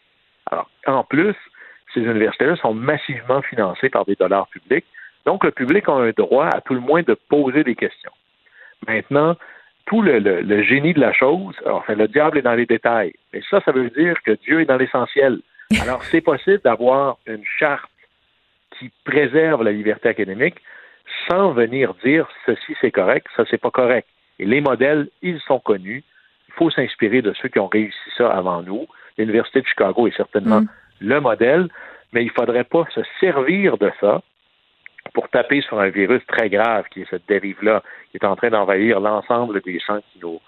[0.50, 1.36] Alors, en plus,
[1.94, 4.86] ces universités-là sont massivement financées par des dollars publics.
[5.26, 8.12] Donc, le public a un droit, à tout le moins, de poser des questions.
[8.88, 9.36] Maintenant,
[9.86, 13.14] tout le, génie de la chose, enfin, le diable est dans les détails.
[13.34, 15.42] Et ça, ça veut dire que Dieu est dans l'essentiel.
[15.82, 17.90] Alors, c'est possible d'avoir une charte
[18.80, 20.56] qui préserve la liberté académique
[21.30, 24.08] sans venir dire ceci c'est correct, ça c'est pas correct.
[24.40, 26.04] Et les modèles, ils sont connus.
[26.48, 28.88] Il faut s'inspirer de ceux qui ont réussi ça avant nous.
[29.18, 30.68] L'Université de Chicago est certainement mm.
[31.02, 31.68] le modèle,
[32.14, 34.22] mais il ne faudrait pas se servir de ça
[35.14, 38.50] pour taper sur un virus très grave qui est cette dérive-là, qui est en train
[38.50, 40.40] d'envahir l'ensemble des champs qui nous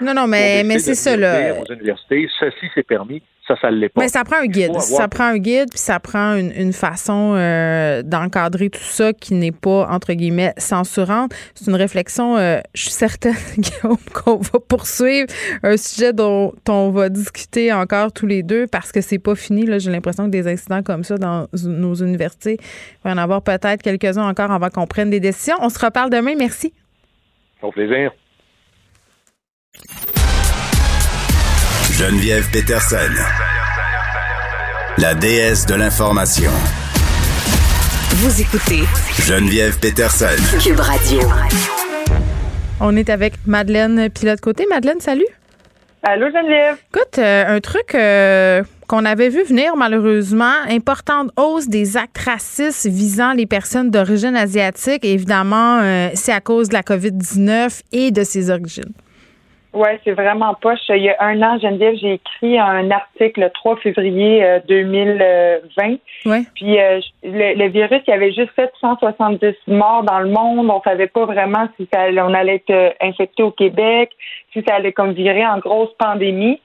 [0.00, 1.54] Non, non, mais, mais c'est ça, là.
[1.60, 4.02] Aux universités, ceci c'est permis, ça, ça l'est pas.
[4.02, 4.78] Mais ça prend un guide.
[4.80, 9.52] Ça prend un guide, puis ça prend une, façon euh, d'encadrer tout ça qui n'est
[9.52, 11.32] pas, entre guillemets, censurante.
[11.54, 13.34] C'est une réflexion, euh, je suis certaine,
[14.14, 15.26] qu'on va poursuivre.
[15.62, 19.66] Un sujet dont on va discuter encore tous les deux parce que c'est pas fini.
[19.80, 23.42] J'ai l'impression que des incidents comme ça dans nos universités, il va y en avoir
[23.42, 25.56] peut-être quelques-uns encore avant qu'on prenne des décisions.
[25.60, 26.34] On se reparle demain.
[26.38, 26.72] Merci.
[27.62, 28.12] Au plaisir.
[31.92, 32.96] Geneviève Peterson,
[34.98, 36.50] la déesse de l'information.
[38.14, 38.84] Vous écoutez
[39.22, 40.26] Geneviève Peterson,
[40.62, 41.20] Cube Radio.
[42.80, 44.66] On est avec Madeleine Pilote-Côté.
[44.70, 45.26] Madeleine, salut.
[46.02, 46.78] Allô, Geneviève.
[46.94, 52.86] Écoute, euh, un truc euh, qu'on avait vu venir malheureusement, importante hausse des actes racistes
[52.86, 55.04] visant les personnes d'origine asiatique.
[55.04, 58.92] évidemment, euh, c'est à cause de la COVID-19 et de ses origines.
[59.72, 60.80] Oui, c'est vraiment poche.
[60.88, 65.20] Il y a un an, Geneviève, j'ai écrit un article le 3 février 2020.
[65.20, 65.60] Euh,
[66.26, 66.42] ouais.
[66.56, 70.68] Puis euh, le, virus, il y avait juste 770 morts dans le monde.
[70.70, 74.10] On savait pas vraiment si ça, on allait être infecté au Québec,
[74.52, 76.60] si ça allait comme virer en grosse pandémie.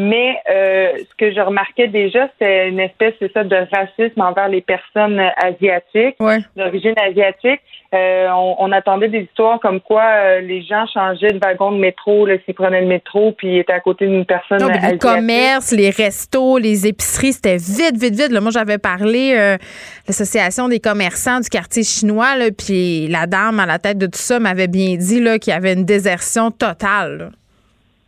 [0.00, 4.48] Mais euh, ce que je remarquais déjà, c'est une espèce, c'est ça, de racisme envers
[4.48, 6.16] les personnes asiatiques,
[6.56, 7.60] d'origine asiatique.
[7.92, 12.26] Euh, on, attendait des histoires comme quoi euh, les gens changeaient de wagon de métro,
[12.44, 14.92] s'ils prenaient le métro, puis étaient à côté d'une personne non, asiatique.
[14.92, 18.30] Les commerces, les restos, les épiceries, c'était vite, vite, vite.
[18.30, 19.56] Là, moi, j'avais parlé euh,
[20.06, 24.20] l'association des commerçants du quartier chinois, là, puis la dame à la tête de tout
[24.20, 27.32] ça m'avait bien dit qu'il y avait une désertion totale.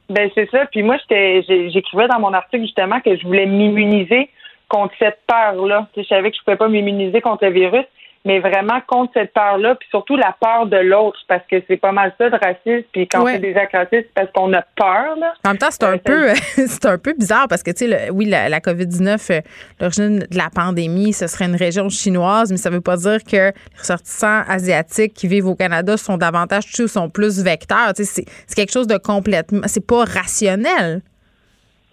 [0.08, 0.66] Ben c'est ça.
[0.66, 4.28] Puis moi, j'écrivais dans mon article justement que je voulais m'immuniser
[4.68, 5.88] contre cette peur-là.
[5.96, 7.84] Je savais que je pouvais pas m'immuniser contre le virus,
[8.24, 11.92] mais vraiment contre cette peur-là, puis surtout la peur de l'autre, parce que c'est pas
[11.92, 13.54] mal ça de racisme, puis quand on fait des
[13.90, 15.16] c'est parce qu'on a peur.
[15.18, 15.34] Là.
[15.44, 18.10] En même temps, c'est un, euh, peu, c'est un peu bizarre, parce que, tu sais,
[18.10, 19.40] oui, la, COVID-19, euh,
[19.80, 23.36] l'origine de la pandémie, ce serait une région chinoise, mais ça veut pas dire que
[23.36, 27.92] les ressortissants asiatiques qui vivent au Canada sont davantage touchés ou sont plus vecteurs.
[27.94, 29.62] Tu sais, c'est quelque chose de complètement...
[29.66, 31.02] C'est pas rationnel.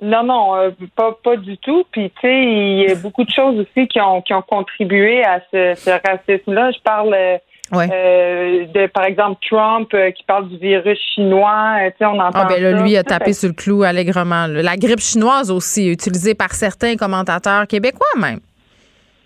[0.02, 1.86] Non, non, euh, pas, pas du tout.
[1.92, 5.24] Puis, tu sais, il y a beaucoup de choses aussi qui ont, qui ont contribué
[5.24, 6.72] à ce, ce racisme-là.
[6.72, 7.38] Je parle euh,
[7.74, 11.76] euh de, par exemple, Trump euh, qui parle du virus chinois.
[11.92, 12.32] tu sais, on entend.
[12.34, 14.48] Ah, ben là, lui a tapé sur le clou allègrement.
[14.48, 18.40] La grippe chinoise aussi, utilisée par certains commentateurs québécois même.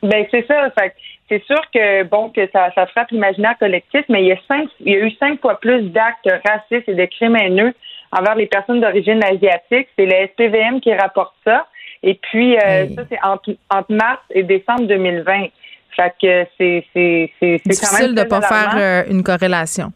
[0.02, 0.70] Ben, c'est ça.
[0.72, 0.94] Fait
[1.30, 4.68] c'est sûr que bon que ça, ça frappe l'imaginaire collectif, mais il y a cinq,
[4.82, 7.74] il y a eu cinq fois plus d'actes racistes et de crimes haineux
[8.18, 9.88] envers les personnes d'origine asiatique.
[9.98, 11.68] C'est le SPVM qui rapporte ça.
[12.02, 15.48] Et puis, euh, ça, c'est entre, mars et décembre 2020.
[15.96, 19.92] Fait que c'est c'est c'est difficile de ne pas faire euh, une corrélation.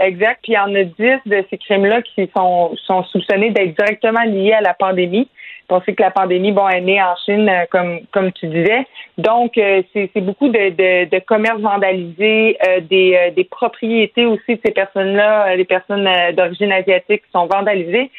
[0.00, 0.40] Exact.
[0.42, 4.22] Puis il y en a dix de ces crimes-là qui sont, sont soupçonnés d'être directement
[4.22, 5.28] liés à la pandémie.
[5.68, 8.86] On sait que la pandémie, bon, est née en Chine, euh, comme comme tu disais.
[9.16, 14.60] Donc, euh, c'est beaucoup de, de, de commerces vandalisés, euh, des, des propriétés aussi de
[14.64, 18.10] ces personnes-là, les personnes d'origine asiatique qui sont vandalisées.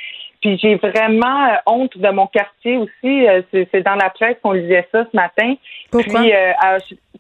[0.41, 3.26] Puis j'ai vraiment honte de mon quartier aussi.
[3.52, 5.56] C'est dans la presse qu'on lisait ça ce matin.
[5.90, 6.20] Pourquoi?
[6.20, 6.34] Puis,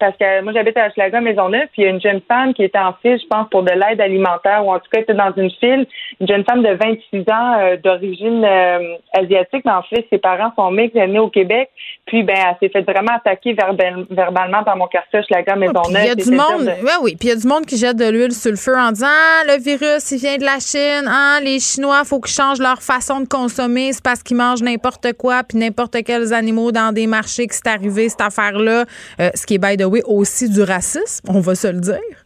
[0.03, 2.63] parce que moi j'habite à Maison Maisonneuve, puis il y a une jeune femme qui
[2.63, 5.31] était en file, je pense, pour de l'aide alimentaire, ou en tout cas était dans
[5.37, 5.87] une file,
[6.19, 10.51] une jeune femme de 26 ans euh, d'origine euh, asiatique, mais en fait, ses parents
[10.57, 11.69] sont mixtes, elle est née au Québec,
[12.05, 13.55] puis ben elle s'est fait vraiment attaquer
[14.09, 16.03] verbalement dans mon quartier Maison Maisonneuve.
[16.03, 17.95] Il y a du monde, oui, oui, puis il y a du monde qui jette
[17.95, 21.07] de l'huile sur le feu en disant ah, le virus, il vient de la Chine,
[21.07, 25.13] ah, les Chinois, faut qu'ils changent leur façon de consommer, c'est parce qu'ils mangent n'importe
[25.13, 28.83] quoi, puis n'importe quels animaux dans des marchés que c'est arrivé cette affaire-là,
[29.21, 32.17] euh, ce qui est by oui, aussi du racisme, on va se le dire.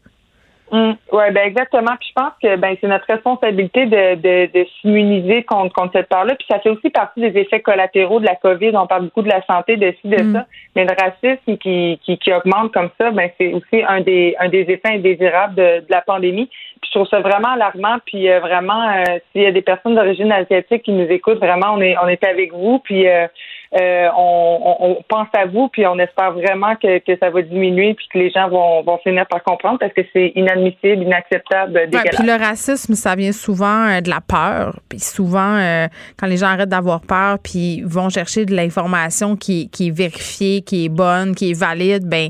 [0.71, 0.93] Mm.
[1.11, 1.95] oui, ben exactement.
[1.99, 6.09] Puis je pense que ben c'est notre responsabilité de, de, de s'immuniser contre, contre cette
[6.09, 6.35] peur-là.
[6.35, 8.71] Puis ça fait aussi partie des effets collatéraux de la COVID.
[8.75, 10.33] On parle beaucoup de la santé, de ci, de mm.
[10.33, 10.45] ça.
[10.75, 14.49] Mais le racisme qui, qui, qui augmente comme ça, ben c'est aussi un des un
[14.49, 16.47] des effets indésirables de, la pandémie.
[16.81, 17.97] Puis je trouve ça vraiment alarmant.
[18.05, 21.73] Puis euh, vraiment, euh, s'il y a des personnes d'origine asiatique qui nous écoutent, vraiment,
[21.73, 22.79] on est on est avec vous.
[22.79, 23.27] Puis euh,
[23.75, 28.17] euh, on, pense à vous, puis on espère vraiment que, ça va diminuer, puis que
[28.17, 32.15] les gens vont, finir par comprendre parce que c'est inadmissible, inacceptable, dégueulasse.
[32.15, 35.87] puis le racisme, ça vient souvent euh, de la peur, puis souvent euh,
[36.17, 40.61] quand les gens arrêtent d'avoir peur, puis vont chercher de l'information qui, qui est vérifiée,
[40.61, 42.29] qui est bonne, qui est valide, ben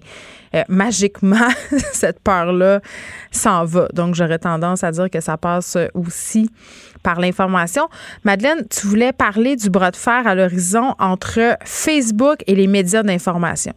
[0.70, 1.50] magiquement,
[1.94, 2.80] cette peur-là
[3.30, 3.90] s'en va.
[3.94, 6.50] Donc, j'aurais tendance à dire que ça passe aussi
[7.08, 7.88] par l'information.
[8.26, 13.02] Madeleine, tu voulais parler du bras de fer à l'horizon entre Facebook et les médias
[13.02, 13.72] d'information.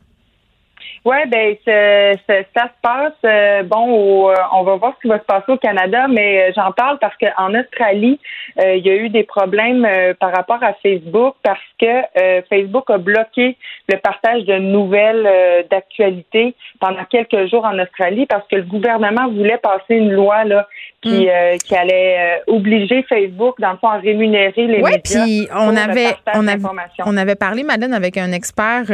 [1.02, 3.14] Oui, ben ça, ça, se passe.
[3.24, 6.52] Euh, bon, euh, on va voir ce qui va se passer au Canada, mais euh,
[6.55, 8.18] j'en parle parce qu'en Australie,
[8.59, 9.86] il y a eu des problèmes
[10.18, 13.56] par rapport à Facebook parce que Facebook a bloqué
[13.89, 19.59] le partage de nouvelles d'actualité pendant quelques jours en Australie parce que le gouvernement voulait
[19.59, 20.66] passer une loi là
[21.01, 21.59] qui, mm.
[21.64, 24.98] qui allait obliger Facebook, dans le fond, à rémunérer les médias.
[25.02, 26.62] puis on avait, on avait,
[27.06, 28.85] on avait parlé, Madeleine, avec un expert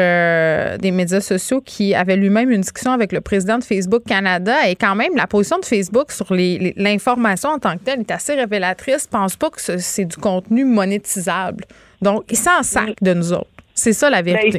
[0.79, 4.77] des médias sociaux qui avait lui-même une discussion avec le président de Facebook Canada et
[4.77, 9.05] quand même la position de Facebook sur l'information en tant que telle est assez révélatrice.
[9.05, 11.65] Je pense pas que c'est du contenu monétisable.
[12.03, 13.51] Donc, il s'en sac de nous autres.
[13.77, 14.59] C'est ça la ben, vérité.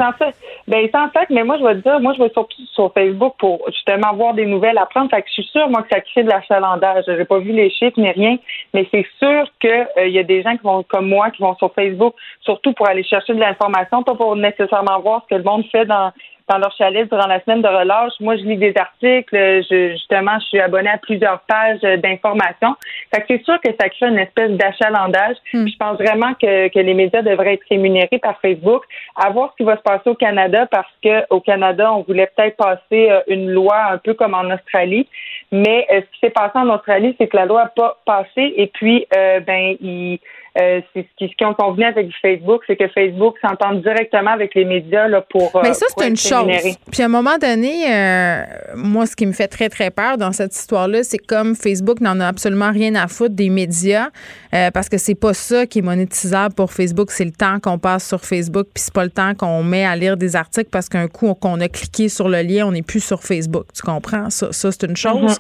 [0.68, 3.34] Ben sans fait, mais moi je vais te dire, moi je vais surtout sur Facebook
[3.40, 4.80] pour justement voir des nouvelles.
[4.94, 7.06] Fait que je suis sûre, moi, que ça crée de l'achalandage.
[7.08, 8.38] J'ai pas vu les chiffres ni rien,
[8.76, 11.42] mais c'est sûr que euh, il y a des gens qui vont comme moi qui
[11.42, 15.40] vont sur Facebook, surtout pour aller chercher de l'information, pas pour nécessairement voir ce que
[15.40, 16.12] le monde fait dans
[16.48, 18.14] dans leur chalet durant la semaine de relâche.
[18.20, 19.36] Moi, je lis des articles.
[19.36, 22.76] Je, justement, je suis abonnée à plusieurs pages d'informations.
[23.14, 25.38] Fait que c'est sûr que ça crée une espèce d'achalandage.
[25.54, 25.68] Hmm.
[25.68, 28.84] Je pense vraiment que, que les médias devraient être rémunérés par Facebook.
[29.16, 32.30] À voir ce qui va se passer au Canada parce que au Canada, on voulait
[32.36, 35.08] peut-être passer euh, une loi un peu comme en Australie.
[35.52, 38.54] Mais euh, ce qui s'est passé en Australie, c'est que la loi n'a pas passé
[38.56, 40.20] et puis euh, ben il
[40.60, 44.56] euh, c'est ce qui, ce ont convenu avec Facebook, c'est que Facebook s'entend directement avec
[44.56, 45.52] les médias là, pour.
[45.62, 46.78] Mais ça, c'est une chose.
[46.92, 48.44] Puis à un moment donné, euh,
[48.76, 52.20] moi, ce qui me fait très, très peur dans cette histoire-là, c'est comme Facebook n'en
[52.20, 54.08] a absolument rien à foutre des médias,
[54.54, 57.78] euh, parce que c'est pas ça qui est monétisable pour Facebook, c'est le temps qu'on
[57.78, 60.90] passe sur Facebook, puis c'est pas le temps qu'on met à lire des articles parce
[60.90, 63.68] qu'un coup qu'on a cliqué sur le lien, on n'est plus sur Facebook.
[63.76, 64.30] Tu comprends?
[64.30, 65.38] Ça, ça c'est une chose.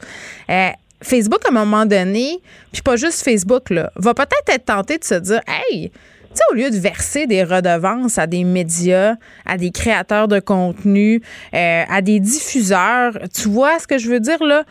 [0.49, 0.73] Mm-hmm.
[1.01, 2.41] Facebook, à un moment donné,
[2.71, 5.97] puis pas juste Facebook, là, va peut-être être tenté de se dire Hey, tu
[6.33, 9.15] sais, au lieu de verser des redevances à des médias,
[9.45, 11.21] à des créateurs de contenu,
[11.53, 14.63] euh, à des diffuseurs, tu vois ce que je veux dire là?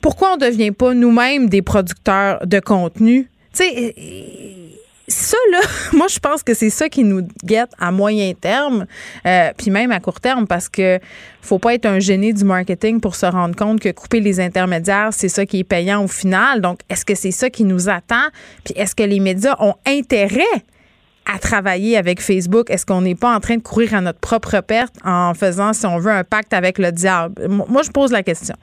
[0.00, 3.28] Pourquoi on ne devient pas nous-mêmes des producteurs de contenu?
[5.12, 5.60] Ça, là,
[5.92, 8.86] moi, je pense que c'est ça qui nous guette à moyen terme,
[9.26, 10.98] euh, puis même à court terme, parce que
[11.40, 15.10] faut pas être un génie du marketing pour se rendre compte que couper les intermédiaires,
[15.12, 16.60] c'est ça qui est payant au final.
[16.60, 18.28] Donc, est-ce que c'est ça qui nous attend?
[18.64, 20.42] Puis est-ce que les médias ont intérêt
[21.32, 22.70] à travailler avec Facebook?
[22.70, 25.86] Est-ce qu'on n'est pas en train de courir à notre propre perte en faisant, si
[25.86, 27.48] on veut, un pacte avec le diable?
[27.48, 28.56] Moi, je pose la question.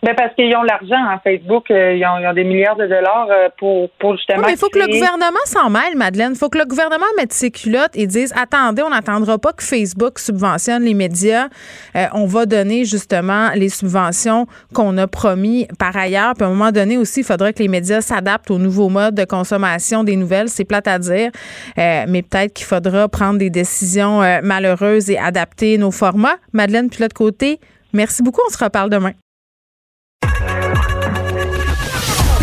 [0.00, 3.48] Ben parce qu'ils ont l'argent, hein, Facebook, euh, ils, ont, des milliards de dollars euh,
[3.58, 4.42] pour, pour justement.
[4.46, 6.32] mais il faut que le gouvernement s'en mêle, Madeleine.
[6.34, 9.64] Il faut que le gouvernement mette ses culottes et dise attendez, on n'attendra pas que
[9.64, 11.48] Facebook subventionne les médias.
[11.96, 16.34] Euh, on va donner justement les subventions qu'on a promis par ailleurs.
[16.34, 19.16] Puis à un moment donné aussi, il faudrait que les médias s'adaptent aux nouveaux modes
[19.16, 20.48] de consommation des nouvelles.
[20.48, 21.32] C'est plate à dire,
[21.76, 26.36] mais peut-être qu'il faudra prendre des décisions malheureuses et adapter nos formats.
[26.52, 27.58] Madeleine, puis l'autre côté,
[27.92, 28.40] merci beaucoup.
[28.46, 29.12] On se reparle demain.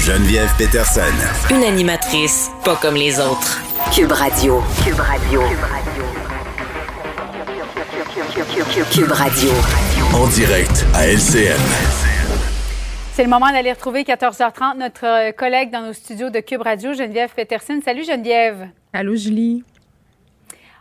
[0.05, 1.01] Geneviève Peterson.
[1.49, 3.59] Une animatrice pas comme les autres.
[3.91, 4.61] Cube Radio.
[4.83, 5.41] Cube Radio.
[8.91, 9.49] Cube Radio.
[10.13, 11.59] En direct à LCN.
[13.13, 17.31] C'est le moment d'aller retrouver 14h30 notre collègue dans nos studios de Cube Radio, Geneviève
[17.35, 17.79] Peterson.
[17.83, 18.67] Salut Geneviève.
[18.93, 19.63] Allô Julie.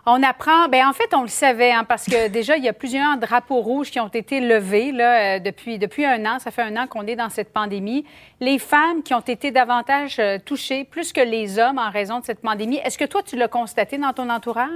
[0.07, 2.75] On apprend, ben en fait, on le savait, hein, parce que déjà, il y a
[2.75, 6.39] plusieurs drapeaux rouges qui ont été levés là, euh, depuis, depuis un an.
[6.39, 8.05] Ça fait un an qu'on est dans cette pandémie.
[8.41, 12.25] Les femmes qui ont été davantage euh, touchées, plus que les hommes, en raison de
[12.25, 12.77] cette pandémie.
[12.85, 14.69] Est-ce que toi, tu l'as constaté dans ton entourage?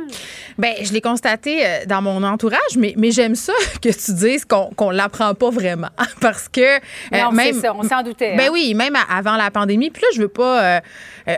[0.57, 3.53] Bien, je l'ai constaté euh, dans mon entourage, mais, mais j'aime ça
[3.83, 5.89] que tu dises qu'on qu'on l'apprend pas vraiment.
[6.23, 6.79] Parce que.
[7.13, 8.35] non, même, ça, on s'en doutait.
[8.37, 8.51] Ben hein.
[8.53, 9.91] oui, même avant la pandémie.
[9.91, 10.81] Puis là, je veux pas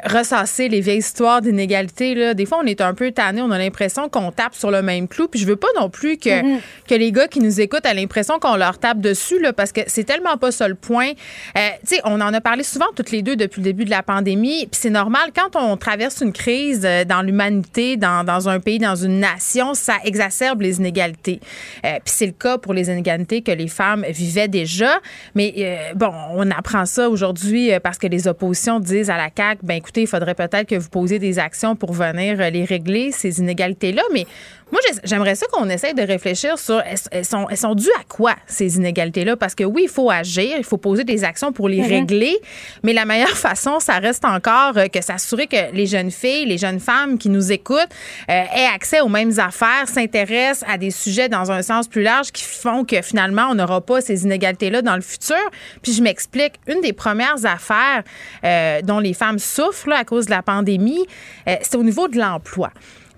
[0.05, 2.35] ressasser les vieilles histoires d'inégalité.
[2.35, 5.09] Des fois, on est un peu tanné, on a l'impression qu'on tape sur le même
[5.09, 5.29] clou.
[5.29, 6.61] Puis je veux pas non plus que, mm-hmm.
[6.89, 9.81] que les gars qui nous écoutent aient l'impression qu'on leur tape dessus, là, parce que
[9.87, 11.11] c'est tellement pas ça le point.
[11.57, 13.91] Euh, tu sais, on en a parlé souvent toutes les deux depuis le début de
[13.91, 14.67] la pandémie.
[14.67, 18.79] Puis c'est normal, quand on traverse une crise euh, dans l'humanité, dans, dans, un pays,
[18.79, 21.41] dans une nation, ça exacerbe les inégalités.
[21.85, 25.01] Euh, puis c'est le cas pour les inégalités que les femmes vivaient déjà.
[25.35, 29.80] Mais bon, on apprend ça aujourd'hui parce que les oppositions disent à la CAQ, ben
[29.81, 33.93] écoutez, il faudrait peut-être que vous posiez des actions pour venir les régler, ces inégalités
[33.93, 34.27] là mais
[34.73, 36.81] moi, j'aimerais ça qu'on essaye de réfléchir sur
[37.11, 39.37] elles sont, elles sont dues à quoi ces inégalités-là?
[39.37, 41.89] Parce que oui, il faut agir, il faut poser des actions pour les mm-hmm.
[41.89, 42.39] régler,
[42.83, 46.59] mais la meilleure façon, ça reste encore euh, que s'assurer que les jeunes filles, les
[46.59, 47.79] jeunes femmes qui nous écoutent
[48.29, 52.31] euh, aient accès aux mêmes affaires, s'intéressent à des sujets dans un sens plus large
[52.31, 55.37] qui font que finalement, on n'aura pas ces inégalités-là dans le futur.
[55.83, 58.03] Puis je m'explique, une des premières affaires
[58.45, 61.07] euh, dont les femmes souffrent à cause de la pandémie,
[61.47, 62.71] c'est au niveau de l'emploi.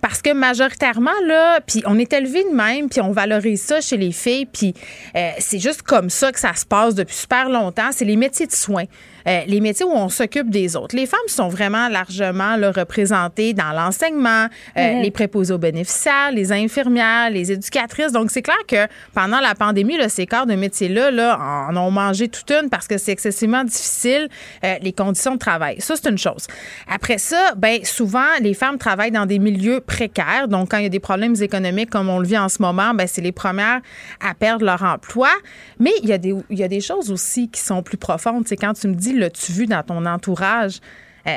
[0.02, 3.96] Parce que majoritairement, là, puis on est élevé de même, puis on valorise ça chez
[3.96, 4.74] les filles, puis
[5.14, 7.90] euh, c'est juste comme ça que ça se passe depuis super longtemps.
[7.92, 8.86] C'est les métiers de soins.
[9.26, 10.96] Euh, les métiers où on s'occupe des autres.
[10.96, 14.46] Les femmes sont vraiment largement représentées dans l'enseignement,
[14.76, 15.02] euh, mm-hmm.
[15.02, 18.12] les préposés aux bénéficiaires, les infirmières, les éducatrices.
[18.12, 21.90] Donc, c'est clair que pendant la pandémie, là, ces corps de métiers-là là, en ont
[21.90, 24.28] mangé toute une parce que c'est excessivement difficile,
[24.64, 25.76] euh, les conditions de travail.
[25.80, 26.46] Ça, c'est une chose.
[26.88, 30.48] Après ça, ben souvent, les femmes travaillent dans des milieux précaires.
[30.48, 32.94] Donc, quand il y a des problèmes économiques comme on le vit en ce moment,
[32.94, 33.80] ben c'est les premières
[34.20, 35.28] à perdre leur emploi.
[35.78, 38.44] Mais il y, a des, il y a des choses aussi qui sont plus profondes.
[38.46, 40.80] C'est quand tu me dis l'as-tu vu dans ton entourage?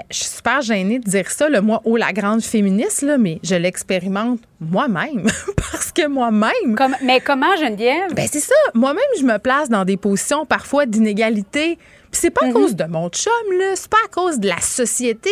[0.10, 3.40] je suis super gênée de dire ça, le moi, oh, la grande féministe, là, mais
[3.44, 5.28] je l'expérimente moi-même.
[5.72, 6.76] parce que moi-même.
[7.04, 8.14] mais comment, Geneviève?
[8.16, 8.56] Ben, c'est ça.
[8.74, 11.78] Moi-même, je me place dans des positions parfois d'inégalité.
[12.12, 12.54] Puis c'est pas à mhm.
[12.54, 13.76] cause de mon chum, là.
[13.76, 15.30] C'est pas à cause de la société.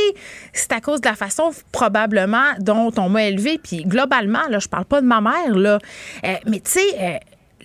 [0.52, 3.58] C'est à cause de la façon, probablement, dont on m'a élevé.
[3.58, 5.80] Puis globalement, là, je parle pas de ma mère, là.
[6.26, 7.18] Euh, mais tu sais, euh,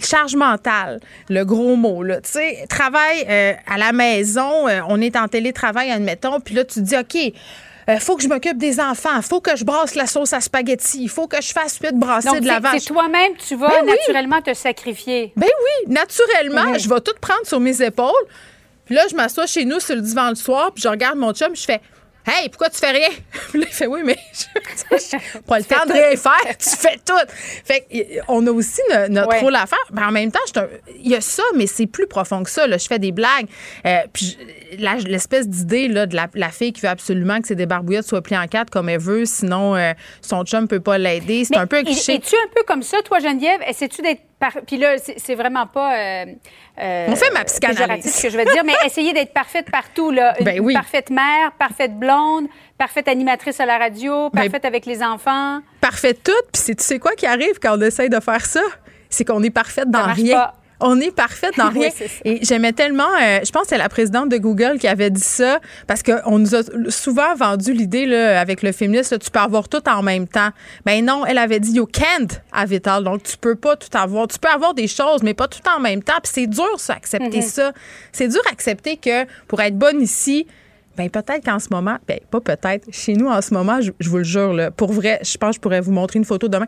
[0.04, 2.20] charge mentale, le gros mot, là.
[2.20, 6.64] Tu sais, travail euh, à la maison, euh, on est en télétravail, admettons, puis là,
[6.64, 7.32] tu te dis, OK, il
[7.88, 11.02] euh, faut que je m'occupe des enfants, faut que je brasse la sauce à spaghetti,
[11.02, 12.80] il faut que je fasse de brasser de la vache.
[12.80, 15.32] C'est toi-même, tu vas ben naturellement te sacrifier.
[15.36, 16.78] Ben oui, naturellement, mhm.
[16.78, 18.12] je vais tout prendre sur mes épaules.
[18.84, 21.32] Puis là, je m'assois chez nous sur le divan le soir, puis je regarde mon
[21.32, 21.80] chum, je fais
[22.28, 23.08] Hey, pourquoi tu fais rien?
[23.50, 26.98] Puis là, il fait Oui, mais je pas le temps de rien faire, tu fais
[27.04, 27.14] tout.
[27.64, 27.86] Fait
[28.28, 29.78] on a aussi notre rôle à faire.
[29.92, 30.38] Mais en même temps,
[30.94, 32.66] il y a ça, mais c'est plus profond que ça.
[32.66, 32.76] Là.
[32.76, 33.46] Je fais des blagues.
[33.86, 34.36] Euh, puis
[34.78, 38.46] l'espèce d'idée de la, la, fille qui veut absolument que ses débarbouillettes soient pliées en
[38.46, 41.44] quatre comme elle veut, sinon euh, son chum peut pas l'aider.
[41.44, 42.16] C'est un peu cliché.
[42.16, 43.60] Es-tu un peu comme ça, toi, Geneviève?
[43.66, 44.27] Essaies-tu d'être
[44.66, 45.96] puis là, c'est vraiment pas.
[45.96, 46.26] Euh,
[46.80, 48.14] euh, On fait ma psychanalyse.
[48.14, 50.10] ce que je vais dire, mais essayer d'être parfaite partout.
[50.10, 50.34] Là.
[50.38, 52.46] Une ben parfaite mère, parfaite blonde,
[52.76, 55.60] parfaite animatrice à la radio, ben parfaite avec les enfants.
[55.80, 56.52] Parfaite toute.
[56.52, 58.62] Puis tu sais quoi qui arrive quand on essaye de faire ça?
[59.10, 60.52] C'est qu'on est parfaite dans rien.
[60.80, 61.90] On est parfaite dans rien.
[62.24, 65.20] et j'aimais tellement, euh, je pense que c'est la présidente de Google qui avait dit
[65.20, 69.68] ça, parce qu'on nous a souvent vendu l'idée là, avec le féministe, tu peux avoir
[69.68, 70.50] tout en même temps.
[70.86, 73.04] Mais ben non, elle avait dit, you can't have it all.
[73.04, 74.28] Donc, tu peux pas tout avoir.
[74.28, 76.18] Tu peux avoir des choses, mais pas tout en même temps.
[76.22, 77.42] Puis c'est dur, ça, accepter mm-hmm.
[77.42, 77.72] ça.
[78.12, 80.46] C'est dur accepter que pour être bonne ici,
[80.98, 84.18] ben peut-être qu'en ce moment, ben pas peut-être, chez nous en ce moment, je, vous
[84.18, 86.66] le jure, là, pour vrai, je pense que je pourrais vous montrer une photo demain.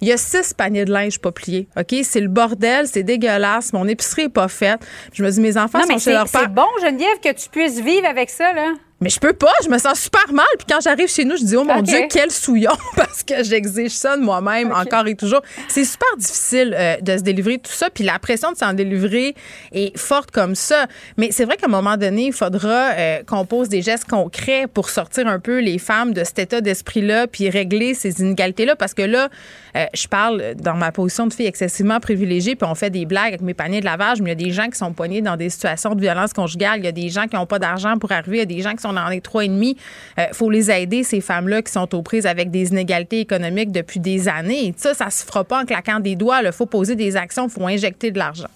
[0.00, 1.68] Il y a six paniers de linge pas pliés.
[1.76, 1.94] OK?
[2.02, 3.72] C'est le bordel, c'est dégueulasse.
[3.72, 4.80] Mon épicerie est pas faite.
[5.12, 6.42] Je me dis, mes enfants sont chez leur père.
[6.42, 8.72] C'est bon, Geneviève, que tu puisses vivre avec ça, là.
[9.02, 10.44] Mais je peux pas, je me sens super mal.
[10.58, 13.92] Puis quand j'arrive chez nous, je dis oh mon Dieu, quel souillon parce que j'exige
[13.92, 15.40] ça de moi-même encore et toujours.
[15.68, 17.88] C'est super difficile euh, de se délivrer tout ça.
[17.88, 19.34] Puis la pression de s'en délivrer
[19.72, 20.86] est forte comme ça.
[21.16, 24.66] Mais c'est vrai qu'à un moment donné, il faudra euh, qu'on pose des gestes concrets
[24.66, 28.76] pour sortir un peu les femmes de cet état d'esprit-là, puis régler ces inégalités-là.
[28.76, 29.30] Parce que là,
[29.76, 33.28] euh, je parle dans ma position de fille excessivement privilégiée, puis on fait des blagues
[33.28, 35.38] avec mes paniers de lavage, mais il y a des gens qui sont poignés dans
[35.38, 36.80] des situations de violence conjugale.
[36.80, 38.36] Il y a des gens qui n'ont pas d'argent pour arriver.
[38.36, 39.76] Il y a des gens qui sont dans les trois et demi.
[40.16, 43.72] Il euh, faut les aider, ces femmes-là qui sont aux prises avec des inégalités économiques
[43.72, 44.74] depuis des années.
[44.76, 46.40] ça, ça se fera pas en claquant des doigts.
[46.42, 48.48] Il faut poser des actions, il faut injecter de l'argent.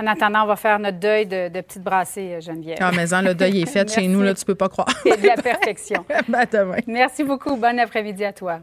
[0.00, 2.78] En attendant, on va faire notre deuil de, de petite brassée, euh, Geneviève.
[2.80, 4.88] Ah, mais le deuil est fait chez nous, là, tu peux pas croire.
[5.02, 6.06] C'est de la perfection.
[6.28, 6.78] ben, demain.
[6.86, 7.56] Merci beaucoup.
[7.56, 8.60] Bon après-midi à toi.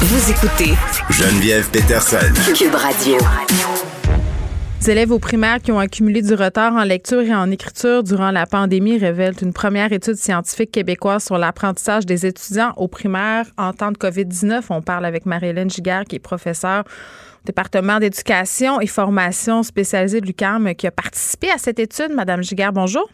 [0.00, 0.74] Vous écoutez
[1.10, 2.32] Geneviève Peterson.
[2.54, 3.18] Cube Radio.
[4.80, 8.30] Les élèves aux primaires qui ont accumulé du retard en lecture et en écriture durant
[8.30, 13.74] la pandémie révèlent une première étude scientifique québécoise sur l'apprentissage des étudiants aux primaires en
[13.74, 14.62] temps de COVID-19.
[14.70, 20.26] On parle avec Marie-Hélène Giguère, qui est professeure au département d'éducation et formation spécialisée de
[20.26, 22.12] l'UQAM, qui a participé à cette étude.
[22.14, 23.10] Madame Giguère, bonjour.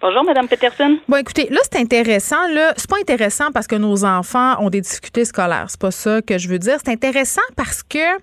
[0.00, 0.98] Bonjour, Madame Peterson.
[1.08, 2.46] Bon, écoutez, là, c'est intéressant.
[2.52, 5.64] Là, c'est pas intéressant parce que nos enfants ont des difficultés scolaires.
[5.68, 6.76] C'est pas ça que je veux dire.
[6.84, 8.20] C'est intéressant parce que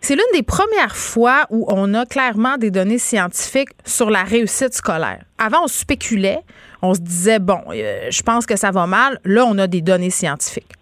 [0.00, 4.74] c'est l'une des premières fois où on a clairement des données scientifiques sur la réussite
[4.74, 5.22] scolaire.
[5.38, 6.40] Avant, on spéculait,
[6.82, 9.18] on se disait, bon, euh, je pense que ça va mal.
[9.24, 10.72] Là, on a des données scientifiques.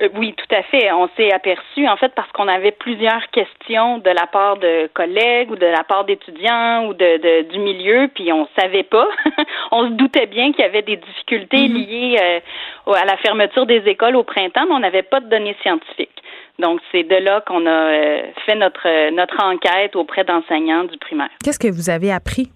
[0.00, 0.92] Euh, oui, tout à fait.
[0.92, 5.50] On s'est aperçu, en fait, parce qu'on avait plusieurs questions de la part de collègues
[5.50, 9.08] ou de la part d'étudiants ou de, du milieu, puis on savait pas.
[9.70, 11.86] on se doutait bien qu'il y avait des difficultés mm-hmm.
[11.86, 15.56] liées euh, à la fermeture des écoles au printemps, mais on n'avait pas de données
[15.62, 16.15] scientifiques.
[16.58, 21.28] Donc, c'est de là qu'on a euh, fait notre, notre enquête auprès d'enseignants du primaire.
[21.44, 22.50] Qu'est-ce que vous avez appris?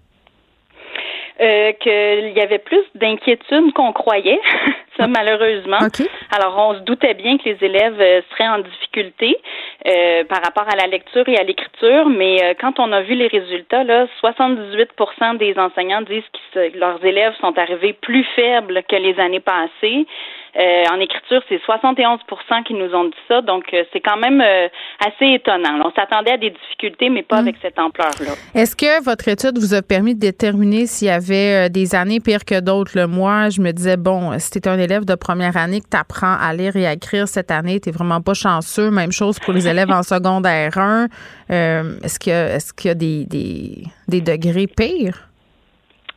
[1.41, 4.41] Euh, qu'il y avait plus d'inquiétude qu'on croyait,
[4.97, 5.79] ça malheureusement.
[6.31, 9.37] Alors on se doutait bien que les élèves euh, seraient en difficulté
[9.87, 13.15] euh, par rapport à la lecture et à l'écriture, mais euh, quand on a vu
[13.15, 16.23] les résultats, là, 78% des enseignants disent
[16.53, 20.07] que leurs élèves sont arrivés plus faibles que les années passées.
[20.59, 23.41] Euh, en écriture, c'est 71% qui nous ont dit ça.
[23.41, 24.43] Donc, c'est quand même
[24.99, 25.81] assez étonnant.
[25.85, 27.47] On s'attendait à des difficultés, mais pas mm.
[27.47, 28.33] avec cette ampleur-là.
[28.55, 32.45] Est-ce que votre étude vous a permis de déterminer s'il y avait des années pires
[32.45, 33.01] que d'autres?
[33.07, 36.53] Moi, je me disais, bon, tu un élève de première année que tu apprends à
[36.53, 38.91] lire et à écrire cette année, tu vraiment pas chanceux.
[38.91, 41.09] Même chose pour les élèves en secondaire 1.
[41.49, 45.30] est-ce qu'il y a, est-ce qu'il y a des degrés pires?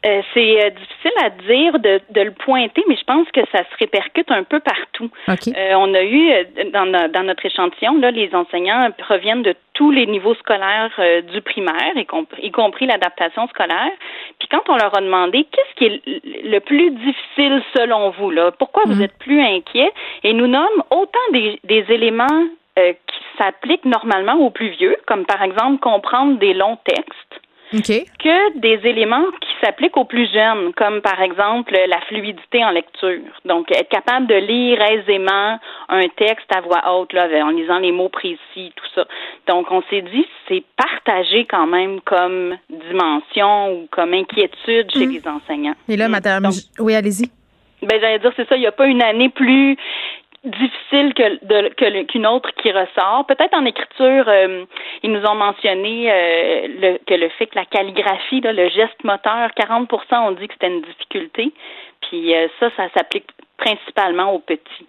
[0.06, 3.60] Euh, c'est euh, difficile à dire de, de, le pointer, mais je pense que ça
[3.60, 5.10] se répercute un peu partout.
[5.30, 6.30] Euh, on a eu
[6.74, 10.92] dans, dans, notre échantillon, là, les enseignants proviennent de tous les niveaux scolaires
[11.32, 13.92] du primaire, y, compris, y compris l'adaptation scolaire.
[14.40, 16.02] Puis quand on leur a demandé qu'est-ce qui est
[16.44, 19.04] le plus difficile selon vous, là, pourquoi vous mhm.
[19.04, 19.92] êtes plus inquiets,
[20.24, 22.44] et nous nomme autant des, des éléments
[22.76, 27.43] qui s'appliquent normalement aux plus vieux, comme par exemple comprendre des longs textes
[27.82, 33.22] que des éléments qui s'appliquent aux plus jeunes, comme par exemple la fluidité en lecture.
[33.46, 35.60] Donc, être capable de lire aisément
[35.90, 39.06] un texte à voix haute, là, en lisant les mots précis, tout ça.
[39.48, 45.14] Donc, on s'est dit, c'est partagé quand même comme dimension ou comme inquiétude chez mhm.
[45.14, 45.76] les enseignants.
[45.90, 47.30] Et là, madame, oui, allez-y.
[47.82, 49.76] Ben, j'allais dire, c'est ça, il n'y a pas une année plus
[50.44, 53.26] difficile que qu'une autre qui ressort.
[53.28, 54.66] Peut-être en écriture, euh,
[55.02, 59.50] ils nous ont mentionné euh, le, que le fait que la calligraphie, le geste moteur,
[59.58, 61.54] 40% ont dit que c'était une difficulté.
[62.02, 64.88] Puis euh, ça, ça s'applique principalement aux petits.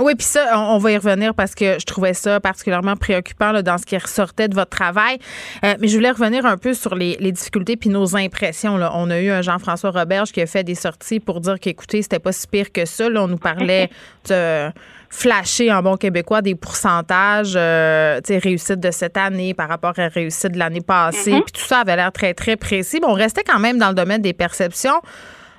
[0.00, 3.62] Oui, puis ça, on, va y revenir parce que je trouvais ça particulièrement préoccupant là,
[3.62, 5.18] dans ce qui ressortait de votre travail.
[5.62, 8.76] mais je voulais revenir un peu sur les, difficultés puis nos impressions.
[8.76, 8.90] Là.
[8.96, 12.18] On a eu un Jean-François Roberge qui a fait des sorties pour dire qu'écoutez, c'était
[12.18, 13.08] pas si pire que ça.
[13.08, 13.88] Là, on nous parlait
[14.28, 14.72] de
[15.14, 19.92] flasher en bon québécois des pourcentages, euh, tu sais, réussite de cette année par rapport
[19.96, 21.32] à réussite de l'année passée.
[21.32, 21.44] Mm-hmm.
[21.44, 22.98] Puis tout ça avait l'air très, très précis.
[23.00, 25.00] Mais on restait quand même dans le domaine des perceptions.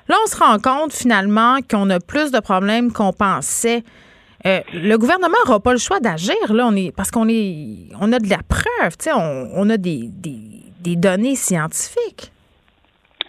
[0.08, 3.84] Là, on se rend compte finalement qu'on a plus de problèmes qu'on pensait.
[4.46, 8.14] Euh, le gouvernement n'aura pas le choix d'agir là, on est parce qu'on est, on
[8.14, 12.32] a de la preuve, tu sais, on, a des, des, données scientifiques.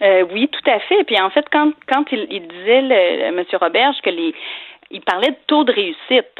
[0.03, 1.03] Euh, oui, tout à fait.
[1.05, 3.43] Puis en fait, quand, quand il, disait, le, M.
[3.59, 4.35] Roberge, que les,
[4.91, 6.31] il parlait de taux de réussite.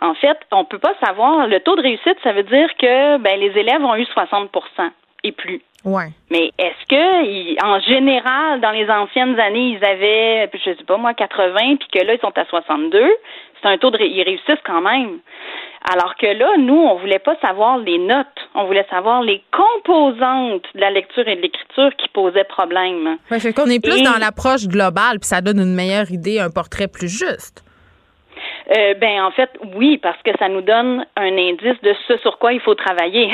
[0.00, 1.46] En fait, on peut pas savoir.
[1.46, 4.48] Le taux de réussite, ça veut dire que ben, les élèves ont eu 60%
[5.24, 5.62] et plus.
[5.84, 6.08] Ouais.
[6.30, 11.14] Mais est-ce que, en général, dans les anciennes années, ils avaient, je sais pas moi,
[11.14, 13.16] 80, puis que là, ils sont à 62?
[13.62, 13.98] C'est un taux de...
[14.00, 15.20] Ils réussissent quand même.
[15.88, 18.26] Alors que là, nous, on voulait pas savoir les notes.
[18.54, 23.18] On voulait savoir les composantes de la lecture et de l'écriture qui posaient problème.
[23.30, 26.50] Ouais, fait qu'on est plus dans l'approche globale, puis ça donne une meilleure idée, un
[26.50, 27.62] portrait plus juste.
[28.74, 32.38] Euh, ben en fait, oui, parce que ça nous donne un indice de ce sur
[32.38, 33.30] quoi il faut travailler.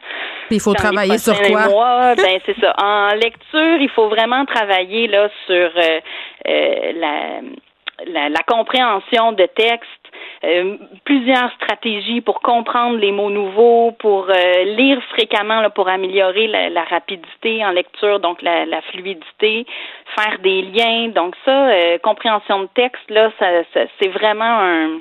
[0.50, 2.14] il faut travailler sur quoi?
[2.14, 2.74] Ben c'est ça.
[2.82, 6.00] En lecture, il faut vraiment travailler là sur euh,
[6.46, 7.40] euh, la,
[8.06, 10.05] la, la compréhension de texte
[10.44, 16.46] euh, plusieurs stratégies pour comprendre les mots nouveaux, pour euh, lire fréquemment là, pour améliorer
[16.46, 19.66] la, rapidité en lecture, donc la, la, fluidité,
[20.14, 21.08] faire des liens.
[21.08, 23.46] Donc ça, euh, compréhension de texte, là, ça
[23.98, 25.00] c'est vraiment un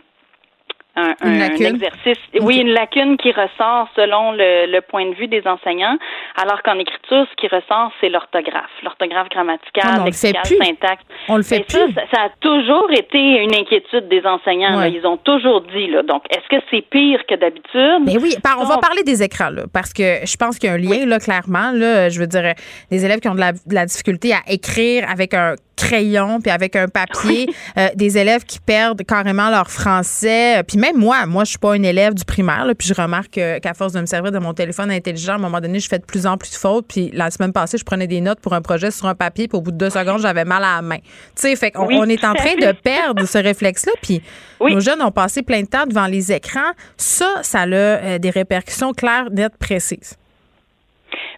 [0.96, 2.18] un, exercice.
[2.42, 5.98] Oui, une lacune qui ressort selon le, point de vue des enseignants,
[6.42, 11.04] alors qu'en écriture, ce qui ressort, c'est l'orthographe, l'orthographe grammaticale, ah, syntaxe.
[11.28, 11.94] On le fait plus.
[12.14, 14.84] Ça, a toujours été une inquiétude des enseignants.
[14.84, 15.88] Ils ont toujours dit.
[15.88, 16.04] Là.
[16.04, 18.04] Donc, est-ce que c'est pire que d'habitude?
[18.06, 20.76] Mais oui, on va parler des écrans, là, parce que je pense qu'il y a
[20.76, 21.72] un lien, là, clairement.
[21.74, 22.54] Là, je veux dire,
[22.92, 23.42] des élèves qui ont de
[23.74, 27.48] la difficulté à écrire avec un crayon puis avec un papier,
[27.78, 30.64] euh, des élèves qui perdent carrément leur français.
[30.68, 33.74] Puis même moi, moi, je suis pas une élève du primaire, puis je remarque qu'à
[33.74, 36.06] force de me servir de mon téléphone intelligent, à un moment donné, je fais de
[36.06, 36.88] plus en plus de fautes.
[36.88, 39.58] Puis la semaine passée, je prenais des notes pour un projet sur un papier, puis
[39.58, 41.00] au bout de deux secondes, j'avais mal à la main.
[41.00, 41.04] Tu
[41.36, 43.94] sais, fait qu'on on est en train de perdre ce réflexe-là.
[44.02, 44.22] Puis
[44.62, 46.72] nos jeunes ont passé plein de temps devant les écrans.
[46.98, 50.18] Ça, ça a euh, des répercussions claires, nettes, précises.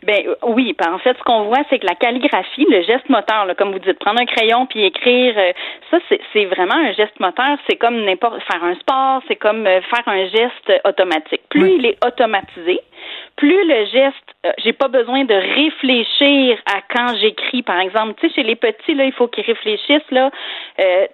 [0.07, 3.45] Ben oui, ben, en fait, ce qu'on voit, c'est que la calligraphie, le geste moteur,
[3.57, 5.51] comme vous dites, prendre un crayon puis écrire, euh,
[5.91, 5.97] ça,
[6.31, 7.57] c'est vraiment un geste moteur.
[7.69, 11.41] C'est comme n'importe faire un sport, c'est comme euh, faire un geste automatique.
[11.49, 12.79] Plus il est automatisé,
[13.35, 14.15] plus le geste,
[14.45, 18.13] euh, j'ai pas besoin de réfléchir à quand j'écris, par exemple.
[18.21, 20.31] Tu sais, chez les petits, là, il faut qu'ils réfléchissent, là,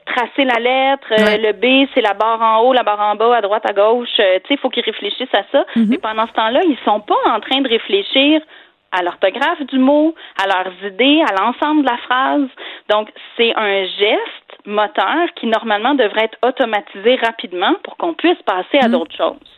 [0.06, 1.08] tracer la lettre,
[1.42, 4.10] le B, c'est la barre en haut, la barre en bas, à droite, à gauche.
[4.18, 5.66] tu sais, il faut qu'ils réfléchissent à ça.
[5.76, 6.00] Mais mm-hmm.
[6.00, 8.42] pendant ce temps-là, ils sont pas en train de réfléchir
[8.94, 12.48] à l'orthographe du mot, à leurs idées, à l'ensemble de la phrase.
[12.90, 18.78] Donc, c'est un geste moteur qui normalement devrait être automatisé rapidement pour qu'on puisse passer
[18.80, 18.92] à mm.
[18.92, 19.54] d'autres choses.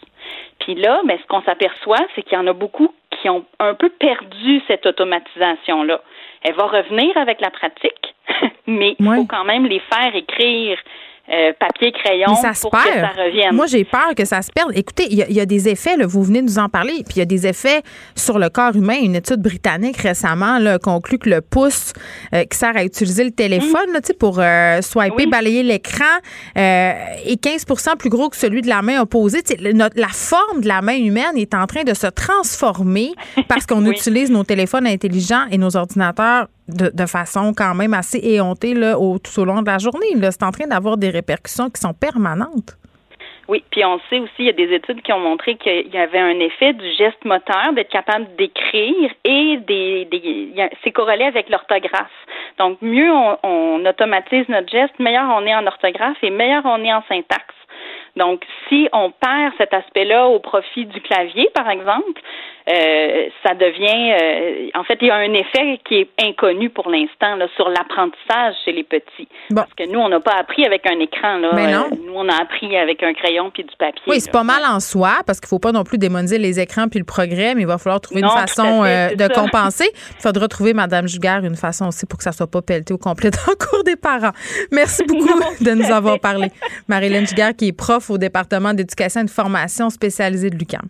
[0.59, 3.73] Puis là, ben, ce qu'on s'aperçoit, c'est qu'il y en a beaucoup qui ont un
[3.73, 6.01] peu perdu cette automatisation-là.
[6.43, 8.15] Elle va revenir avec la pratique,
[8.67, 10.77] mais il faut quand même les faire écrire
[11.27, 13.55] euh, papier crayon ça pour que ça revienne.
[13.55, 14.71] Moi, j'ai peur que ça se perde.
[14.75, 17.19] Écoutez, il y, a des effets, là, vous venez de nous en parler, puis il
[17.19, 17.81] y a des effets
[18.15, 18.97] sur le corps humain.
[19.01, 21.93] Une étude britannique récemment là, conclut que le pouce
[22.33, 26.05] euh, qui sert à utiliser le téléphone là, pour euh, swiper, balayer l'écran
[26.55, 29.41] est 15% plus gros que celui de la main opposée.
[29.59, 33.13] la forme de la main humaine est en train de se transformer
[33.47, 38.73] parce qu'on utilise nos téléphones intelligents et nos ordinateurs de, façon quand même assez éhontée
[38.73, 40.07] là, au, tout au long de la journée.
[40.31, 42.77] C'est en train d'avoir des répercussions qui sont permanentes.
[43.47, 45.97] Oui, puis on sait aussi, il y a des études qui ont montré qu'il y
[45.97, 50.07] avait un effet du geste moteur, d'être capable d'écrire et des,
[50.83, 52.09] c'est corrélé avec l'orthographe.
[52.57, 56.83] Donc, mieux on, on automatise notre geste, meilleur on est en orthographe et meilleur on
[56.83, 57.53] est en syntaxe.
[58.15, 62.21] Donc, si on perd cet aspect-là au profit du clavier, par exemple,
[62.67, 64.13] euh, ça devient,
[64.73, 68.55] euh, en fait, il y a un effet qui est inconnu pour l'instant sur l'apprentissage
[68.65, 69.27] chez les petits.
[69.53, 71.37] Parce que nous, on n'a pas appris avec un écran.
[71.37, 71.51] Là.
[71.53, 71.85] Mais non.
[71.91, 74.01] Euh, nous, on a appris avec un crayon puis du papier.
[74.07, 76.87] Oui, c'est pas mal en soi, parce qu'il faut pas non plus démoniser les écrans
[76.87, 79.89] puis le progrès, mais il va falloir trouver une façon de compenser.
[80.17, 82.97] Il faudra trouver, Madame Jugard, une façon aussi pour que ça soit pas pelleté au
[82.97, 84.33] complet dans le cours des parents.
[84.71, 86.47] Merci beaucoup de nous avoir parlé.
[86.87, 90.89] Marilyn Jugard, qui est prof au département d'éducation et de formation spécialisée de l'UQAM.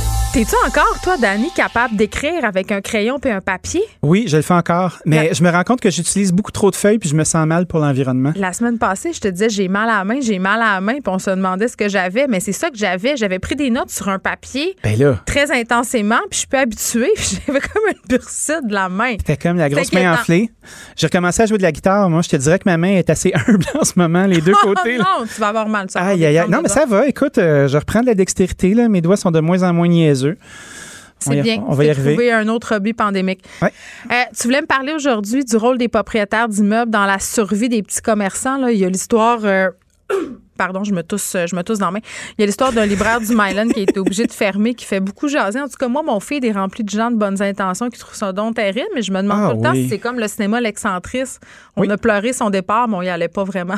[0.33, 3.81] T'es-tu encore, toi, Dani, capable d'écrire avec un crayon et un papier?
[4.01, 4.99] Oui, je le fais encore.
[5.05, 7.45] Mais je me rends compte que j'utilise beaucoup trop de feuilles puis je me sens
[7.45, 8.31] mal pour l'environnement.
[8.37, 10.81] La semaine passée, je te disais j'ai mal à la main, j'ai mal à la
[10.81, 12.27] main, puis on se demandait ce que j'avais.
[12.27, 13.17] Mais c'est ça que j'avais.
[13.17, 15.19] J'avais pris des notes sur un papier ben là.
[15.25, 17.11] très intensément, puis je suis pas habituée.
[17.45, 19.15] J'avais comme une bursite de la main.
[19.17, 20.49] C'était comme la grosse main enflée.
[20.95, 22.09] J'ai recommencé à jouer de la guitare.
[22.09, 24.53] Moi, je te dirais que ma main est assez humble en ce moment, les deux
[24.63, 24.97] côtés.
[24.97, 25.87] non, tu vas avoir mal.
[25.89, 26.49] Ça aïe, aïe, aïe.
[26.49, 27.05] Non, mais ça va.
[27.07, 28.73] Écoute, euh, je reprends de la dextérité.
[28.73, 28.87] Là.
[28.87, 30.20] Mes doigts sont de moins en moins niaiseux.
[31.21, 31.63] C'est bien.
[31.67, 32.13] On va y arriver.
[32.13, 33.43] trouver un autre hobby pandémique.
[33.61, 33.71] Ouais.
[34.11, 37.83] Euh, tu voulais me parler aujourd'hui du rôle des propriétaires d'immeubles dans la survie des
[37.83, 38.57] petits commerçants.
[38.57, 38.71] Là.
[38.71, 39.39] Il y a l'histoire.
[39.43, 39.69] Euh,
[40.57, 41.99] pardon, je me tousse, je me tousse dans la main.
[42.37, 44.85] Il y a l'histoire d'un libraire du Myland qui a été obligé de fermer, qui
[44.85, 45.59] fait beaucoup jaser.
[45.59, 48.15] En tout cas, moi, mon fils est rempli de gens de bonnes intentions qui trouvent
[48.15, 50.27] ça donc terrible, mais je me demande ah tout le temps si c'est comme le
[50.27, 51.39] cinéma L'excentrice.
[51.75, 53.77] On a pleuré son départ, mais on y allait pas vraiment.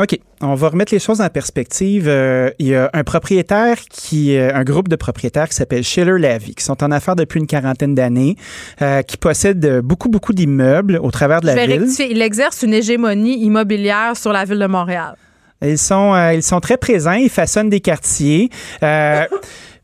[0.00, 0.18] OK.
[0.40, 2.08] On va remettre les choses en perspective.
[2.08, 6.18] Euh, il y a un propriétaire qui, euh, un groupe de propriétaires qui s'appelle Schiller
[6.18, 8.36] Lavie, qui sont en affaires depuis une quarantaine d'années,
[8.82, 11.80] euh, qui possèdent beaucoup, beaucoup d'immeubles au travers de la Je ville.
[11.80, 12.10] Rectifier.
[12.10, 15.14] Il exerce une hégémonie immobilière sur la ville de Montréal.
[15.62, 18.50] Ils sont, ils sont très présents, ils façonnent des quartiers.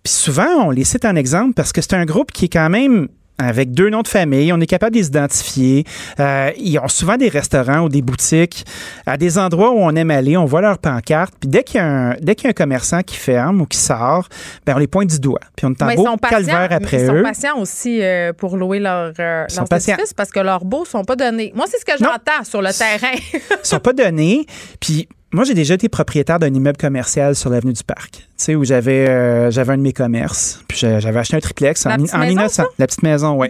[0.03, 2.71] Puis souvent, on les cite en exemple parce que c'est un groupe qui est quand
[2.71, 3.09] même
[3.41, 4.53] avec deux noms de famille.
[4.53, 5.85] On est capable de les identifier.
[6.19, 8.65] Euh, ils ont souvent des restaurants ou des boutiques
[9.07, 10.37] à des endroits où on aime aller.
[10.37, 11.35] On voit leur pancarte.
[11.41, 13.67] Puis dès qu'il y a un, dès qu'il y a un commerçant qui ferme ou
[13.67, 14.29] qui sort,
[14.67, 15.41] ben on les pointe du doigt.
[15.57, 17.03] Puis on est en beau calvaire après eux.
[17.03, 21.05] Ils sont patients aussi euh, pour louer leur, euh, leurs parce que leurs beaux sont
[21.05, 21.53] pas donnés.
[21.55, 23.17] Moi, c'est ce que j'entends sur le terrain.
[23.35, 24.47] Ils sont pas donnés.
[24.81, 28.55] Puis moi, j'ai déjà été propriétaire d'un immeuble commercial sur l'avenue du Parc, tu sais,
[28.57, 30.65] où j'avais euh, j'avais un de mes commerces.
[30.67, 32.63] Puis j'avais acheté un triplex la en, petite en maison, 1900.
[32.63, 32.69] Ça?
[32.79, 33.49] La petite maison, oui.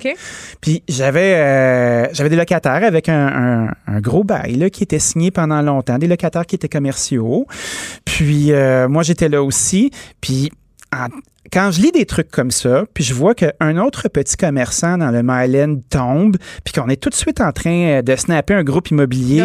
[0.61, 4.99] Puis j'avais euh, j'avais des locataires avec un, un, un, gros bail là, qui était
[4.99, 7.47] signé pendant longtemps, des locataires qui étaient commerciaux.
[8.05, 9.91] Puis euh, moi, j'étais là aussi.
[10.21, 10.51] Puis
[10.95, 11.07] en,
[11.53, 15.11] quand je lis des trucs comme ça, puis je vois qu'un autre petit commerçant dans
[15.11, 18.91] le Myland tombe, puis qu'on est tout de suite en train de snapper un groupe
[18.91, 19.45] immobilier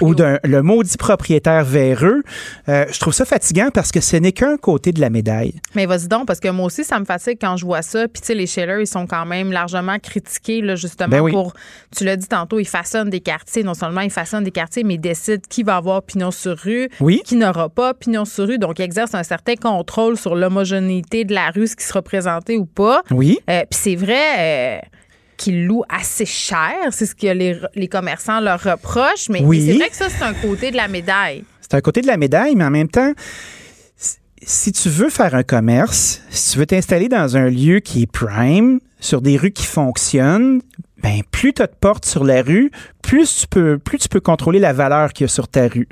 [0.00, 2.22] ou d'un le maudit propriétaire véreux,
[2.68, 5.54] euh, je trouve ça fatigant parce que ce n'est qu'un côté de la médaille.
[5.74, 8.08] Mais vas-y donc, parce que moi aussi, ça me fatigue quand je vois ça.
[8.08, 11.32] Puis tu sais, les Shellers, ils sont quand même largement critiqués, là, justement, ben oui.
[11.32, 11.54] pour,
[11.96, 13.62] tu l'as dit tantôt, ils façonnent des quartiers.
[13.62, 16.88] Non seulement ils façonnent des quartiers, mais ils décident qui va avoir pignon sur rue,
[17.00, 17.22] oui.
[17.24, 18.58] qui n'aura pas pignon sur rue.
[18.58, 22.56] Donc, ils exercent un certain contrôle sur l'homogénéité de la rue, ce qui sera présenté
[22.56, 23.02] ou pas.
[23.10, 23.38] Oui.
[23.48, 24.78] Euh, Puis c'est vrai euh,
[25.36, 26.74] qu'ils louent assez cher.
[26.90, 29.28] C'est ce que les, les, commerçants leur reprochent.
[29.28, 29.60] Mais, oui.
[29.60, 31.44] mais c'est vrai que ça, c'est un côté de la médaille.
[31.60, 33.12] C'est un côté de la médaille, mais en même temps,
[34.42, 38.10] si tu veux faire un commerce, si tu veux t'installer dans un lieu qui est
[38.10, 40.60] prime, sur des rues qui fonctionnent,
[41.02, 42.70] ben plus tu as de portes sur la rue,
[43.02, 45.88] plus tu peux plus tu peux contrôler la valeur qu'il y a sur ta rue.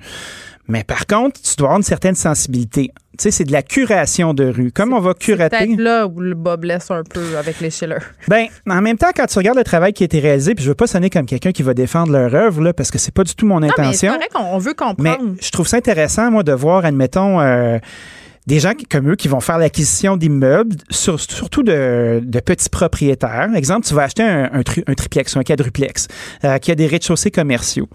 [0.68, 2.92] Mais par contre, tu dois avoir une certaine sensibilité.
[3.18, 4.70] Tu sais, c'est de la curation de rue.
[4.70, 5.56] Comme on va curater.
[5.58, 7.96] C'est peut-être là où le bas blesse un peu avec les Schiller.
[8.28, 10.68] Ben, en même temps, quand tu regardes le travail qui a été réalisé, puis je
[10.68, 13.24] veux pas sonner comme quelqu'un qui va défendre leur œuvre, là, parce que c'est pas
[13.24, 14.12] du tout mon non, intention.
[14.12, 15.02] Mais c'est vrai qu'on veut comprendre.
[15.02, 17.78] Mais je trouve ça intéressant, moi, de voir, admettons, euh,
[18.46, 22.68] des gens qui, comme eux qui vont faire l'acquisition d'immeubles, sur, surtout de, de, petits
[22.68, 23.48] propriétaires.
[23.54, 26.08] Exemple, tu vas acheter un, un, tri, un triplex ou un quadruplex
[26.44, 27.88] euh, qui a des rez-de-chaussée commerciaux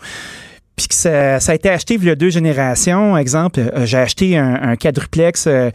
[0.75, 3.17] puis que ça, a été acheté il y a deux générations.
[3.17, 5.69] Exemple, euh, j'ai acheté un, quadruplex euh,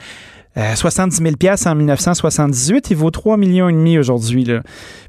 [0.56, 2.90] euh, 70 000 en 1978.
[2.90, 4.44] Il vaut 3 millions et demi aujourd'hui.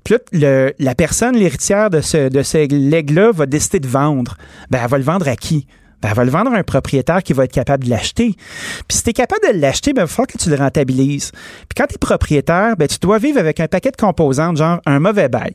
[0.03, 4.35] Puis là, le, la personne, l'héritière de ce, de ce leg-là, va décider de vendre.
[4.69, 5.65] Ben, elle va le vendre à qui?
[6.01, 8.35] Ben, elle va le vendre à un propriétaire qui va être capable de l'acheter.
[8.87, 11.31] Puis si tu es capable de l'acheter, ben, il va falloir que tu le rentabilises.
[11.31, 14.79] Puis quand tu es propriétaire, ben, tu dois vivre avec un paquet de composantes, genre
[14.85, 15.53] un mauvais bail.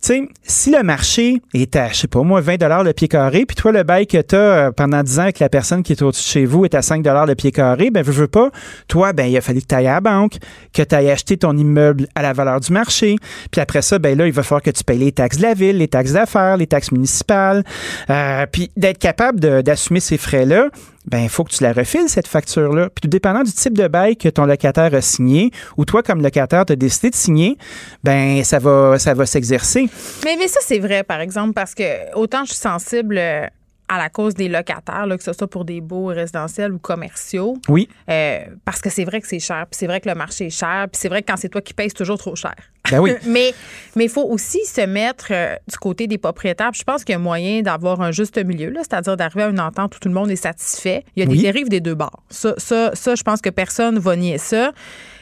[0.00, 3.56] Sais, si le marché est à, je sais pas moi, 20 le pied carré, puis
[3.56, 6.22] toi, le bail que tu as pendant 10 ans avec la personne qui est au-dessus
[6.22, 8.50] de chez vous est à 5 le pied carré, ben, veux, veux pas,
[8.86, 10.36] toi, ben, il a fallu que tu ailles à la banque,
[10.72, 13.16] que tu ailles acheter ton immeuble à la valeur du marché.
[13.50, 15.54] Puis après ça, ben là, il va falloir que tu payes les taxes de la
[15.54, 17.64] ville, les taxes d'affaires, les taxes municipales.
[18.08, 20.68] Euh, puis d'être capable d'assumer ces frais-là,
[21.10, 22.90] ben il faut que tu la refiles, cette facture-là.
[22.90, 26.22] Puis tout dépendant du type de bail que ton locataire a signé, ou toi, comme
[26.22, 27.56] locataire, tu as décidé de signer,
[28.04, 29.88] ben ça va, ça va s'exercer.
[30.24, 33.46] Mais, mais ça, c'est vrai, par exemple, parce que autant je suis sensible euh,
[33.88, 37.56] à la cause des locataires, là, que ce soit pour des beaux résidentiels ou commerciaux.
[37.68, 37.88] Oui.
[38.10, 40.50] Euh, parce que c'est vrai que c'est cher, puis c'est vrai que le marché est
[40.50, 42.54] cher, puis c'est vrai que quand c'est toi qui payes, c'est toujours trop cher.
[42.90, 43.12] Ben oui.
[43.26, 43.54] mais
[43.96, 46.72] il faut aussi se mettre euh, du côté des propriétaires.
[46.74, 49.96] je pense qu'il y a moyen d'avoir un juste milieu, c'est-à-dire d'arriver à une entente
[49.96, 51.04] où tout le monde est satisfait.
[51.16, 52.22] Il y a des dérives des deux bords.
[52.28, 54.72] Ça, ça, ça, je pense que personne ne va nier ça.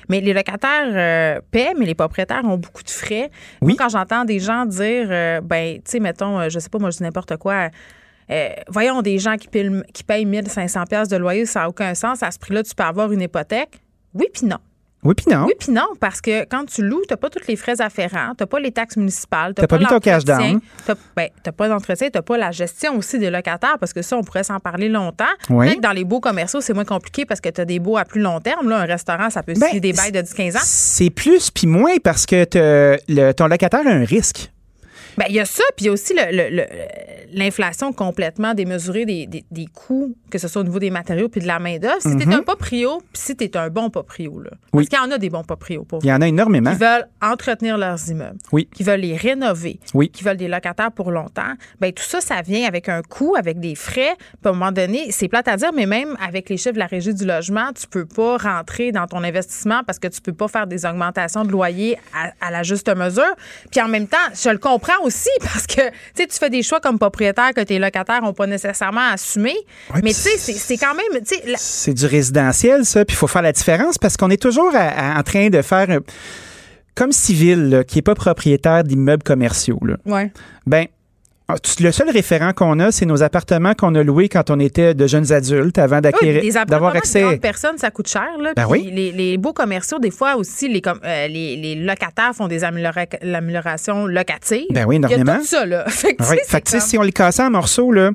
[0.08, 3.28] Mais les locataires euh, paient, mais les propriétaires ont beaucoup de frais.
[3.60, 3.74] Oui.
[3.74, 5.08] quand j'entends des gens dire,
[5.42, 7.70] ben, tu sais, mettons, je sais pas, moi, je dis n'importe quoi
[8.30, 11.94] euh, voyons des gens qui payent, qui payent 1500 pièces de loyer, ça n'a aucun
[11.94, 12.22] sens.
[12.22, 13.80] À ce prix-là, tu peux avoir une hypothèque.
[14.14, 14.58] Oui, puis non.
[15.06, 15.44] Oui, puis non.
[15.46, 18.34] Oui, puis non, parce que quand tu loues, tu n'as pas tous les frais afférents,
[18.36, 20.60] tu n'as pas les taxes municipales, tu n'as pas, mis ton cash down.
[20.60, 24.02] Tu n'as ben, pas d'entretien, tu n'as pas la gestion aussi des locataires, parce que
[24.02, 25.24] ça, on pourrait s'en parler longtemps.
[25.48, 25.78] Oui.
[25.78, 28.20] dans les beaux commerciaux, c'est moins compliqué parce que tu as des beaux à plus
[28.20, 28.68] long terme.
[28.68, 30.60] Là, un restaurant, ça peut ben, signer des bails de 10-15 ans.
[30.64, 32.44] C'est plus puis moins parce que
[33.08, 34.50] le, ton locataire a un risque.
[35.16, 36.14] Bien, il y a ça, puis il y a aussi
[37.32, 41.46] l'inflation complètement démesurée des, des, coûts, que ce soit au niveau des matériaux puis de
[41.46, 42.00] la main-d'œuvre.
[42.00, 42.32] Si tu es mhm.
[42.32, 44.50] un proprio, puis si tu es un bon proprio, là.
[44.72, 46.72] Parce qu'il y en a des bons proprios pour Il y en a énormément.
[46.72, 48.38] Qui veulent entretenir leurs immeubles.
[48.52, 48.68] Oui.
[48.74, 49.80] Qui veulent les rénover.
[49.94, 50.10] Oui.
[50.10, 51.54] Qui veulent des locataires pour longtemps.
[51.80, 54.16] Bien, tout ça, ça vient avec un coût, avec des frais.
[54.18, 56.78] Puis à un moment donné, c'est plate à dire, mais même avec les chiffres de
[56.78, 60.34] la régie du logement, tu peux pas rentrer dans ton investissement parce que tu peux
[60.34, 63.24] pas faire des augmentations de loyer à, à la juste mesure.
[63.70, 65.80] Puis en même temps, je le comprends aussi parce que
[66.14, 69.54] tu fais des choix comme propriétaire que tes locataires n'ont pas nécessairement assumé.
[70.02, 71.22] mais tu sais, c'est quand même.
[71.56, 73.04] C'est du résidentiel, ça.
[73.04, 75.86] Puis il faut faire la différence parce qu'on est toujours en train de faire.
[76.94, 79.80] comme civil, qui n'est pas propriétaire d'immeubles commerciaux.
[79.82, 79.96] Là.
[80.06, 80.32] Ouais.
[80.66, 80.86] Ben,
[81.80, 85.06] le seul référent qu'on a, c'est nos appartements qu'on a loués quand on était de
[85.06, 87.22] jeunes adultes avant d'acquérir, d'avoir accès.
[87.22, 88.26] De personnes, ça coûte cher.
[88.40, 88.90] Là, ben oui.
[88.92, 94.66] les, beaux commerciaux, des fois aussi, les, euh, les, locataires font des améliorations locatives.
[94.70, 95.22] Ben oui, énormément.
[95.24, 95.84] Il y a tout ça, là.
[95.88, 98.10] fait que, si on les cassait en morceaux, là,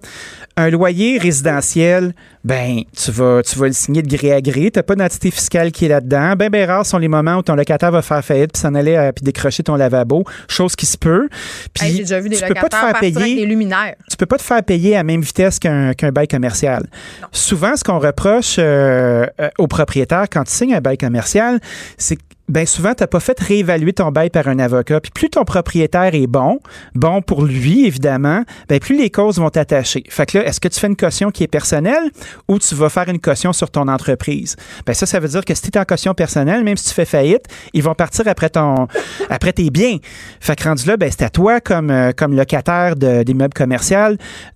[0.57, 4.71] un loyer résidentiel, ben tu vas, tu vas le signer de gré à gré.
[4.71, 6.35] Tu n'as pas d'identité fiscale qui est là-dedans.
[6.35, 8.95] Ben, ben rares sont les moments où ton locataire va faire faillite puis s'en aller
[8.95, 11.29] euh, puis décrocher ton lavabo, chose qui se peut.
[11.73, 13.35] Puis j'ai déjà vu des tu peux pas te faire payer.
[13.35, 13.95] Des luminaires.
[14.09, 16.87] Tu peux pas te faire payer à même vitesse qu'un bail commercial.
[17.31, 21.59] Souvent, ce qu'on reproche euh, euh, aux propriétaires quand tu signes un bail commercial,
[21.97, 22.21] c'est que
[22.51, 24.99] ben souvent, tu n'as pas fait réévaluer ton bail par un avocat.
[24.99, 26.59] Puis plus ton propriétaire est bon,
[26.95, 30.03] bon pour lui, évidemment, ben plus les causes vont t'attacher.
[30.09, 32.11] Fait que là, est-ce que tu fais une caution qui est personnelle
[32.47, 34.55] ou tu vas faire une caution sur ton entreprise?
[34.85, 36.93] Ben ça, ça veut dire que si tu es en caution personnelle, même si tu
[36.93, 38.87] fais faillite, ils vont partir après ton
[39.29, 39.97] après tes biens.
[40.39, 43.81] Fait que rendu là, ben c'est à toi comme, euh, comme locataire d'immeubles commerciaux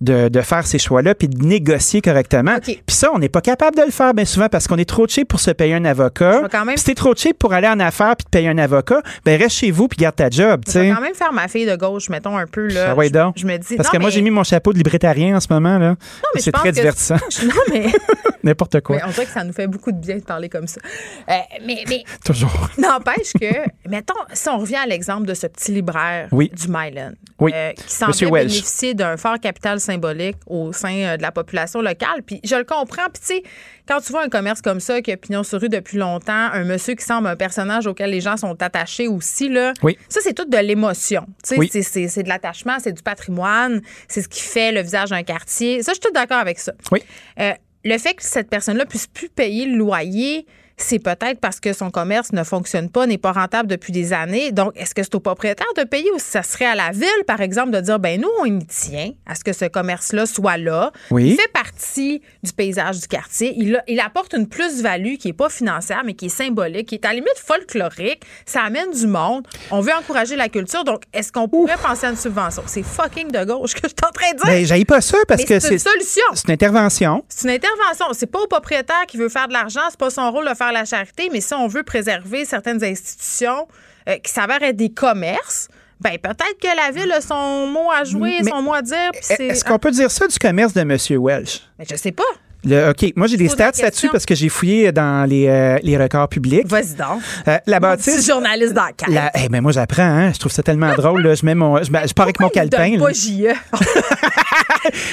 [0.00, 2.56] de, de, faire ces choix-là puis de négocier correctement.
[2.62, 5.06] Puis ça, on n'est pas capable de le faire bien souvent parce qu'on est trop
[5.06, 6.42] cheap pour se payer un avocat.
[6.64, 6.76] Même...
[6.76, 9.88] Si trop cheap pour aller en puis te payer un avocat, ben reste chez vous
[9.88, 10.62] puis garde ta job.
[10.66, 12.68] Je vais quand même faire ma fille de gauche, mettons un peu.
[12.68, 13.36] Là, ah ouais, donc.
[13.38, 13.76] Je, me dis.
[13.76, 15.78] Parce que moi, j'ai mis mon chapeau de libertarien en ce moment.
[15.78, 15.96] là.
[16.36, 17.16] C'est très divertissant.
[17.42, 17.86] Non, mais.
[18.42, 18.96] N'importe quoi.
[18.96, 20.80] Mais on dirait que ça nous fait beaucoup de bien de parler comme ça.
[21.28, 21.32] Euh,
[21.64, 22.04] mais, mais.
[22.24, 22.70] Toujours.
[22.78, 27.52] N'empêche que, mettons, si on revient à l'exemple de ce petit libraire du Myland, oui.
[27.54, 32.22] euh, qui semble bénéficier d'un fort capital symbolique au sein euh, de la population locale.
[32.24, 33.08] Puis je le comprends.
[33.12, 33.42] Puis tu sais,
[33.86, 36.64] quand tu vois un commerce comme ça qui a pignon sur rue depuis longtemps, un
[36.64, 39.72] monsieur qui semble un personnage auquel les gens sont attachés aussi, là,
[40.08, 41.26] ça, c'est tout de l'émotion.
[41.42, 45.82] C'est de l'attachement, c'est du patrimoine, c'est ce qui fait le visage d'un quartier.
[45.82, 46.72] Ça, je suis tout d'accord avec ça.
[46.90, 47.02] Oui.
[47.40, 47.52] Euh,
[47.84, 50.46] le fait que cette personne-là puisse plus payer le loyer,
[50.78, 54.52] c'est peut-être parce que son commerce ne fonctionne pas, n'est pas rentable depuis des années.
[54.52, 57.40] Donc, est-ce que c'est au propriétaire de payer ou ça serait à la ville, par
[57.40, 60.92] exemple, de dire, ben nous, on y tient à ce que ce commerce-là soit là.
[61.10, 61.30] Oui.
[61.30, 63.54] Il fait partie du paysage du quartier.
[63.56, 67.04] Il, il apporte une plus-value qui n'est pas financière, mais qui est symbolique, qui est
[67.06, 68.22] à la limite folklorique.
[68.44, 69.46] Ça amène du monde.
[69.70, 70.84] On veut encourager la culture.
[70.84, 72.62] Donc, est-ce qu'on pourrait penser à une subvention?
[72.66, 74.46] C'est fucking de gauche que je suis en train de dire.
[74.46, 76.24] Ben, j'aille pas ça parce que c'est une solution.
[76.34, 77.24] C'est une intervention.
[77.28, 78.06] C'est une intervention.
[78.12, 79.80] C'est pas au propriétaire qui veut faire de l'argent.
[79.88, 83.66] C'est pas son rôle de faire la charité, mais si on veut préserver certaines institutions
[84.08, 85.68] euh, qui s'avèrent être des commerces,
[86.00, 89.10] ben peut-être que la ville a son mot à jouer, son mot à dire.
[89.14, 90.96] Est-ce qu'on peut dire ça du commerce de M.
[91.22, 91.62] Welsh?
[91.78, 92.24] Mais je sais pas.
[92.64, 96.28] OK, moi j'ai des stats là-dessus parce que j'ai fouillé dans les, euh, les records
[96.28, 96.66] publics.
[96.66, 97.20] Vas-y donc.
[97.46, 98.16] Euh, la bâtisse.
[98.16, 99.08] Petit journaliste d'enquête.
[99.08, 99.30] La...
[99.34, 100.32] Eh ben moi j'apprends, hein?
[100.32, 101.22] je trouve ça tellement drôle.
[101.22, 101.34] Là.
[101.34, 102.98] Je, mets mon, je, je pars avec mon calepin.
[102.98, 103.44] Pas JE.
[103.44, 103.54] ouais,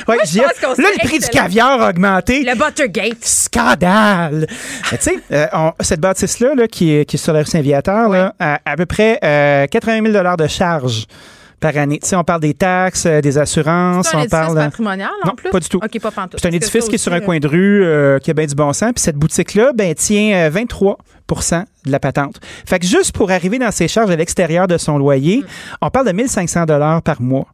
[0.07, 0.37] moi, JE.
[0.39, 0.47] Là,
[0.77, 2.43] le prix du caviar a augmenté.
[2.43, 3.23] Le Buttergate.
[3.23, 4.47] Scandale.
[4.89, 5.47] tu sais, euh,
[5.79, 8.85] cette bâtisse-là là, qui, est, qui est sur la rue Saint-Viateur, là, a à peu
[8.85, 9.19] près
[9.71, 11.05] 80 000 de charges
[11.63, 11.99] par année.
[12.01, 14.07] Tu sais, on parle des taxes, euh, des assurances.
[14.09, 14.55] C'est un on édifice parle.
[14.55, 15.49] patrimonial en non, plus?
[15.49, 15.79] pas du tout.
[15.79, 15.87] Pas.
[16.35, 18.53] C'est un édifice qui est sur un coin de rue, euh, qui a bien du
[18.55, 18.91] bon sens.
[18.93, 20.95] Puis cette boutique-là, ben, tient 23%
[21.55, 22.41] euh, de la patente.
[22.65, 25.45] Fait que juste pour arriver dans ses charges à l'extérieur de son loyer, Mm.
[25.81, 27.47] on parle de 1500 dollars par mois.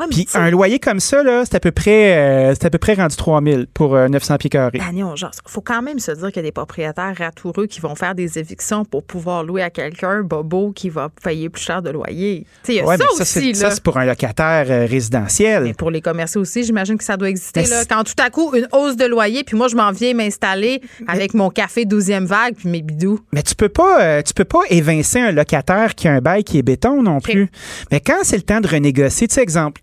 [0.00, 2.78] Ouais, Puis un loyer comme ça, là, c'est à peu près, euh, c'est à peu
[2.78, 4.78] près rendu 3000 pour euh, 900 pieds carrés.
[4.78, 7.94] Daniel, il faut quand même se dire qu'il y a des propriétaires ratoureux qui vont
[7.94, 11.90] faire des évictions pour pouvoir louer à quelqu'un, bobo, qui va payer plus cher de
[11.90, 12.46] loyer.
[12.64, 13.54] Tu sais, Ouais, ça aussi.
[13.54, 15.64] ça, c'est pour un locataire euh, résidentiel.
[15.64, 17.62] Mais pour les commerçants aussi, j'imagine que ça doit exister.
[17.64, 17.84] Là.
[17.84, 21.34] Quand tout à coup, une hausse de loyer, puis moi, je m'en viens m'installer avec
[21.34, 23.20] mon café 12e vague, puis mes bidous.
[23.32, 26.44] Mais tu peux pas, euh, tu peux pas évincer un locataire qui a un bail
[26.44, 27.50] qui est béton non plus.
[27.90, 29.82] Mais quand c'est le temps de renégocier, tu sais, exemple,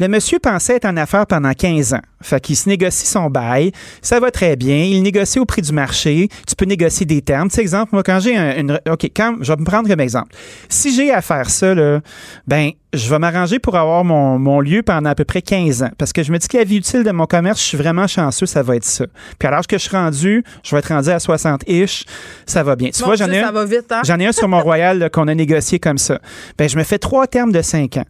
[0.00, 2.00] le monsieur pensait être en affaires pendant 15 ans.
[2.22, 3.72] Fait qu'il se négocie son bail,
[4.02, 7.48] ça va très bien, il négocie au prix du marché, tu peux négocier des termes.
[7.48, 8.80] Tu sais, exemple, moi, quand j'ai un- une...
[8.90, 10.34] OK, quand, je vais me prendre comme exemple.
[10.68, 12.00] Si j'ai à faire ça, là,
[12.46, 15.90] ben, je vais m'arranger pour avoir mon, mon lieu pendant à peu près 15 ans.
[15.96, 18.06] Parce que je me dis que la vie utile de mon commerce, je suis vraiment
[18.06, 19.06] chanceux, ça va être ça.
[19.38, 22.02] Puis à l'âge que je suis rendu, je vais être rendu à 60-ish,
[22.46, 22.90] ça va bien.
[22.90, 24.02] Tu Mon vois, j'en ai un- hein?
[24.04, 26.20] J'en ai un sur Mont-Royal là, qu'on a négocié comme ça.
[26.58, 28.04] Ben, je me fais trois termes de cinq ans.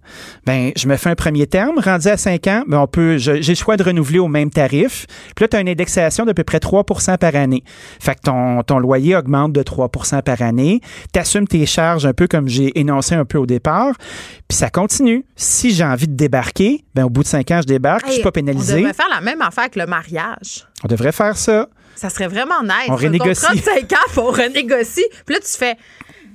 [0.47, 1.80] Ben, je me fais un premier terme.
[1.81, 5.07] Rendu à cinq ans, ben, on peut, j'ai le choix de renouveler au même tarif.
[5.35, 7.65] Puis là, tu as une indexation d'à peu près 3% par année.
[8.01, 10.81] Fait que ton, ton loyer augmente de 3% par année.
[11.13, 13.95] Tu assumes tes charges un peu comme j'ai énoncé un peu au départ.
[14.49, 15.25] Puis ça continue.
[15.37, 18.07] Si j'ai envie de débarquer, ben, au bout de cinq ans, je débarque.
[18.07, 18.75] je suis Hey, pas pénalisé.
[18.75, 20.67] On devrait faire la même affaire que le mariage.
[20.85, 21.69] On devrait faire ça.
[21.97, 22.89] Ça serait vraiment nice.
[22.89, 23.43] On renégocie.
[23.47, 25.05] contrat de 5 ans, on renégocie.
[25.27, 25.77] Puis là, tu fais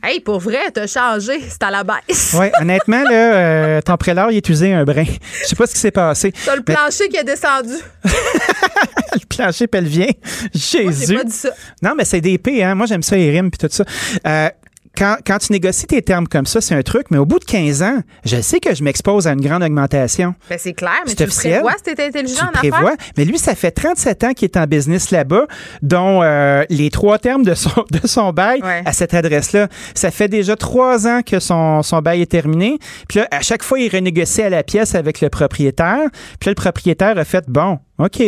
[0.04, 2.34] Hey, pour vrai, t'as changé, c'est à la baisse.
[2.38, 5.04] Ouais, honnêtement, là, euh, ton prélat, il est usé un brin.
[5.42, 6.32] Je sais pas ce qui s'est passé.
[6.46, 7.74] T'as le Mais- plancher qui est descendu.
[8.04, 10.08] le plancher pelvien.
[10.54, 11.06] Jésus.
[11.08, 11.50] j'ai pas dit ça.
[11.82, 12.76] Non, mais c'est des P, hein.
[12.76, 13.84] Moi, j'aime ça, les rimes puis tout ça.
[14.28, 14.50] Euh,
[14.98, 17.46] quand, quand tu négocies tes termes comme ça, c'est un truc, mais au bout de
[17.46, 20.36] 15 ans, je sais que je m'expose à une grande augmentation.
[20.50, 22.78] Ben, c'est clair, mais tu le prévois si t'es intelligent Tu en prévois.
[22.80, 23.08] affaires.
[23.18, 25.46] Mais lui, ça fait 37 ans qu'il est en business là-bas,
[25.82, 29.68] dont euh, les trois termes de son, de son bail à cette adresse-là.
[29.94, 32.78] Ça fait déjà trois ans que son, son bail est terminé.
[33.08, 36.10] Puis là, à chaque fois, il renégocie à la pièce avec le propriétaire.
[36.40, 38.22] Puis là, le propriétaire a fait, bon, OK.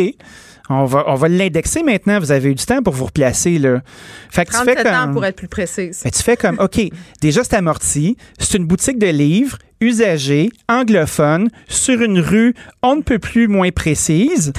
[0.69, 2.19] On va, on va l'indexer maintenant.
[2.19, 3.57] Vous avez eu du temps pour vous replacer.
[3.57, 3.81] Là.
[4.29, 5.09] Fait que tu fais 37 comme...
[5.09, 6.01] ans pour être plus précise.
[6.03, 6.79] Mais tu fais comme, OK,
[7.21, 12.53] déjà c'est amorti, c'est une boutique de livres, usagée, anglophone, sur une rue
[12.83, 14.53] on ne peut plus moins précise.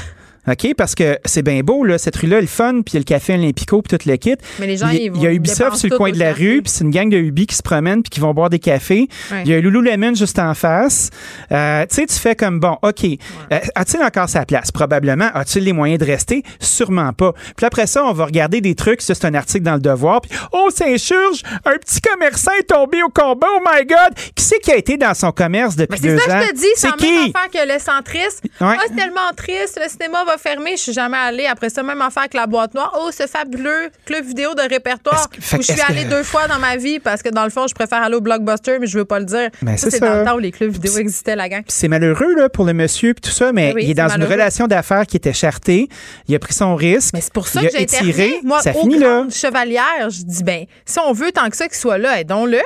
[0.51, 0.75] OK?
[0.77, 3.05] Parce que c'est bien beau, là, cette rue-là, le fun, puis il y a le
[3.05, 4.37] café Olympico, puis tout le kit.
[4.59, 6.11] Mais les gens, il, y a- ils vont- il y a Ubisoft sur le coin
[6.11, 8.33] de la rue, puis c'est une gang de Ubi qui se promènent, puis qui vont
[8.35, 9.09] boire des cafés.
[9.31, 9.43] Ouais.
[9.45, 11.11] Il y a Lululemon juste en face.
[11.53, 14.71] Euh, tu sais, tu fais comme, bon, OK, euh, a-t-il encore sa place?
[14.73, 15.29] Probablement.
[15.35, 16.43] A-t-il les moyens de rester?
[16.61, 17.33] Sûrement pas.
[17.57, 19.03] Puis après ça, on va regarder des trucs.
[19.03, 20.21] Ça, c'est un article dans le Devoir.
[20.21, 23.47] Puis, oh, Saint-Churge, un petit commerçant est tombé au combat.
[23.57, 24.15] Oh my God!
[24.35, 26.41] Qui c'est qui a été dans son commerce depuis C'est deux ça ans?
[26.41, 27.33] que je te dis, c'est qui?
[27.35, 28.43] affaire que le centriste.
[28.61, 28.77] Ouais.
[28.79, 31.47] Ah, c'est tellement triste, le cinéma va fermer, je suis jamais allée.
[31.47, 32.97] Après ça, même affaire que la boîte noire.
[33.01, 36.59] Oh, ce fabuleux club vidéo de répertoire où je suis allée que- deux fois dans
[36.59, 39.05] ma vie parce que dans le fond, je préfère aller au Blockbuster, mais je veux
[39.05, 39.51] pas le dire.
[39.63, 41.63] Ben, ça, c'est dans le temps où les clubs vidéo existaient, la gang.
[41.69, 44.25] C'est malheureux là, pour le monsieur puis tout ça, mais Oui, il est dans une
[44.25, 45.89] relation d'affaires qui était chartée.
[46.29, 47.15] Il a pris son risque.
[47.21, 48.41] C'est pour ça il que j'ai interviewé.
[48.45, 49.25] Moi, ça au finit là.
[49.31, 52.61] Chevalière, je dis, ben, si on veut tant que ça qu'il soit là, aidons-le.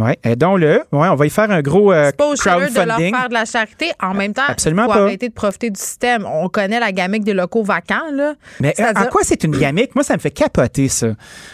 [0.00, 0.82] Oui, aidons-le.
[0.92, 3.14] Ouais, on va y faire un gros euh, pas au chaleur de leur crowdfunding.
[3.14, 3.90] faire de la charité.
[4.00, 5.00] En même temps, Absolument faut pas.
[5.02, 6.24] arrêter de profiter du système.
[6.24, 8.34] On connaît la gamique des locaux vacants, là.
[8.60, 9.94] Mais euh, en quoi c'est une gamique?
[9.94, 11.08] Moi, ça me fait capoter, ça.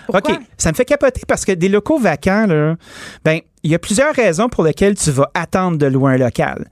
[0.06, 0.34] Pourquoi?
[0.34, 2.76] OK, ça me fait capoter parce que des locaux vacants, là,
[3.24, 6.66] ben, il y a plusieurs raisons pour lesquelles tu vas attendre de louer un local.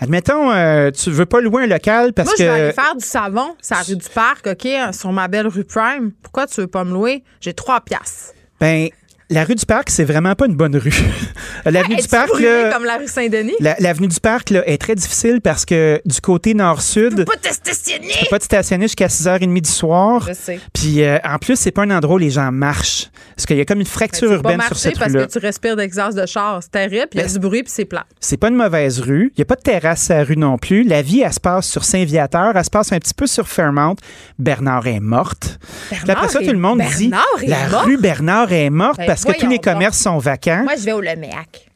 [0.00, 2.48] Admettons, euh, tu veux pas louer un local parce Moi, je que.
[2.48, 6.10] vais aller faire du savon, la rue du Parc, OK, sur ma belle rue Prime.
[6.22, 7.22] Pourquoi tu veux pas me louer?
[7.40, 8.34] J'ai trois piastres.
[8.60, 8.88] Ben,
[9.30, 10.92] la rue du Parc, c'est vraiment pas une bonne rue.
[11.64, 13.54] L'avenue du Es-tu Parc, là, comme la rue Saint-Denis?
[13.60, 17.52] la- l'avenue du Parc là, est très difficile parce que du côté nord-sud, Pas te
[17.54, 18.08] stationner!
[18.12, 20.26] tu peux pas te stationner jusqu'à 6h30 du soir.
[20.28, 20.60] Je sais.
[20.74, 23.06] Puis euh, en plus, c'est pas un endroit où les gens marchent.
[23.36, 25.26] Parce qu'il y a comme une fracture Tu peux pas urbaine sur cette parce rue-là.
[25.26, 26.60] que tu respires d'exhaust de char.
[26.62, 28.04] C'est terrible, puis il y a Ben, du bruit, puis c'est plat.
[28.20, 29.32] C'est pas une mauvaise rue.
[29.36, 30.82] Il n'y a pas de terrasse à la rue non plus.
[30.82, 32.56] La vie, elle se passe sur Saint-Viateur.
[32.56, 33.96] Elle se passe un petit peu sur Fairmount.
[34.38, 35.58] Bernard est morte.
[35.90, 37.84] Puis après ça, est- tout le monde dit Bernard est la mort?
[37.84, 40.62] rue Bernard est morte Ben, parce que tous les commerces sont vacants.
[40.64, 41.70] Moi, je vais au Leméac.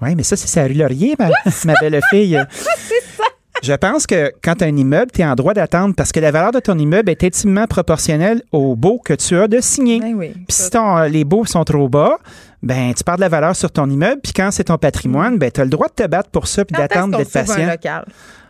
[0.00, 1.28] Oui, mais ça, c'est la rue Laurier, ma,
[1.64, 2.40] ma belle fille.
[2.50, 3.24] c'est ça.
[3.62, 6.18] Je pense que quand tu as un immeuble, tu es en droit d'attendre parce que
[6.18, 10.00] la valeur de ton immeuble est intimement proportionnelle au baux que tu as de signer.
[10.00, 10.68] Ben puis si
[11.10, 12.16] les baux sont trop bas,
[12.64, 14.20] ben tu perds de la valeur sur ton immeuble.
[14.20, 16.64] Puis quand c'est ton patrimoine, ben tu as le droit de te battre pour ça
[16.64, 17.68] puis d'attendre d'être patient.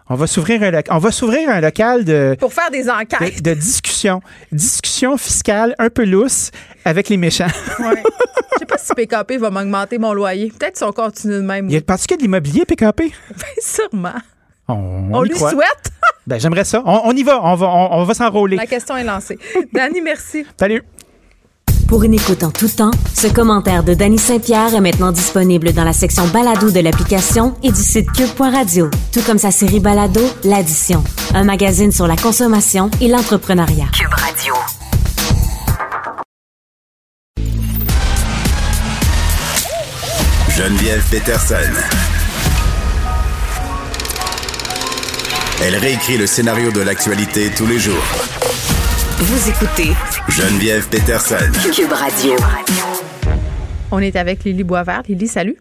[0.08, 2.36] On va s'ouvrir un, on va s'ouvrir un local de.
[2.38, 3.42] Pour faire des enquêtes.
[3.42, 4.20] De, discussion.
[4.50, 6.50] Discussion fiscale un peu lousse
[6.84, 7.46] avec les méchants.
[7.78, 8.02] Ouais.
[8.54, 10.52] Je sais pas si PKP va m'augmenter mon loyer.
[10.56, 11.68] Peut-être si on continue de même.
[11.68, 13.00] Il y a parce qu'il y a de l'immobilier, PKP?
[13.30, 14.12] Ben, sûrement.
[14.68, 15.90] On, on, lui souhaite.
[16.26, 16.82] ben, j'aimerais ça.
[16.84, 17.40] On, y va.
[17.42, 18.56] On va, on, va s'enrôler.
[18.56, 19.38] La question est lancée.
[19.72, 20.46] Dani, merci.
[20.58, 20.82] Salut.
[21.92, 25.84] Pour une écoute en tout temps, ce commentaire de Danny Saint-Pierre est maintenant disponible dans
[25.84, 31.04] la section balado de l'application et du site cube.radio, tout comme sa série balado L'Addition,
[31.34, 33.88] un magazine sur la consommation et l'entrepreneuriat.
[33.92, 34.54] Cube Radio.
[40.48, 41.56] Geneviève Peterson.
[45.62, 48.02] Elle réécrit le scénario de l'actualité tous les jours
[49.18, 49.92] vous écoutez
[50.28, 51.36] Geneviève Peterson.
[51.74, 52.34] Cube Radio.
[53.90, 55.02] On est avec Lily Boisvert.
[55.08, 55.56] Lily, salut.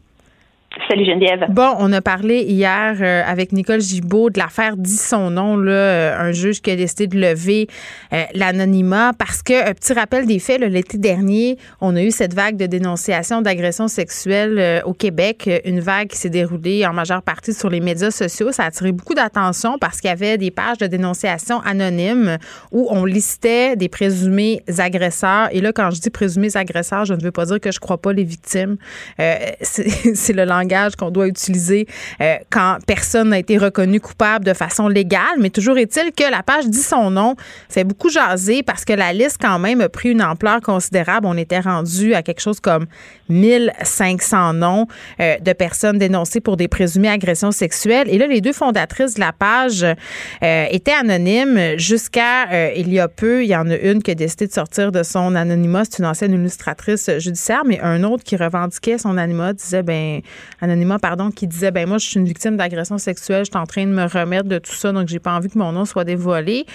[0.87, 1.47] Salut Geneviève.
[1.49, 5.71] Bon, on a parlé hier euh, avec Nicole Gibault de l'affaire dit son nom, là,
[5.73, 7.67] euh, un juge qui a décidé de lever
[8.13, 12.33] euh, l'anonymat parce que, un petit rappel des faits, l'été dernier, on a eu cette
[12.33, 17.53] vague de dénonciation d'agressions sexuelles au Québec, une vague qui s'est déroulée en majeure partie
[17.53, 18.53] sur les médias sociaux.
[18.53, 22.37] Ça a attiré beaucoup d'attention parce qu'il y avait des pages de dénonciation anonymes
[22.71, 25.49] où on listait des présumés agresseurs.
[25.51, 27.97] Et là, quand je dis présumés agresseurs, je ne veux pas dire que je crois
[27.97, 28.77] pas les victimes.
[29.61, 30.60] c'est le langage
[30.97, 31.87] qu'on doit utiliser
[32.21, 35.21] euh, quand personne n'a été reconnu coupable de façon légale.
[35.39, 37.35] Mais toujours est-il que la page dit son nom,
[37.69, 41.27] fait beaucoup jaser parce que la liste quand même a pris une ampleur considérable.
[41.27, 42.85] On était rendu à quelque chose comme
[43.29, 44.87] 1500 noms
[45.19, 48.07] euh, de personnes dénoncées pour des présumées agressions sexuelles.
[48.09, 53.07] Et là, les deux fondatrices de la page euh, étaient anonymes jusqu'à il y a
[53.07, 53.43] peu.
[53.43, 55.83] Il y en a une qui a décidé de sortir de son anonymat.
[55.85, 60.21] C'est une ancienne illustratrice judiciaire, mais un autre qui revendiquait son anonymat disait ben
[60.61, 63.65] anonymat, pardon, qui disait ben moi, je suis une victime d'agression sexuelle, je suis en
[63.65, 66.03] train de me remettre de tout ça, donc j'ai pas envie que mon nom soit
[66.03, 66.65] dévoilé.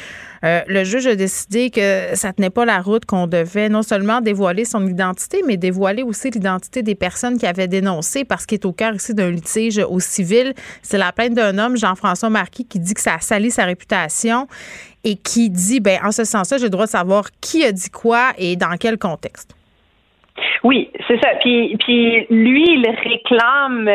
[0.45, 4.21] Euh, le juge a décidé que ça tenait pas la route, qu'on devait non seulement
[4.21, 8.67] dévoiler son identité, mais dévoiler aussi l'identité des personnes qui avaient dénoncé, parce qu'il est
[8.67, 10.55] au cœur ici d'un litige au civil.
[10.83, 14.47] C'est la plainte d'un homme, Jean-François Marquis, qui dit que ça a sali sa réputation
[15.05, 17.91] et qui dit, ben en ce sens-là, j'ai le droit de savoir qui a dit
[17.91, 19.55] quoi et dans quel contexte.
[20.65, 21.31] Oui, c'est ça.
[21.41, 23.89] Puis, puis lui, il réclame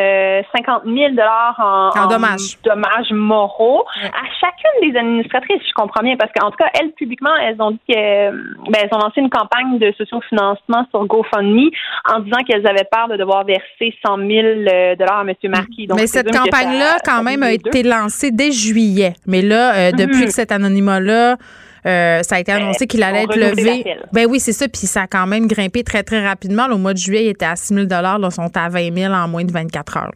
[0.55, 2.57] 50 euh, 000 dollars en, dommages.
[2.63, 5.61] dommages moraux à chacune des administratrices.
[5.67, 8.31] Je comprends bien parce qu'en tout cas, elles publiquement, elles ont dit que,
[8.69, 11.69] ben, elles ont lancé une campagne de sociofinancement sur GoFundMe
[12.09, 15.33] en disant qu'elles avaient peur de devoir verser 100 000 euh, dollars à M.
[15.45, 15.87] Marquis.
[15.95, 19.13] Mais cette campagne-là, quand même, a été lancée dès juillet.
[19.27, 20.25] Mais là, euh, depuis mhm.
[20.25, 21.37] que cet anonymat-là
[21.85, 23.83] euh, ça a été annoncé qu'il allait être levé.
[24.13, 24.67] Ben oui, c'est ça.
[24.67, 26.67] Puis ça a quand même grimpé très, très rapidement.
[26.71, 29.13] au mois de juillet, il était à 6 000 Là, ils sont à 20 000
[29.13, 30.11] en moins de 24 heures.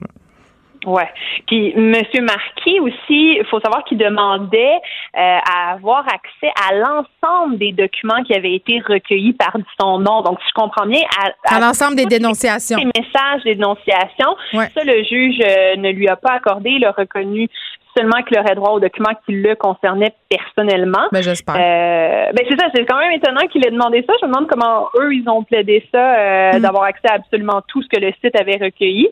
[0.86, 1.10] Ouais.
[1.48, 1.96] Puis M.
[2.22, 4.76] Marquis aussi, il faut savoir qu'il demandait
[5.16, 10.22] euh, à avoir accès à l'ensemble des documents qui avaient été recueillis par son nom.
[10.22, 11.02] Donc, si je comprends bien,
[11.50, 12.78] à, l'ensemble des dénonciations.
[12.78, 14.36] Les messages des dénonciations.
[14.52, 16.72] Ça, le juge euh, ne lui a pas accordé.
[16.72, 17.50] Il a reconnu
[17.98, 21.08] seulement qu'il aurait droit aux documents qui le concernaient personnellement.
[21.12, 21.56] Ben, j'espère.
[21.56, 24.14] Euh, ben, c'est ça, c'est quand même étonnant qu'il ait demandé ça.
[24.22, 26.62] Je me demande comment eux, ils ont plaidé ça, euh, mm.
[26.62, 29.10] d'avoir accès à absolument tout ce que le site avait recueilli.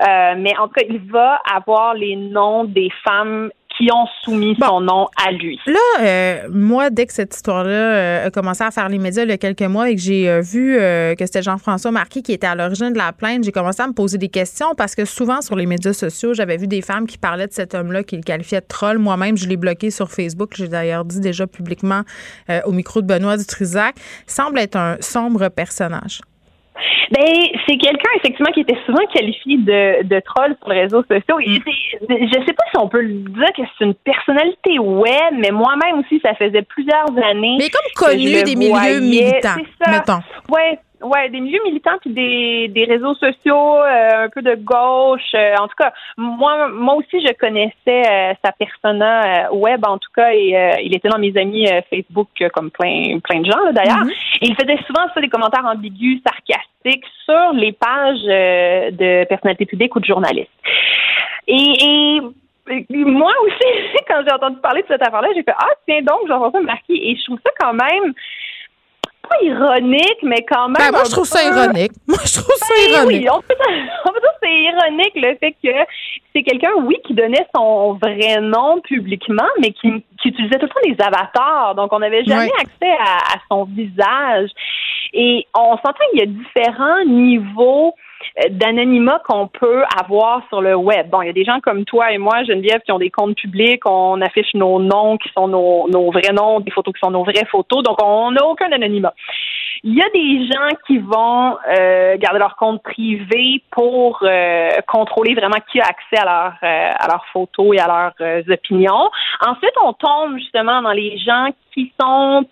[0.00, 4.56] Euh, mais en tout cas, il va avoir les noms des femmes qui ont soumis
[4.60, 5.58] son nom à lui.
[5.66, 9.30] Là, euh, moi, dès que cette histoire-là euh, a commencé à faire les médias il
[9.30, 12.46] y a quelques mois et que j'ai euh, vu que c'était Jean-François Marquis qui était
[12.46, 15.40] à l'origine de la plainte, j'ai commencé à me poser des questions parce que souvent
[15.40, 18.22] sur les médias sociaux, j'avais vu des femmes qui parlaient de cet homme-là, qui le
[18.22, 18.98] qualifiaient de troll.
[18.98, 20.52] Moi-même, je l'ai bloqué sur Facebook.
[20.56, 22.02] J'ai d'ailleurs dit déjà publiquement
[22.64, 23.96] au micro de Benoît Dutrisac.
[24.26, 26.20] semble être un sombre personnage.
[27.14, 27.22] Ben,
[27.66, 31.38] c'est quelqu'un effectivement qui était souvent qualifié de, de troll sur les réseaux sociaux.
[31.40, 31.62] Et mm.
[32.08, 36.00] je sais pas si on peut le dire que c'est une personnalité web, mais moi-même
[36.00, 37.56] aussi, ça faisait plusieurs années.
[37.58, 40.20] Mais comme connu des milieux militants, mettons.
[40.50, 45.34] Ouais, Ouais, des milieux militants puis des, des réseaux sociaux, euh, un peu de gauche.
[45.34, 50.10] Euh, en tout cas, moi, moi aussi, je connaissais euh, sa persona web, en tout
[50.14, 54.04] cas, et il était dans mes amis Facebook comme plein plein de gens d'ailleurs.
[54.04, 54.42] Mm-hmm.
[54.42, 59.94] Et il faisait souvent ça des commentaires ambigus, sarcastiques sur les pages de personnalités publiques
[59.96, 60.50] ou de journalistes.
[61.48, 62.20] Et,
[62.90, 66.50] moi aussi, quand j'ai entendu parler de cette affaire-là, j'ai fait ah tiens donc, j'en
[66.50, 68.14] ça marqué et je trouve ça quand même
[69.28, 70.76] pas ironique, mais quand même.
[70.78, 71.92] Ben, moi, je trouve ça ironique.
[72.06, 73.22] Moi, je trouve ça ben ironique.
[73.22, 73.54] Oui, on peut,
[74.04, 75.92] on peut dire que c'est ironique le fait que
[76.34, 80.68] c'est quelqu'un, oui, qui donnait son vrai nom publiquement, mais qui, qui utilisait tout le
[80.68, 81.74] temps des avatars.
[81.74, 84.50] Donc, on n'avait jamais accès à, à, son visage.
[85.12, 87.94] Et on s'entend qu'il y a différents niveaux
[88.50, 91.08] d'anonymat qu'on peut avoir sur le web.
[91.10, 93.36] Bon, il y a des gens comme toi et moi, Geneviève, qui ont des comptes
[93.36, 97.10] publics, on affiche nos noms qui sont nos, nos vrais noms, des photos qui sont
[97.10, 99.14] nos vraies photos, donc on n'a aucun anonymat.
[99.82, 105.34] Il y a des gens qui vont euh, garder leur compte privé pour euh, contrôler
[105.34, 109.10] vraiment qui a accès à, leur, à leurs photos et à leurs opinions.
[109.46, 112.46] Ensuite, on tombe justement dans les gens qui sont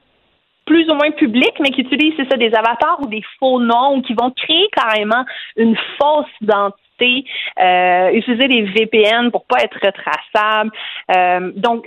[0.66, 3.97] plus ou moins publics, mais qui utilisent, c'est ça, des avatars ou des faux noms
[3.97, 5.24] ou qui vont créer carrément
[5.56, 10.70] une fausse identité euh, utiliser des VPN pour pas être retraçable.
[11.14, 11.85] Euh, donc,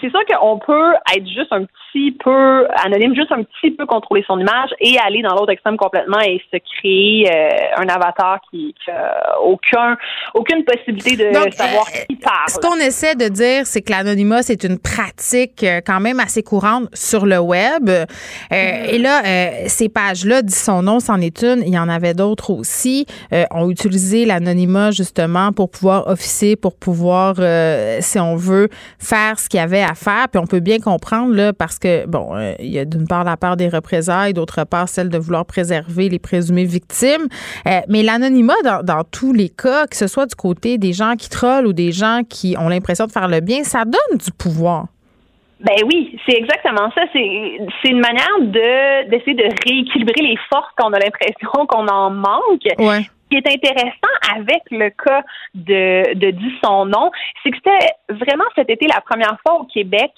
[0.00, 4.24] c'est sûr qu'on peut être juste un petit peu anonyme, juste un petit peu contrôler
[4.26, 8.74] son image et aller dans l'autre extrême complètement et se créer euh, un avatar qui
[8.88, 9.96] n'a aucun,
[10.34, 12.48] aucune possibilité de savoir qui parle.
[12.48, 16.88] Ce qu'on essaie de dire, c'est que l'anonymat, c'est une pratique quand même assez courante
[16.94, 17.88] sur le web.
[17.88, 18.94] Mm-hmm.
[18.94, 19.22] Et là,
[19.68, 21.62] ces pages-là, dit son nom, c'en est une.
[21.66, 23.06] Il y en avait d'autres aussi,
[23.50, 24.43] ont utilisé l'anonymat
[24.90, 28.68] justement pour pouvoir officier, pour pouvoir, euh, si on veut,
[28.98, 30.28] faire ce qu'il y avait à faire.
[30.30, 33.24] Puis on peut bien comprendre, là, parce que, bon, euh, il y a d'une part
[33.24, 37.26] la part des représailles, d'autre part celle de vouloir préserver les présumées victimes.
[37.66, 41.14] Euh, mais l'anonymat, dans, dans, tous les cas, que ce soit du côté des gens
[41.16, 44.30] qui trollent ou des gens qui ont l'impression de faire le bien, ça donne du
[44.30, 44.86] pouvoir.
[45.60, 47.02] Ben oui, c'est exactement ça.
[47.12, 52.66] C'est une manière de d'essayer de rééquilibrer les forces qu'on a l'impression qu'on en manque.
[52.78, 55.22] Ouais qui est intéressant avec le cas
[55.54, 57.10] de, de dit son nom,
[57.42, 60.12] c'est que c'était vraiment cet été la première fois au Québec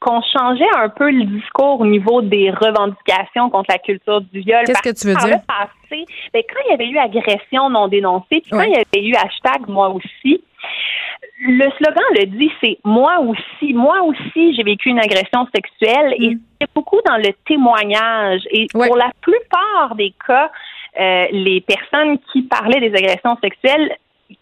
[0.00, 4.64] qu'on changeait un peu le discours au niveau des revendications contre la culture du viol.
[4.66, 5.40] Qu'est-ce que tu veux dire?
[5.46, 9.06] Passé, ben, quand il y avait eu agression non dénoncée, puis quand il y avait
[9.06, 10.42] eu hashtag moi aussi,
[11.40, 16.34] le slogan le dit, c'est moi aussi, moi aussi, j'ai vécu une agression sexuelle et
[16.34, 16.40] mm.
[16.60, 18.42] c'est beaucoup dans le témoignage.
[18.50, 20.50] Et pour la plupart des cas,
[20.98, 23.90] euh, les personnes qui parlaient des agressions sexuelles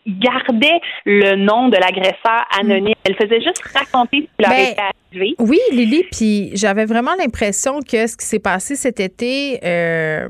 [0.07, 2.95] gardaient le nom de l'agresseur anonyme.
[3.05, 5.35] Elle faisait juste raconter ce qui leur ben, était arrivé.
[5.39, 10.29] Oui, Lily, puis j'avais vraiment l'impression que ce qui s'est passé cet été, euh,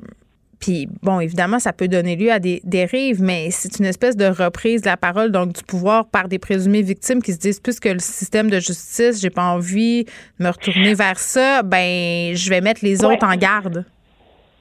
[0.60, 4.26] puis bon, évidemment, ça peut donner lieu à des dérives, mais c'est une espèce de
[4.26, 7.86] reprise de la parole, donc du pouvoir par des présumées victimes qui se disent, puisque
[7.86, 12.60] le système de justice, j'ai pas envie de me retourner vers ça, ben je vais
[12.60, 13.84] mettre les autres en garde.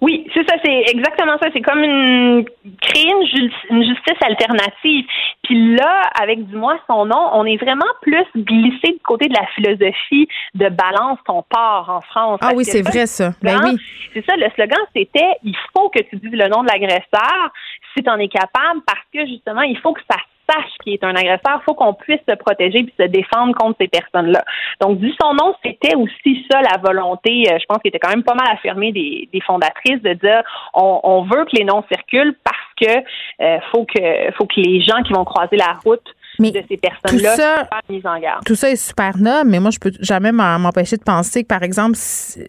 [0.02, 1.48] Oui, c'est ça, c'est exactement ça.
[1.54, 2.46] C'est comme une
[2.82, 5.06] créer une, justice alternative.
[5.44, 9.34] Puis là, avec du moins son nom, on est vraiment plus glissé du côté de
[9.34, 12.40] la philosophie de balance ton part en France.
[12.42, 13.32] Ah oui, c'est vrai ça.
[13.42, 13.78] Ben oui.
[14.14, 17.52] C'est ça, le slogan, c'était il faut que tu dises le nom de l'agresseur
[17.96, 20.18] si tu en es capable parce que justement, il faut que ça
[20.50, 23.78] sache qu'il est un agresseur, il faut qu'on puisse se protéger puis se défendre contre
[23.80, 24.44] ces personnes-là.
[24.82, 28.10] Donc, du son nom, c'était aussi ça la volonté, euh, je pense qu'il était quand
[28.10, 30.42] même pas mal affirmé des, fondatrices de dire
[30.74, 33.00] on, on, veut que les noms circulent parce que
[33.42, 36.08] euh, faut que faut que les gens qui vont croiser la route
[36.40, 37.68] mais de ces personnes-là
[38.04, 38.44] en garde.
[38.46, 41.64] Tout ça est super noble, mais moi, je peux jamais m'empêcher de penser que, par
[41.64, 41.98] exemple,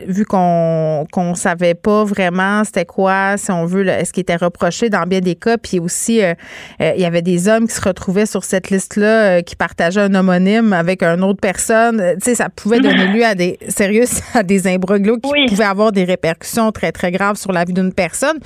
[0.07, 4.91] vu qu'on qu'on savait pas vraiment c'était quoi, si on veut, est-ce qui était reproché
[4.91, 6.35] dans bien des cas, puis aussi, euh,
[6.81, 10.01] euh, il y avait des hommes qui se retrouvaient sur cette liste-là, euh, qui partageaient
[10.01, 12.03] un homonyme avec une autre personne.
[12.19, 14.05] Tu sais, ça pouvait donner lieu à des, sérieux,
[14.35, 17.93] à des imbroglios qui pouvaient avoir des répercussions très, très graves sur la vie d'une
[17.93, 18.39] personne.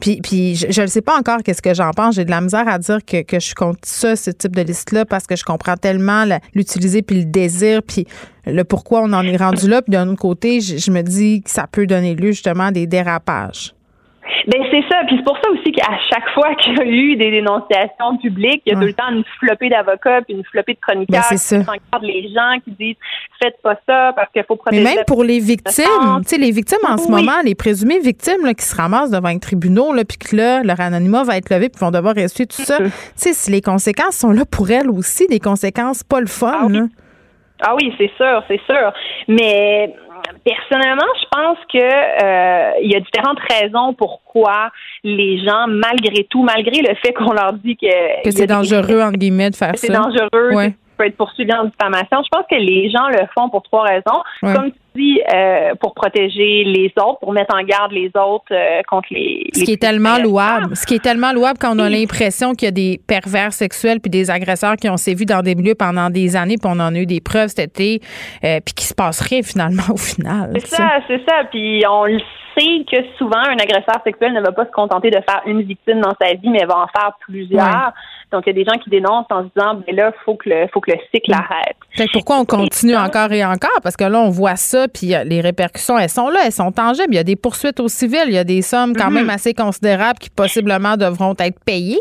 [0.00, 2.16] Puis, puis je ne sais pas encore qu'est-ce que j'en pense.
[2.16, 4.81] J'ai de la misère à dire que, que je contre ça, ce type de liste
[5.08, 8.06] parce que je comprends tellement l'utiliser puis le désir puis
[8.46, 9.82] le pourquoi on en est rendu là.
[9.82, 12.86] Puis d'un autre côté, je, me dis que ça peut donner lieu justement à des
[12.86, 13.74] dérapages.
[14.46, 17.16] Ben c'est ça, puis c'est pour ça aussi qu'à chaque fois qu'il y a eu
[17.16, 20.74] des dénonciations publiques, il y a tout le temps une flopée d'avocats puis une flopée
[20.74, 22.96] de chroniqueurs ben, qui les gens qui disent
[23.42, 24.82] faites pas ça parce qu'il faut protéger.
[24.82, 28.44] Mais même pour les victimes, tu sais les victimes en ce moment, les présumées victimes
[28.44, 31.50] là, qui se ramassent devant un tribunal là puis que là leur anonymat va être
[31.50, 32.78] levé puis vont devoir essuyer tout ça.
[32.78, 36.52] tu sais si les conséquences sont là pour elles aussi, des conséquences pas le fun.
[36.52, 36.86] Ah
[37.64, 38.92] ah oui, c'est sûr, c'est sûr.
[39.28, 39.94] Mais
[40.44, 44.70] personnellement, je pense que euh, il y a différentes raisons pourquoi
[45.04, 49.18] les gens, malgré tout, malgré le fait qu'on leur dit que que c'est dangereux entre
[49.18, 50.74] guillemets de faire ça, c'est dangereux, ouais.
[50.96, 52.22] peut être poursuivi en diffamation.
[52.22, 54.22] Je pense que les gens le font pour trois raisons.
[54.40, 59.46] Comme euh, pour protéger les autres, pour mettre en garde les autres euh, contre les.
[59.54, 60.76] Ce qui est tellement louable.
[60.76, 64.00] Ce qui est tellement louable quand on a l'impression qu'il y a des pervers sexuels
[64.00, 66.94] puis des agresseurs qui ont sévi dans des milieux pendant des années, puis on en
[66.94, 68.00] a eu des preuves cet été,
[68.44, 70.50] euh, puis qui se passe rien finalement au final.
[70.58, 71.44] C'est ça, c'est ça.
[71.50, 72.20] Puis on le
[72.56, 76.00] sait que souvent, un agresseur sexuel ne va pas se contenter de faire une victime
[76.00, 77.92] dans sa vie, mais va en faire plusieurs.
[78.30, 80.48] Donc, il y a des gens qui dénoncent en se disant, ben là, faut que
[80.48, 81.76] le, faut que le cycle arrête.
[82.12, 83.80] pourquoi on continue encore et encore?
[83.82, 87.12] Parce que là, on voit ça, puis les répercussions, elles sont là, elles sont tangibles.
[87.12, 89.14] Il y a des poursuites au civil, il y a des sommes quand mm-hmm.
[89.14, 92.00] même assez considérables qui possiblement devront être payées.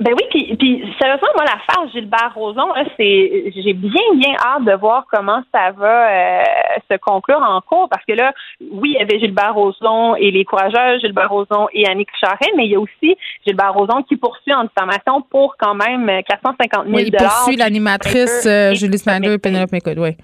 [0.00, 4.72] Ben oui, puis, puis sérieusement, moi, l'affaire Gilbert Rozon, c'est j'ai bien, bien hâte de
[4.72, 6.42] voir comment ça va euh,
[6.90, 10.44] se conclure en cours, parce que là, oui, il y avait Gilbert Rozon et les
[10.44, 13.16] courageux, Gilbert Rozon et Annick Charret, mais il y a aussi
[13.46, 18.46] Gilbert Rozon qui poursuit en diffamation pour quand même 450 000 oui, il poursuit l'animatrice
[18.46, 20.16] euh, Julie Snyder et Penelope McCoy, oui.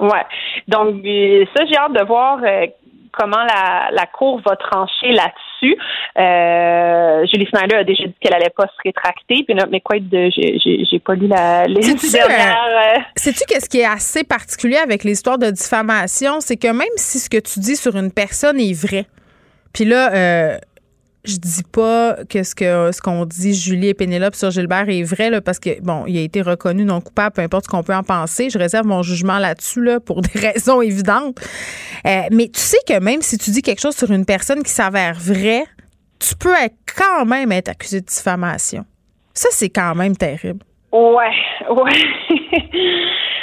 [0.00, 0.24] Ouais.
[0.66, 2.40] Donc, euh, ça, j'ai hâte de voir
[3.12, 5.76] comment la, la Cour va trancher là-dessus.
[6.18, 9.44] Euh, Julie Snyder a déjà dit qu'elle allait pas se rétracter.
[9.46, 12.56] Puis mais quoi, j'ai pas lu la les dernières.
[12.68, 16.88] Euh, euh, Sais-tu qu'est-ce qui est assez particulier avec l'histoire de diffamation, c'est que même
[16.96, 19.06] si ce que tu dis sur une personne est vrai,
[19.72, 20.58] puis là, euh,
[21.24, 25.02] je dis pas que ce que ce qu'on dit Julie et Pénélope sur Gilbert est
[25.02, 27.82] vrai là, parce que bon, il a été reconnu non coupable, peu importe ce qu'on
[27.82, 28.48] peut en penser.
[28.48, 31.38] Je réserve mon jugement là-dessus là pour des raisons évidentes.
[32.06, 34.72] Euh, mais tu sais que même si tu dis quelque chose sur une personne qui
[34.72, 35.64] s'avère vrai,
[36.18, 38.84] tu peux être, quand même être accusé de diffamation.
[39.34, 40.64] Ça c'est quand même terrible.
[40.92, 41.34] Ouais,
[41.70, 41.92] ouais.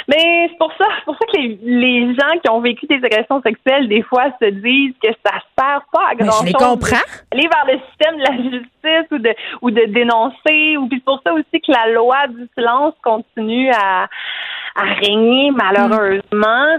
[0.08, 3.88] Mais c'est pour ça, pour ça que les, gens qui ont vécu des agressions sexuelles,
[3.88, 6.40] des fois, se disent que ça sert pas à grand chose.
[6.42, 7.04] Je les comprends.
[7.30, 10.76] Aller vers le système de la justice ou de ou de dénoncer.
[10.78, 14.08] Ou puis c'est pour ça aussi que la loi du silence continue à,
[14.76, 16.78] à régner malheureusement.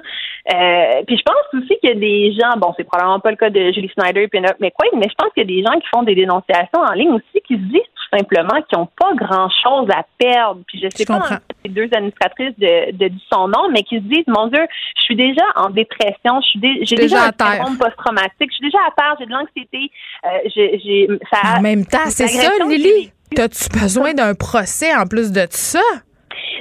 [0.52, 3.38] Euh, puis je pense aussi qu'il y a des gens, bon, c'est probablement pas le
[3.38, 5.80] cas de Julie Snyder et Penelope McQuaid, mais je pense qu'il y a des gens
[5.80, 9.14] qui font des dénonciations en ligne aussi qui se disent tout simplement qu'ils n'ont pas
[9.14, 10.62] grand-chose à perdre.
[10.68, 14.04] Puis je sais pas pas les deux administratrices de, de, son nom, mais qui se
[14.04, 14.66] disent, mon Dieu,
[14.98, 18.80] je suis déjà en dépression, je suis j'ai déjà, un syndrome post-traumatique, je suis déjà
[18.88, 19.92] à terre, j'ai de l'anxiété,
[20.26, 21.58] euh, j'ai, ça.
[21.58, 23.12] En même temps, c'est ça, Lily.
[23.36, 25.80] T'as-tu besoin d'un procès en plus de ça?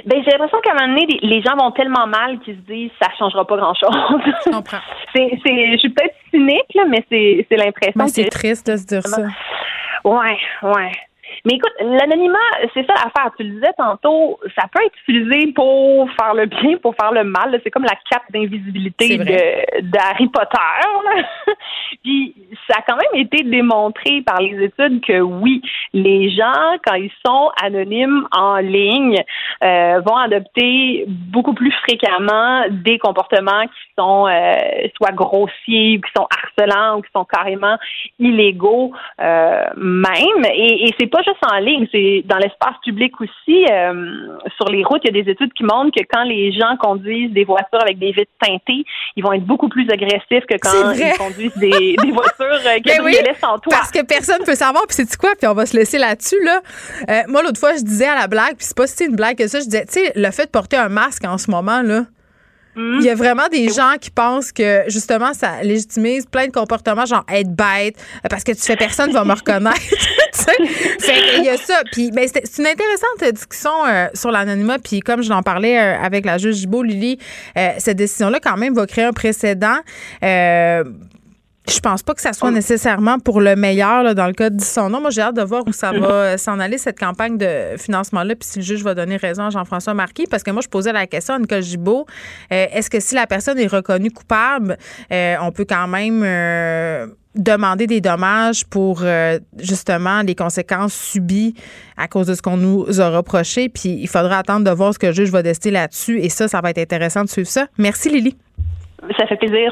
[0.05, 2.91] Ben, j'ai l'impression qu'à un moment donné, les, gens vont tellement mal qu'ils se disent
[3.01, 3.89] ça changera pas grand-chose.
[4.45, 4.77] Je comprends.
[5.15, 7.93] c'est, je suis peut-être cynique, là, mais c'est, c'est l'impression.
[7.95, 9.23] Ben, c'est triste de se dire ça.
[10.05, 10.91] Ouais, ouais.
[11.45, 12.37] Mais écoute, l'anonymat,
[12.73, 13.31] c'est ça l'affaire.
[13.37, 17.23] Tu le disais tantôt, ça peut être utilisé pour faire le bien, pour faire le
[17.23, 17.59] mal.
[17.63, 19.17] C'est comme la cape d'invisibilité
[19.81, 20.57] d'Harry Potter.
[22.03, 22.35] Puis
[22.69, 25.61] ça a quand même été démontré par les études que oui,
[25.93, 29.21] les gens, quand ils sont anonymes en ligne,
[29.63, 34.55] euh, vont adopter beaucoup plus fréquemment des comportements qui sont euh,
[34.95, 37.77] soit grossiers, ou qui sont harcelants, ou qui sont carrément
[38.19, 38.91] illégaux
[39.21, 40.45] euh, même.
[40.53, 43.65] Et, et c'est pas juste en ligne, c'est dans l'espace public aussi.
[43.69, 46.75] Euh, sur les routes, il y a des études qui montrent que quand les gens
[46.77, 48.83] conduisent des voitures avec des vitres teintées,
[49.15, 53.01] ils vont être beaucoup plus agressifs que quand ils conduisent des, des voitures euh, qui
[53.01, 53.71] oui, sans toit.
[53.71, 54.83] Parce que personne peut savoir.
[54.87, 56.61] Puis c'est quoi Puis on va se laisser là-dessus là.
[57.09, 59.37] Euh, moi l'autre fois, je disais à la blague, puis c'est pas si une blague
[59.37, 59.59] que ça.
[59.59, 62.03] Je disais, tu sais, le fait de porter un masque en ce moment là.
[62.99, 67.05] Il y a vraiment des gens qui pensent que justement ça légitimise plein de comportements
[67.05, 67.95] genre être bête
[68.29, 69.79] parce que tu fais personne va me reconnaître.
[71.37, 71.81] il y a ça.
[71.91, 74.79] Puis ben, c'est une intéressante discussion euh, sur l'anonymat.
[74.79, 77.17] Puis comme je l'en parlais euh, avec la juge Gibault, Lily,
[77.57, 79.77] euh, cette décision-là quand même va créer un précédent.
[81.69, 84.89] Je pense pas que ça soit nécessairement pour le meilleur dans le cas de son
[84.89, 85.01] nom.
[85.01, 88.35] Moi, j'ai hâte de voir où ça va euh, s'en aller, cette campagne de financement-là,
[88.35, 90.91] puis si le juge va donner raison à Jean-François Marquis, parce que moi, je posais
[90.91, 92.05] la question à Nicole Gibault,
[92.51, 94.77] euh, est-ce que si la personne est reconnue coupable,
[95.11, 96.19] euh, on peut quand même
[97.35, 99.03] demander des dommages pour
[99.57, 101.53] justement les conséquences subies
[101.95, 104.99] à cause de ce qu'on nous a reproché, puis il faudra attendre de voir ce
[104.99, 107.67] que le juge va décider là-dessus, et ça, ça va être intéressant de suivre ça.
[107.77, 108.35] Merci, Lily.
[109.17, 109.71] Ça fait plaisir.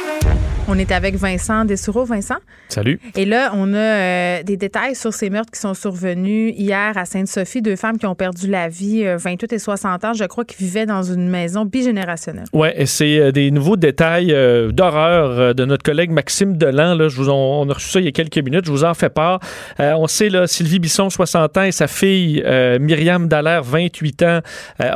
[0.67, 2.05] On est avec Vincent Dessoureau.
[2.05, 2.35] Vincent?
[2.69, 2.99] Salut.
[3.15, 7.05] Et là, on a euh, des détails sur ces meurtres qui sont survenus hier à
[7.05, 7.61] Sainte-Sophie.
[7.61, 10.55] Deux femmes qui ont perdu la vie, 28 euh, et 60 ans, je crois, qui
[10.57, 12.45] vivaient dans une maison bigénérationnelle.
[12.53, 14.35] Oui, et c'est euh, des nouveaux détails
[14.71, 16.95] d'horreur de notre collègue Maxime Delan.
[16.95, 18.65] Là, je vous on a reçu ça il y a quelques minutes.
[18.65, 19.39] Je vous en fais part.
[19.79, 22.43] on sait, là, Sylvie Bisson, 60 ans, et sa fille
[22.79, 24.39] Myriam Dallaire, 28 ans,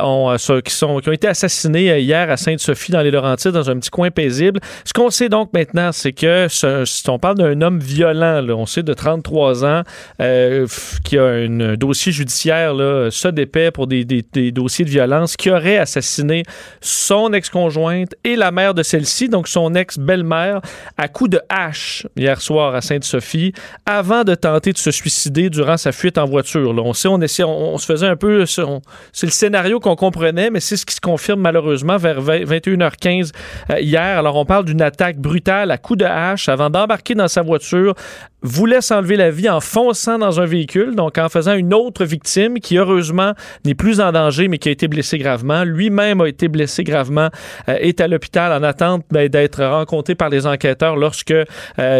[0.02, 3.78] ont, qui, sont, qui ont été assassinées hier à Sainte-Sophie, dans les Laurentides, dans un
[3.78, 4.60] petit coin paisible.
[4.84, 8.82] Ce qu'on sait donc, maintenant, c'est que si on parle d'un homme violent, on sait
[8.82, 9.82] de 33 ans,
[10.20, 10.66] euh,
[11.02, 14.04] qui a un dossier judiciaire, là, d'épais pour des,
[14.52, 16.42] dossiers de violence, qui aurait assassiné
[16.82, 20.60] son ex-conjointe et la mère de celle-ci, donc son ex-belle-mère,
[20.98, 23.54] à coups de hache hier soir à Sainte-Sophie,
[23.86, 26.74] avant de tenter de se suicider durant sa fuite en voiture.
[26.84, 28.44] On sait, on, essaie, on, se faisait un peu...
[28.44, 33.32] C'est le scénario qu'on comprenait, mais c'est ce qui se confirme malheureusement vers 21h15
[33.70, 34.18] euh, hier.
[34.18, 37.94] Alors, on parle d'une attaque brutale à coups de hache avant d'embarquer dans sa voiture
[38.46, 42.60] voulait s'enlever la vie en fonçant dans un véhicule, donc en faisant une autre victime
[42.60, 43.32] qui, heureusement,
[43.64, 45.64] n'est plus en danger, mais qui a été blessé gravement.
[45.64, 47.28] Lui-même a été blessé gravement,
[47.68, 51.44] euh, est à l'hôpital en attente ben, d'être rencontré par les enquêteurs lorsque, euh,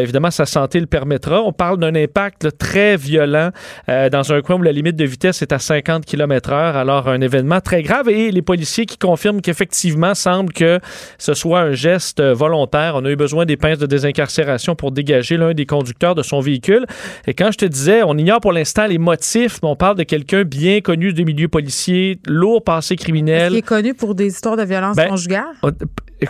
[0.00, 1.42] évidemment, sa santé le permettra.
[1.42, 3.50] On parle d'un impact très violent
[3.88, 6.76] euh, dans un coin où la limite de vitesse est à 50 km heure.
[6.76, 10.78] Alors, un événement très grave et les policiers qui confirment qu'effectivement, semble que
[11.18, 12.94] ce soit un geste volontaire.
[12.96, 16.40] On a eu besoin des pinces de désincarcération pour dégager l'un des conducteurs de son
[16.40, 16.86] véhicule.
[17.26, 20.02] Et quand je te disais, on ignore pour l'instant les motifs, mais on parle de
[20.02, 23.52] quelqu'un bien connu des milieux policiers, lourd passé criminel.
[23.52, 25.44] Qui est connu pour des histoires de violence ben, conjugale?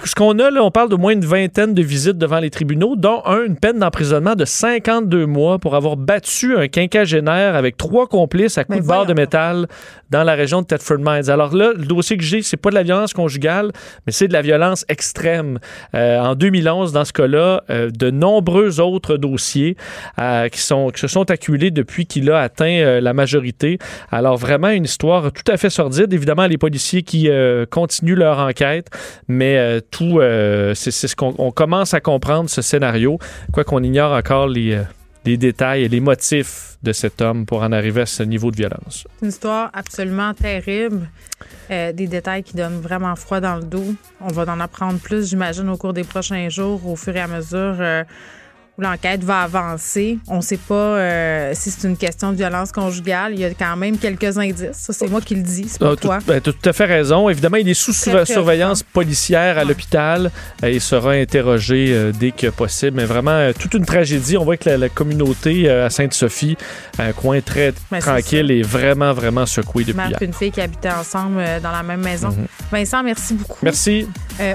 [0.05, 2.97] Ce qu'on a là, on parle de moins d'une vingtaine de visites devant les tribunaux,
[2.97, 8.09] dont un, une peine d'emprisonnement de 52 mois pour avoir battu un quinquagénaire avec trois
[8.09, 9.69] complices à coups de barre de métal
[10.11, 11.31] dans la région de Thetford Mines.
[11.31, 13.73] Alors là, le dossier que j'ai, c'est pas de la violence conjugale,
[14.07, 15.59] mais c'est de la violence extrême.
[15.95, 19.77] Euh, en 2011, dans ce cas-là, euh, de nombreux autres dossiers
[20.19, 23.79] euh, qui, sont, qui se sont accumulés depuis qu'il a atteint la majorité.
[24.11, 26.13] Alors vraiment une histoire tout à fait sordide.
[26.13, 27.29] Évidemment, les policiers qui
[27.71, 28.89] continuent leur enquête,
[29.29, 33.19] mais tout, euh, c'est ce qu'on commence à comprendre, ce scénario,
[33.53, 34.83] quoi qu'on ignore encore les, euh,
[35.25, 38.57] les détails et les motifs de cet homme pour en arriver à ce niveau de
[38.57, 39.07] violence.
[39.23, 41.09] Une histoire absolument terrible,
[41.71, 43.95] euh, des détails qui donnent vraiment froid dans le dos.
[44.21, 47.27] On va en apprendre plus, j'imagine, au cours des prochains jours, au fur et à
[47.27, 48.05] mesure
[48.79, 50.19] l'enquête va avancer.
[50.29, 53.33] On ne sait pas euh, si c'est une question de violence conjugale.
[53.35, 54.73] Il y a quand même quelques indices.
[54.73, 56.19] Ça, c'est moi qui le dis, c'est pas ah, toi.
[56.27, 57.29] Ben, tu as tout à fait raison.
[57.29, 60.31] Évidemment, il est sous surveillance policière à l'hôpital.
[60.63, 62.97] Euh, il sera interrogé euh, dès que possible.
[62.97, 64.37] Mais vraiment, toute une tragédie.
[64.37, 66.57] On voit que la, communauté à Sainte-Sophie,
[66.99, 70.19] un coin très ben, tranquille, est, vraiment, vraiment secouée depuis hier.
[70.21, 72.29] une fille qui habitait ensemble dans la même maison.
[72.29, 72.47] Mhm.
[72.71, 73.59] Vincent, merci beaucoup.
[73.63, 74.09] Merci.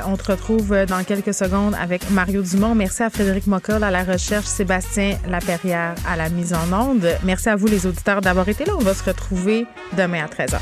[0.05, 2.75] on te retrouve dans quelques secondes avec Mario Dumont.
[2.75, 7.07] Merci à Frédéric Mockel à la Sébastien Laperrière à la mise en onde.
[7.23, 8.73] Merci à vous, les auditeurs, d'avoir été là.
[8.77, 9.65] On va se retrouver
[9.97, 10.59] demain à 13h.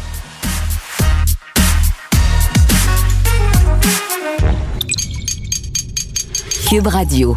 [6.70, 7.36] Cube Radio.